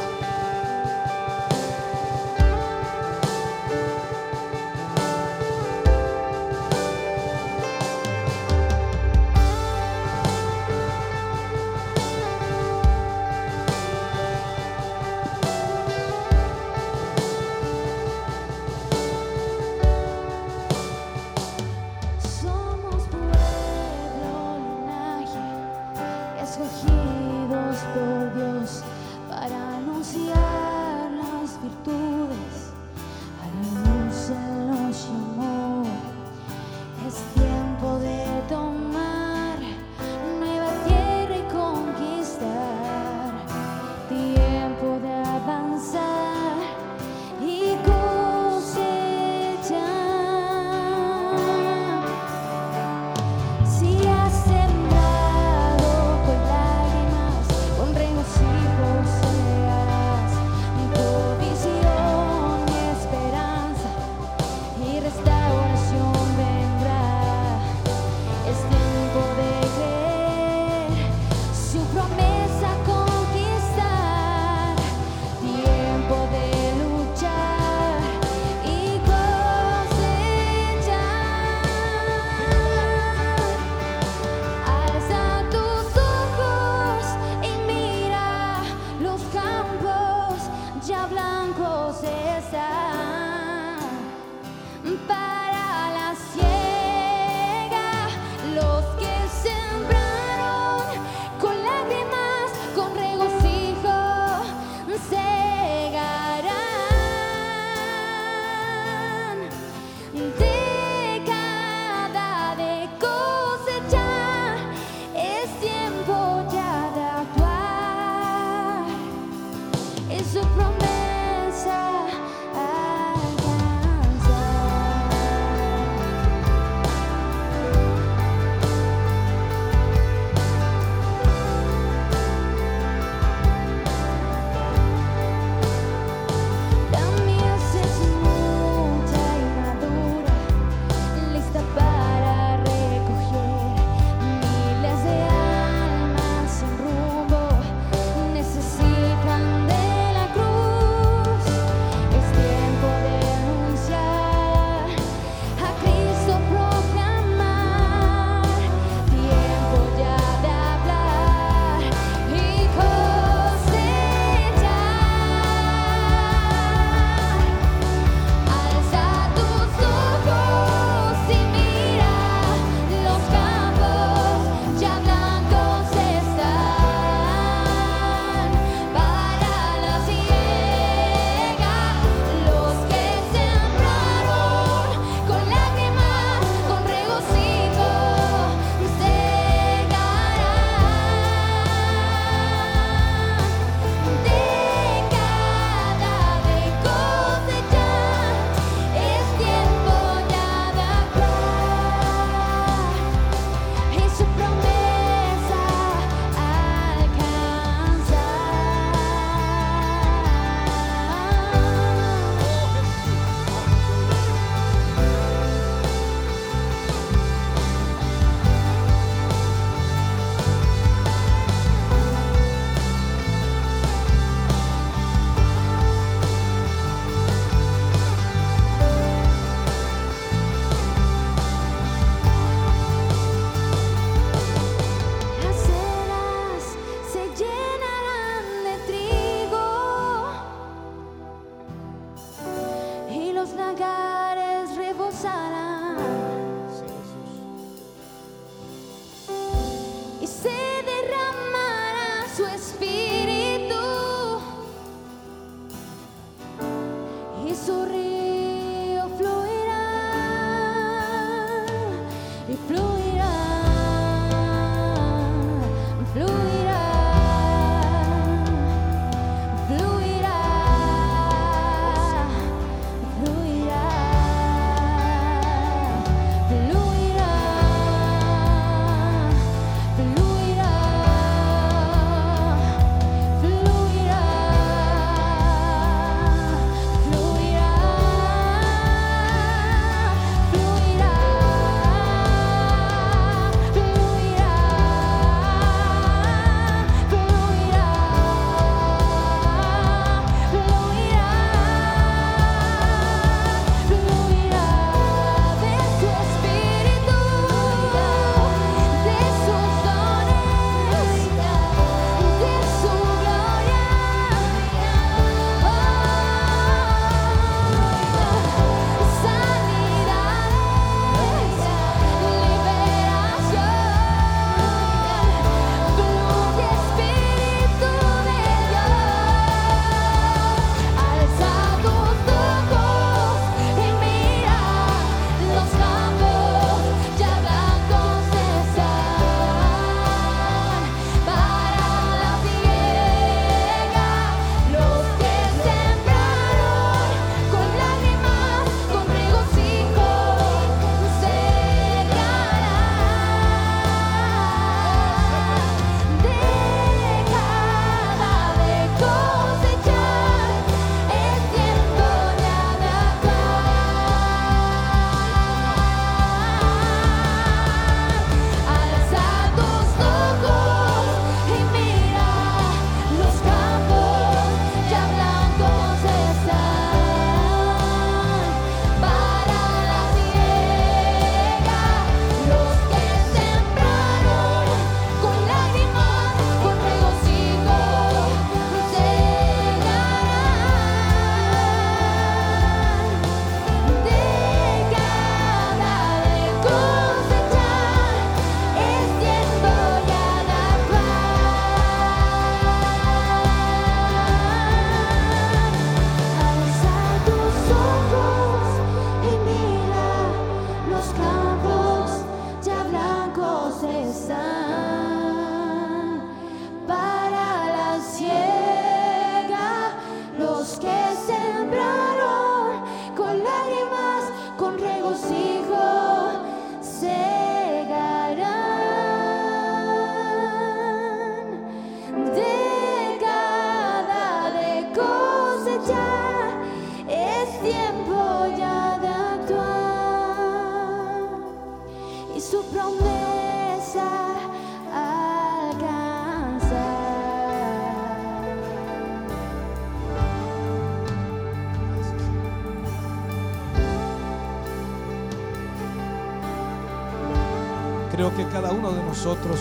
[458.73, 459.59] Uno de nosotros,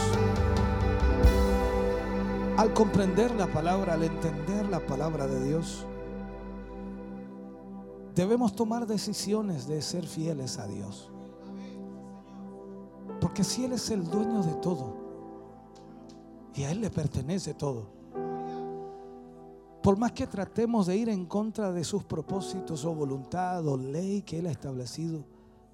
[2.58, 5.86] al comprender la palabra, al entender la palabra de Dios,
[8.16, 11.12] debemos tomar decisiones de ser fieles a Dios.
[13.20, 14.96] Porque si Él es el dueño de todo
[16.56, 17.88] y a Él le pertenece todo,
[19.84, 24.22] por más que tratemos de ir en contra de sus propósitos o voluntad o ley
[24.22, 25.24] que Él ha establecido,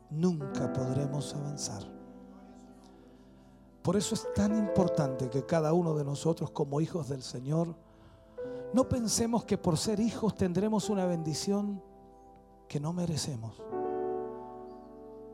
[0.10, 1.97] nunca podremos avanzar.
[3.88, 7.74] Por eso es tan importante que cada uno de nosotros como hijos del Señor
[8.74, 11.82] no pensemos que por ser hijos tendremos una bendición
[12.68, 13.64] que no merecemos.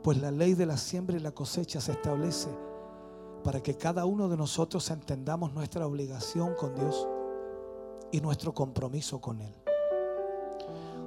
[0.03, 2.55] Pues la ley de la siembra y la cosecha se establece
[3.43, 7.07] para que cada uno de nosotros entendamos nuestra obligación con Dios
[8.11, 9.55] y nuestro compromiso con Él.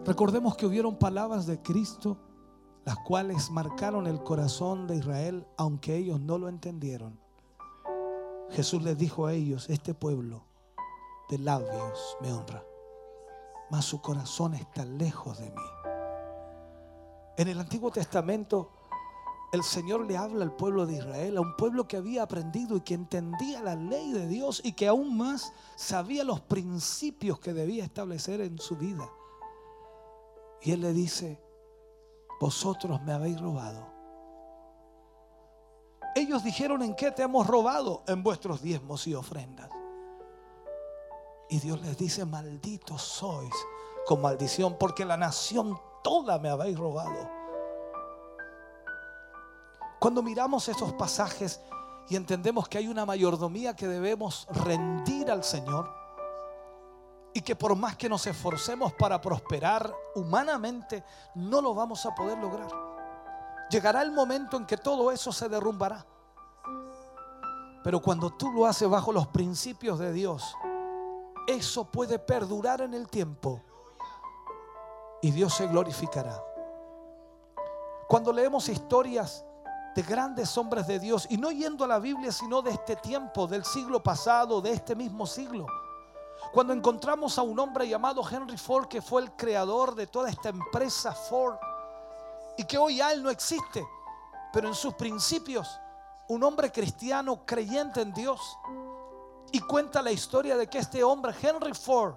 [0.04, 2.16] Recordemos que hubieron palabras de Cristo
[2.84, 7.24] las cuales marcaron el corazón de Israel aunque ellos no lo entendieron.
[8.50, 10.44] Jesús les dijo a ellos, este pueblo
[11.28, 12.64] de labios me honra,
[13.70, 15.62] mas su corazón está lejos de mí.
[17.36, 18.70] En el Antiguo Testamento
[19.52, 22.80] el Señor le habla al pueblo de Israel, a un pueblo que había aprendido y
[22.80, 27.84] que entendía la ley de Dios y que aún más sabía los principios que debía
[27.84, 29.08] establecer en su vida.
[30.62, 31.40] Y Él le dice,
[32.40, 33.95] vosotros me habéis robado.
[36.16, 38.02] Ellos dijeron, ¿en qué te hemos robado?
[38.06, 39.68] En vuestros diezmos y ofrendas.
[41.50, 43.52] Y Dios les dice, malditos sois
[44.06, 47.28] con maldición, porque la nación toda me habéis robado.
[50.00, 51.60] Cuando miramos esos pasajes
[52.08, 55.92] y entendemos que hay una mayordomía que debemos rendir al Señor
[57.34, 61.04] y que por más que nos esforcemos para prosperar humanamente,
[61.34, 62.85] no lo vamos a poder lograr.
[63.70, 66.06] Llegará el momento en que todo eso se derrumbará.
[67.82, 70.56] Pero cuando tú lo haces bajo los principios de Dios,
[71.46, 73.62] eso puede perdurar en el tiempo
[75.22, 76.42] y Dios se glorificará.
[78.08, 79.44] Cuando leemos historias
[79.94, 83.46] de grandes hombres de Dios, y no yendo a la Biblia, sino de este tiempo,
[83.46, 85.66] del siglo pasado, de este mismo siglo,
[86.52, 90.50] cuando encontramos a un hombre llamado Henry Ford, que fue el creador de toda esta
[90.50, 91.56] empresa Ford,
[92.56, 93.86] y que hoy ya él no existe,
[94.52, 95.80] pero en sus principios,
[96.28, 98.58] un hombre cristiano creyente en Dios,
[99.52, 102.14] y cuenta la historia de que este hombre, Henry Ford,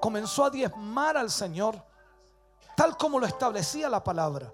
[0.00, 1.82] comenzó a diezmar al Señor,
[2.76, 4.52] tal como lo establecía la palabra.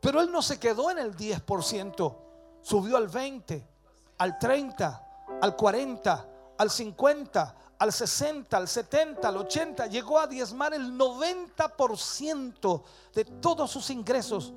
[0.00, 2.16] Pero él no se quedó en el 10%,
[2.60, 3.68] subió al 20,
[4.18, 5.08] al 30,
[5.40, 12.82] al 40, al 50, al 60, al 70, al 80, llegó a diezmar el 90%
[13.12, 14.52] de todos sus ingresos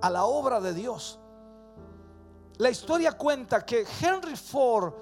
[0.00, 1.18] a la obra de Dios.
[2.58, 4.94] La historia cuenta que Henry Ford,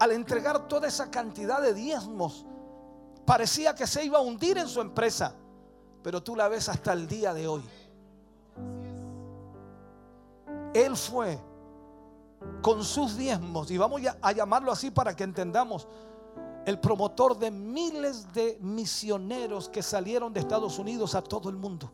[0.00, 2.44] al entregar toda esa cantidad de diezmos,
[3.24, 5.32] parecía que se iba a hundir en su empresa,
[6.02, 7.62] pero tú la ves hasta el día de hoy.
[10.74, 11.40] Él fue
[12.60, 15.88] con sus diezmos, y vamos a llamarlo así para que entendamos,
[16.66, 21.90] el promotor de miles de misioneros que salieron de Estados Unidos a todo el mundo.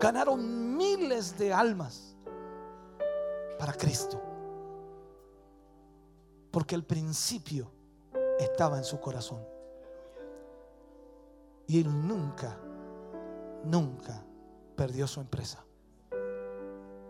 [0.00, 2.16] Ganaron miles de almas
[3.58, 4.20] para Cristo.
[6.50, 7.70] Porque el principio
[8.38, 9.44] estaba en su corazón.
[11.66, 12.58] Y él nunca,
[13.64, 14.24] nunca
[14.76, 15.64] perdió su empresa.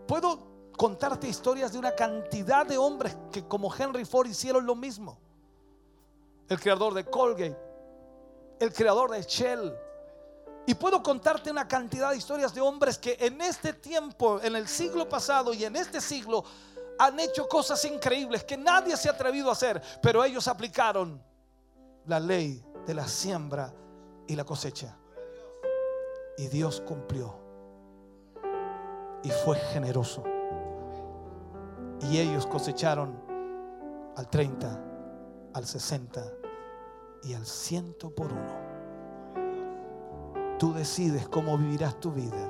[0.07, 5.24] Puedo contarte historias de una cantidad de hombres que como Henry Ford hicieron lo mismo.
[6.47, 7.57] El creador de Colgate,
[8.59, 9.75] el creador de Shell.
[10.67, 14.67] Y puedo contarte una cantidad de historias de hombres que en este tiempo, en el
[14.67, 16.43] siglo pasado y en este siglo,
[16.97, 21.21] han hecho cosas increíbles que nadie se ha atrevido a hacer, pero ellos aplicaron
[22.05, 23.73] la ley de la siembra
[24.27, 24.97] y la cosecha.
[26.37, 27.39] Y Dios cumplió.
[29.23, 30.23] Y fue generoso.
[32.01, 33.19] Y ellos cosecharon
[34.15, 34.83] al 30,
[35.53, 36.34] al 60
[37.23, 38.65] y al ciento por uno.
[40.59, 42.49] Tú decides cómo vivirás tu vida.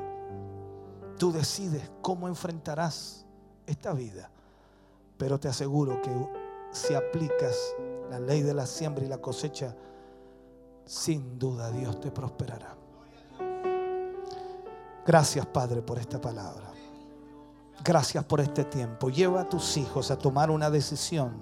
[1.18, 3.26] Tú decides cómo enfrentarás
[3.66, 4.30] esta vida.
[5.18, 6.11] Pero te aseguro que
[6.72, 7.56] si aplicas
[8.10, 9.76] la ley de la siembra y la cosecha,
[10.85, 12.76] sin duda Dios te prosperará.
[15.06, 16.72] Gracias Padre por esta palabra.
[17.84, 19.10] Gracias por este tiempo.
[19.10, 21.34] Lleva a tus hijos a tomar una decisión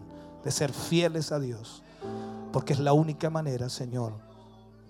[0.44, 1.82] de ser fieles a Dios,
[2.54, 4.14] porque es la única manera, Señor,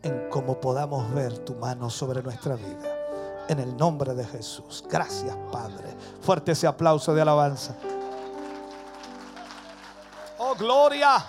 [0.03, 3.45] en cómo podamos ver tu mano sobre nuestra vida.
[3.47, 4.83] En el nombre de Jesús.
[4.89, 5.95] Gracias, Padre.
[6.21, 7.73] Fuerte ese aplauso de alabanza.
[10.37, 11.25] Oh, gloria.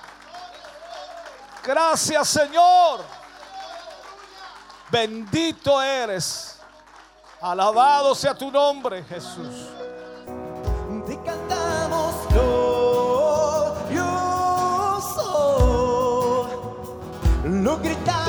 [1.64, 3.00] Gracias, Señor.
[4.90, 6.58] Bendito eres.
[7.40, 9.68] Alabado sea tu nombre, Jesús.
[17.74, 18.23] Lo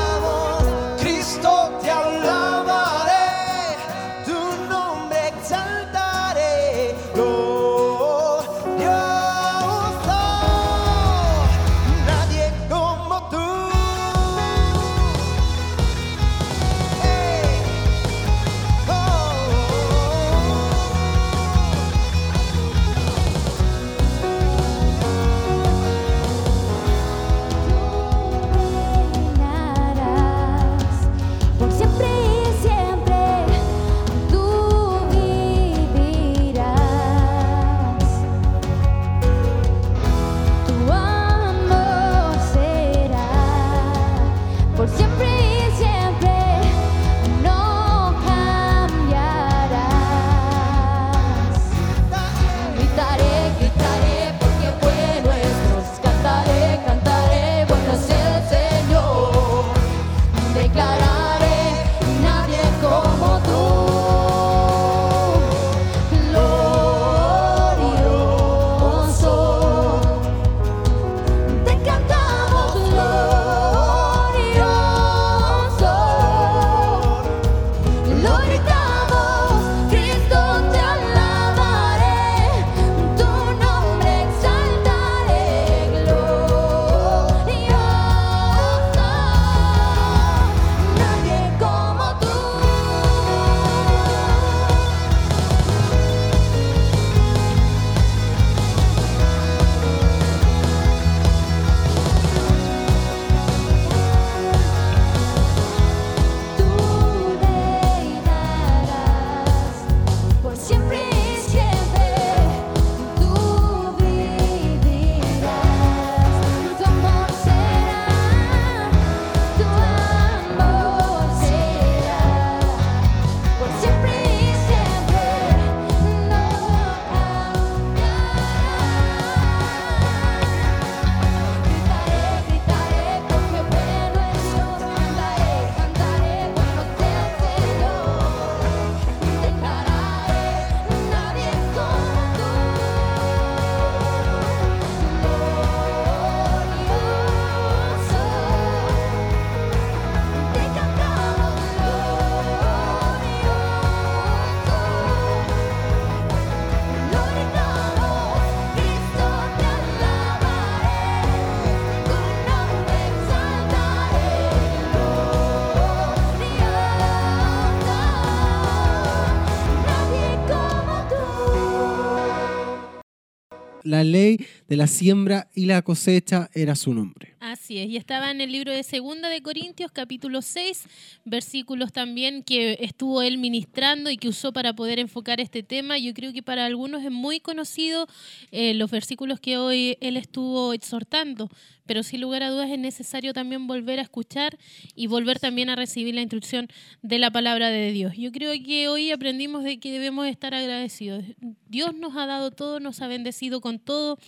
[173.96, 177.36] La ley de la siembra y la cosecha era su nombre.
[177.40, 180.84] Así es, y estaba en el libro de Segunda de Corintios, capítulo 6,
[181.26, 185.98] versículos también que estuvo él ministrando y que usó para poder enfocar este tema.
[185.98, 188.08] Yo creo que para algunos es muy conocido
[188.52, 191.50] eh, los versículos que hoy él estuvo exhortando,
[191.88, 194.58] pero sin lugar a dudas es necesario también volver a escuchar
[194.96, 196.68] y volver también a recibir la instrucción
[197.02, 198.14] de la palabra de Dios.
[198.16, 201.24] Yo creo que hoy aprendimos de que debemos estar agradecidos.
[201.68, 204.20] Dios nos ha dado todo, nos ha bendecido con todo,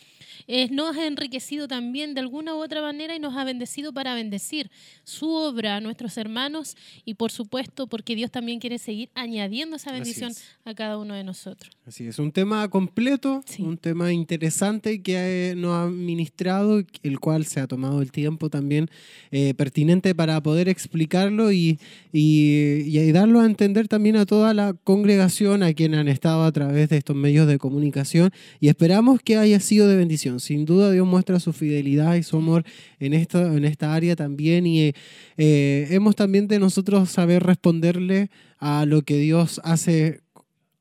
[0.47, 4.15] eh, nos ha enriquecido también de alguna u otra manera y nos ha bendecido para
[4.15, 4.71] bendecir
[5.03, 9.91] su obra a nuestros hermanos y por supuesto porque Dios también quiere seguir añadiendo esa
[9.91, 10.43] bendición es.
[10.65, 11.76] a cada uno de nosotros.
[11.87, 13.63] Así es, un tema completo, Sí.
[13.63, 18.49] un tema interesante que eh, nos ha ministrado, el cual se ha tomado el tiempo
[18.49, 18.89] también
[19.31, 21.79] eh, pertinente para poder explicarlo y,
[22.11, 26.51] y- y darlo a entender también a toda la congregación, a quienes han estado a
[26.51, 30.41] través de estos medios de comunicación y esperamos que haya sido de bendición.
[30.41, 32.65] Sin duda Dios muestra su fidelidad y su amor
[32.99, 34.91] en esta, en esta área también y
[35.37, 40.21] eh, hemos también de nosotros saber responderle a lo que Dios hace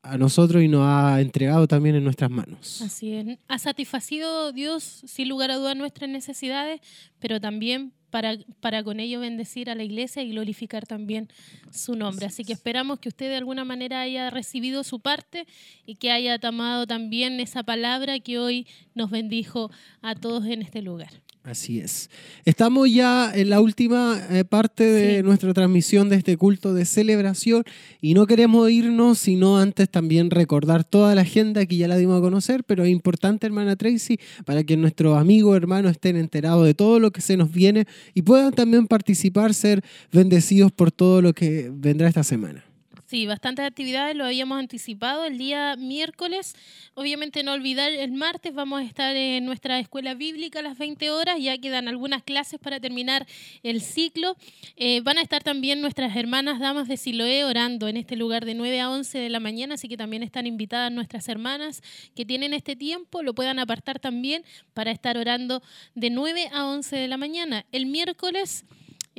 [0.07, 2.81] a nosotros y nos ha entregado también en nuestras manos.
[2.81, 3.37] Así es.
[3.47, 6.81] Ha satisfacido Dios sin lugar a dudas nuestras necesidades,
[7.19, 11.27] pero también para, para con ello bendecir a la iglesia y glorificar también
[11.71, 12.25] su nombre.
[12.25, 15.45] Así que esperamos que usted de alguna manera haya recibido su parte
[15.85, 19.69] y que haya tomado también esa palabra que hoy nos bendijo
[20.01, 21.21] a todos en este lugar.
[21.47, 22.09] Así es.
[22.43, 25.23] Estamos ya en la última eh, parte de Sí.
[25.23, 27.63] nuestra transmisión de este culto de celebración
[28.01, 32.17] y no queremos irnos sino antes también recordar toda la agenda que ya la dimos
[32.17, 36.73] a conocer, pero es importante, hermana Tracy, para que nuestros amigos, hermanos estén enterados de
[36.73, 41.31] todo lo que se nos viene y puedan también participar, ser bendecidos por todo lo
[41.31, 42.66] que vendrá esta semana.
[43.07, 46.57] Sí, bastantes actividades, lo habíamos anticipado el día miércoles.
[46.93, 51.09] Obviamente no olvidar, el martes vamos a estar en nuestra escuela bíblica a las 20
[51.11, 53.25] horas, ya quedan algunas clases para terminar
[53.63, 54.35] el ciclo.
[54.75, 58.55] Eh, van a estar también nuestras hermanas damas de Siloé orando en este lugar de
[58.55, 61.81] 9 a 11 de la mañana, así que también están invitadas nuestras hermanas
[62.13, 65.63] que tienen este tiempo, lo puedan apartar también para estar orando
[65.95, 67.65] de 9 a 11 de la mañana.
[67.71, 68.65] El miércoles...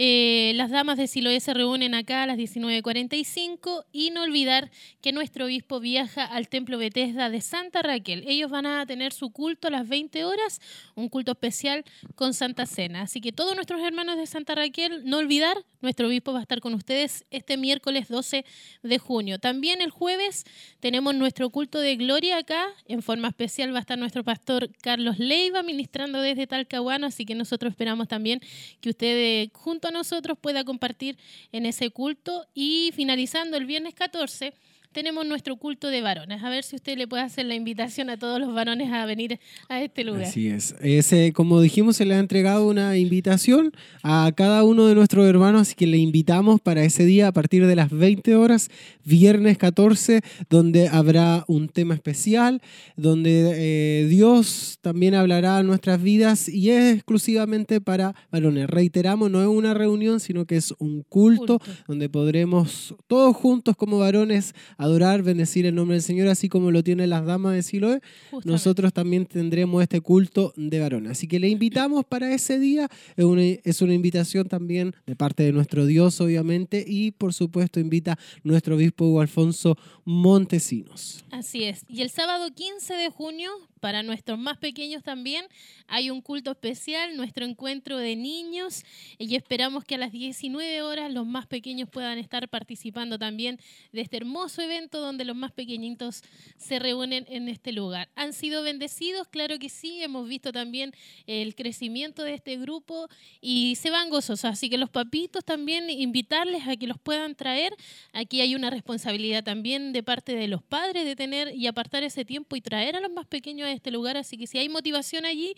[0.01, 4.71] Eh, las damas de Siloé se reúnen acá a las 19.45 y no olvidar
[5.01, 8.23] que nuestro obispo viaja al templo Bethesda de Santa Raquel.
[8.29, 10.61] Ellos van a tener su culto a las 20 horas,
[10.95, 13.03] un culto especial con Santa Cena.
[13.03, 16.61] Así que todos nuestros hermanos de Santa Raquel, no olvidar, nuestro obispo va a estar
[16.61, 18.45] con ustedes este miércoles 12
[18.85, 19.41] de junio.
[19.41, 20.45] También el jueves
[20.79, 22.69] tenemos nuestro culto de gloria acá.
[22.87, 27.35] En forma especial va a estar nuestro pastor Carlos Leiva ministrando desde Talcahuano, así que
[27.35, 28.41] nosotros esperamos también
[28.81, 29.51] que usted eh,
[29.91, 31.19] nosotros pueda compartir
[31.53, 32.47] en ese culto.
[32.55, 34.55] Y finalizando el viernes 14
[34.93, 36.43] tenemos nuestro culto de varones.
[36.43, 39.39] A ver si usted le puede hacer la invitación a todos los varones a venir
[39.69, 40.25] a este lugar.
[40.25, 40.75] Así es.
[40.81, 45.63] Ese, como dijimos, se le ha entregado una invitación a cada uno de nuestros hermanos,
[45.63, 48.71] así que le invitamos para ese día a partir de las 20 horas,
[49.05, 52.61] viernes 14, donde habrá un tema especial,
[52.97, 58.69] donde eh, Dios también hablará a nuestras vidas y es exclusivamente para varones.
[58.69, 61.61] Reiteramos, no es una reunión, sino que es un culto, Culto.
[61.87, 64.55] donde podremos todos juntos como varones
[64.89, 68.01] adorar, bendecir el nombre del Señor, así como lo tienen las damas de Siloé
[68.31, 68.51] Justamente.
[68.51, 71.13] nosotros también tendremos este culto de varones.
[71.13, 72.89] Así que le invitamos para ese día.
[73.17, 77.81] Es una, es una invitación también de parte de nuestro Dios, obviamente, y por supuesto
[77.81, 81.25] invita nuestro obispo Hugo Alfonso Montesinos.
[81.31, 81.85] Así es.
[81.89, 85.47] Y el sábado 15 de junio, para nuestros más pequeños también,
[85.87, 88.85] hay un culto especial, nuestro encuentro de niños.
[89.19, 93.59] Y esperamos que a las 19 horas los más pequeños puedan estar participando también
[93.93, 96.23] de este hermoso evento donde los más pequeñitos
[96.57, 98.09] se reúnen en este lugar.
[98.17, 99.29] ¿Han sido bendecidos?
[99.29, 100.03] Claro que sí.
[100.03, 100.93] Hemos visto también
[101.27, 103.09] el crecimiento de este grupo
[103.41, 104.45] y se van gozosos.
[104.45, 107.75] Así que los papitos también invitarles a que los puedan traer.
[108.13, 112.25] Aquí hay una responsabilidad también de parte de los padres de tener y apartar ese
[112.25, 114.17] tiempo y traer a los más pequeños a este lugar.
[114.17, 115.55] Así que si hay motivación allí,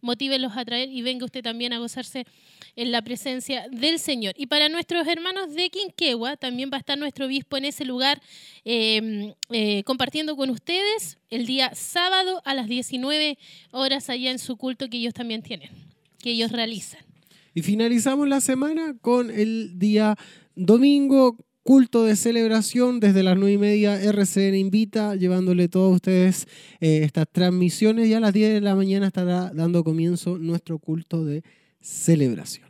[0.00, 2.26] motívenlos a traer y venga usted también a gozarse
[2.76, 4.34] en la presencia del Señor.
[4.36, 8.20] Y para nuestros hermanos de Quinquegua, también va a estar nuestro obispo en ese lugar
[8.64, 13.38] eh, eh, compartiendo con ustedes el día sábado a las 19
[13.72, 15.70] horas allá en su culto que ellos también tienen,
[16.18, 17.00] que ellos realizan.
[17.54, 20.16] Y finalizamos la semana con el día
[20.56, 24.00] domingo, culto de celebración desde las nueve y media.
[24.00, 26.46] RCN invita, llevándole todos ustedes
[26.80, 28.06] eh, estas transmisiones.
[28.06, 31.42] Y a las 10 de la mañana estará dando comienzo nuestro culto de
[31.80, 32.63] celebración.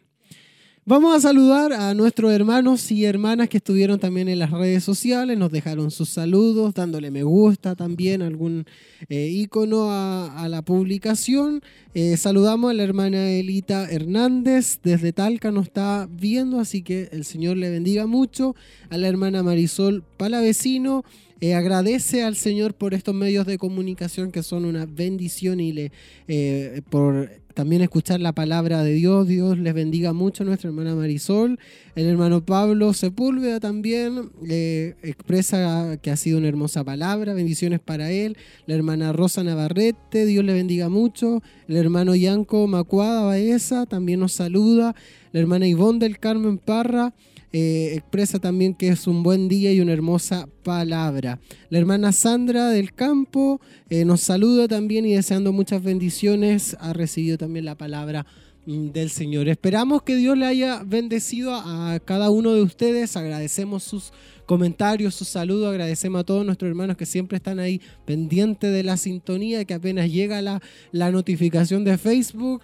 [0.86, 5.38] Vamos a saludar a nuestros hermanos y hermanas que estuvieron también en las redes sociales,
[5.38, 8.66] nos dejaron sus saludos, dándole me gusta también, algún
[9.08, 11.62] eh, icono a, a la publicación.
[11.94, 17.24] Eh, saludamos a la hermana Elita Hernández, desde Talca nos está viendo, así que el
[17.24, 18.54] Señor le bendiga mucho.
[18.90, 21.02] A la hermana Marisol Palavecino,
[21.40, 25.92] eh, agradece al Señor por estos medios de comunicación que son una bendición y le
[26.28, 29.28] eh, por también escuchar la palabra de Dios.
[29.28, 31.58] Dios les bendiga mucho a nuestra hermana Marisol.
[31.94, 37.32] El hermano Pablo Sepúlveda también eh, expresa que ha sido una hermosa palabra.
[37.32, 38.36] Bendiciones para él.
[38.66, 41.42] La hermana Rosa Navarrete, Dios le bendiga mucho.
[41.68, 44.96] El hermano Yanco Macuada Baeza también nos saluda.
[45.32, 47.14] La hermana Ivonne del Carmen Parra.
[47.56, 51.38] Eh, expresa también que es un buen día y una hermosa palabra.
[51.70, 56.76] La hermana Sandra del Campo eh, nos saluda también y deseando muchas bendiciones.
[56.80, 58.26] Ha recibido también la palabra
[58.66, 59.48] mm, del Señor.
[59.48, 63.16] Esperamos que Dios le haya bendecido a cada uno de ustedes.
[63.16, 64.12] Agradecemos sus
[64.46, 65.70] comentarios, sus saludos.
[65.70, 70.10] Agradecemos a todos nuestros hermanos que siempre están ahí pendientes de la sintonía, que apenas
[70.10, 70.60] llega la,
[70.90, 72.62] la notificación de Facebook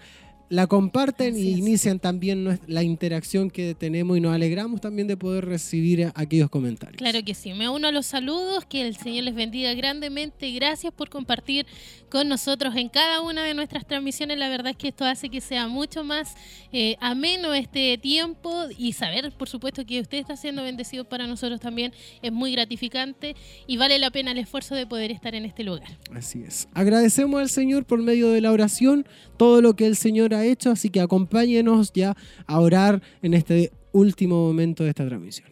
[0.51, 1.59] la comparten Así y es.
[1.59, 6.99] inician también la interacción que tenemos y nos alegramos también de poder recibir aquellos comentarios.
[6.99, 7.55] Claro que sí.
[7.55, 8.65] Me uno a los saludos.
[8.69, 10.51] Que el Señor les bendiga grandemente.
[10.51, 11.67] Gracias por compartir
[12.11, 14.39] con nosotros en cada una de nuestras transmisiones.
[14.39, 16.35] La verdad es que esto hace que sea mucho más
[16.73, 21.61] eh, ameno este tiempo y saber, por supuesto, que usted está siendo bendecido para nosotros
[21.61, 23.37] también es muy gratificante
[23.69, 25.99] y vale la pena el esfuerzo de poder estar en este lugar.
[26.12, 26.67] Así es.
[26.75, 29.07] Agradecemos al Señor por medio de la oración
[29.37, 33.73] todo lo que el Señor ha hecho, así que acompáñenos ya a orar en este
[33.93, 35.49] último momento de esta transmisión.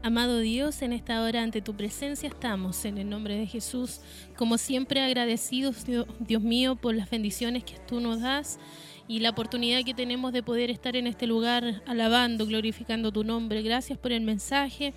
[0.00, 4.00] Amado Dios, en esta hora ante tu presencia estamos, en el nombre de Jesús,
[4.36, 8.58] como siempre agradecidos, Dio- Dios mío, por las bendiciones que tú nos das
[9.08, 13.62] y la oportunidad que tenemos de poder estar en este lugar alabando, glorificando tu nombre.
[13.62, 14.92] Gracias por el mensaje,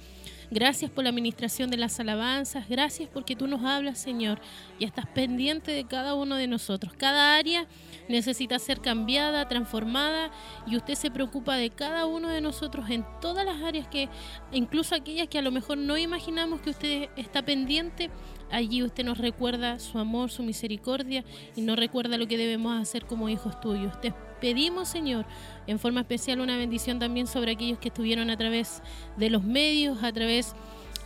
[0.51, 4.41] gracias por la administración de las alabanzas, gracias porque tú nos hablas, Señor,
[4.79, 6.91] y estás pendiente de cada uno de nosotros.
[6.97, 7.67] Cada área
[8.09, 10.29] necesita ser cambiada, transformada,
[10.67, 14.09] y usted se preocupa de cada uno de nosotros en todas las áreas que
[14.51, 18.09] incluso aquellas que a lo mejor no imaginamos que usted está pendiente,
[18.51, 21.23] allí usted nos recuerda su amor, su misericordia
[21.55, 23.99] y nos recuerda lo que debemos hacer como hijos tuyos.
[24.01, 25.25] Te pedimos, Señor,
[25.67, 28.81] en forma especial una bendición también sobre aquellos que estuvieron a través
[29.17, 30.55] de los medios, a través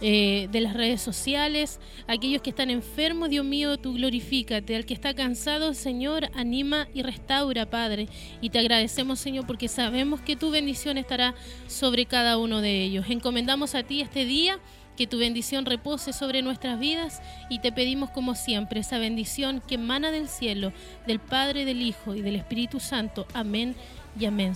[0.02, 4.94] eh, de las redes sociales, aquellos que están enfermos, Dios mío, tú glorifícate, al que
[4.94, 8.10] está cansado, Señor, anima y restaura, Padre,
[8.42, 11.34] y te agradecemos, Señor, porque sabemos que tu bendición estará
[11.68, 13.06] sobre cada uno de ellos.
[13.10, 14.60] Encomendamos a ti este día.
[14.98, 19.76] Que tu bendición repose sobre nuestras vidas y te pedimos como siempre esa bendición que
[19.76, 20.72] emana del cielo,
[21.06, 23.28] del Padre, del Hijo y del Espíritu Santo.
[23.34, 23.76] Amén
[24.20, 24.54] y amén.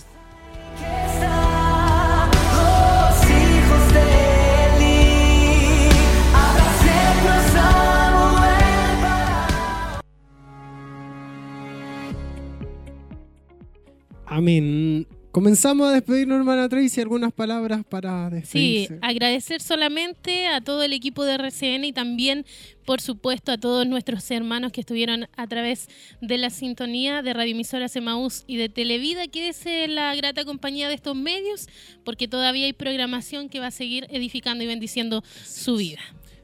[14.26, 15.19] Amén.
[15.32, 17.00] Comenzamos a despedirnos, hermana Tracy.
[17.00, 18.34] ¿Algunas palabras para Sí,
[18.86, 18.98] despedirse?
[19.00, 22.44] agradecer solamente a todo el equipo de RCN y también,
[22.84, 25.86] por supuesto, a todos nuestros hermanos que estuvieron a través
[26.20, 29.28] de la sintonía de Radioemisoras Emaús y de Televida.
[29.28, 31.68] Quédese en la grata compañía de estos medios
[32.04, 36.00] porque todavía hay programación que va a seguir edificando y bendiciendo su vida.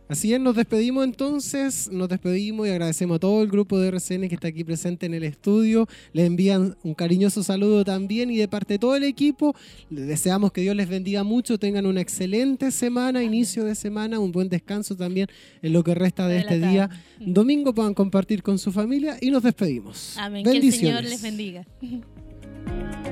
[0.09, 4.29] Así es, nos despedimos entonces, nos despedimos y agradecemos a todo el grupo de RCN
[4.29, 5.89] que está aquí presente en el estudio.
[6.13, 9.57] Le envían un cariñoso saludo también y de parte de todo el equipo,
[9.91, 14.31] les deseamos que Dios les bendiga mucho, tengan una excelente semana, inicio de semana, un
[14.31, 15.27] buen descanso también
[15.61, 16.89] en lo que resta de este día.
[17.19, 20.17] Domingo puedan compartir con su familia y nos despedimos.
[20.19, 20.45] Amén.
[20.45, 21.11] Que el Señor Bendiciones.
[21.11, 21.67] les bendiga.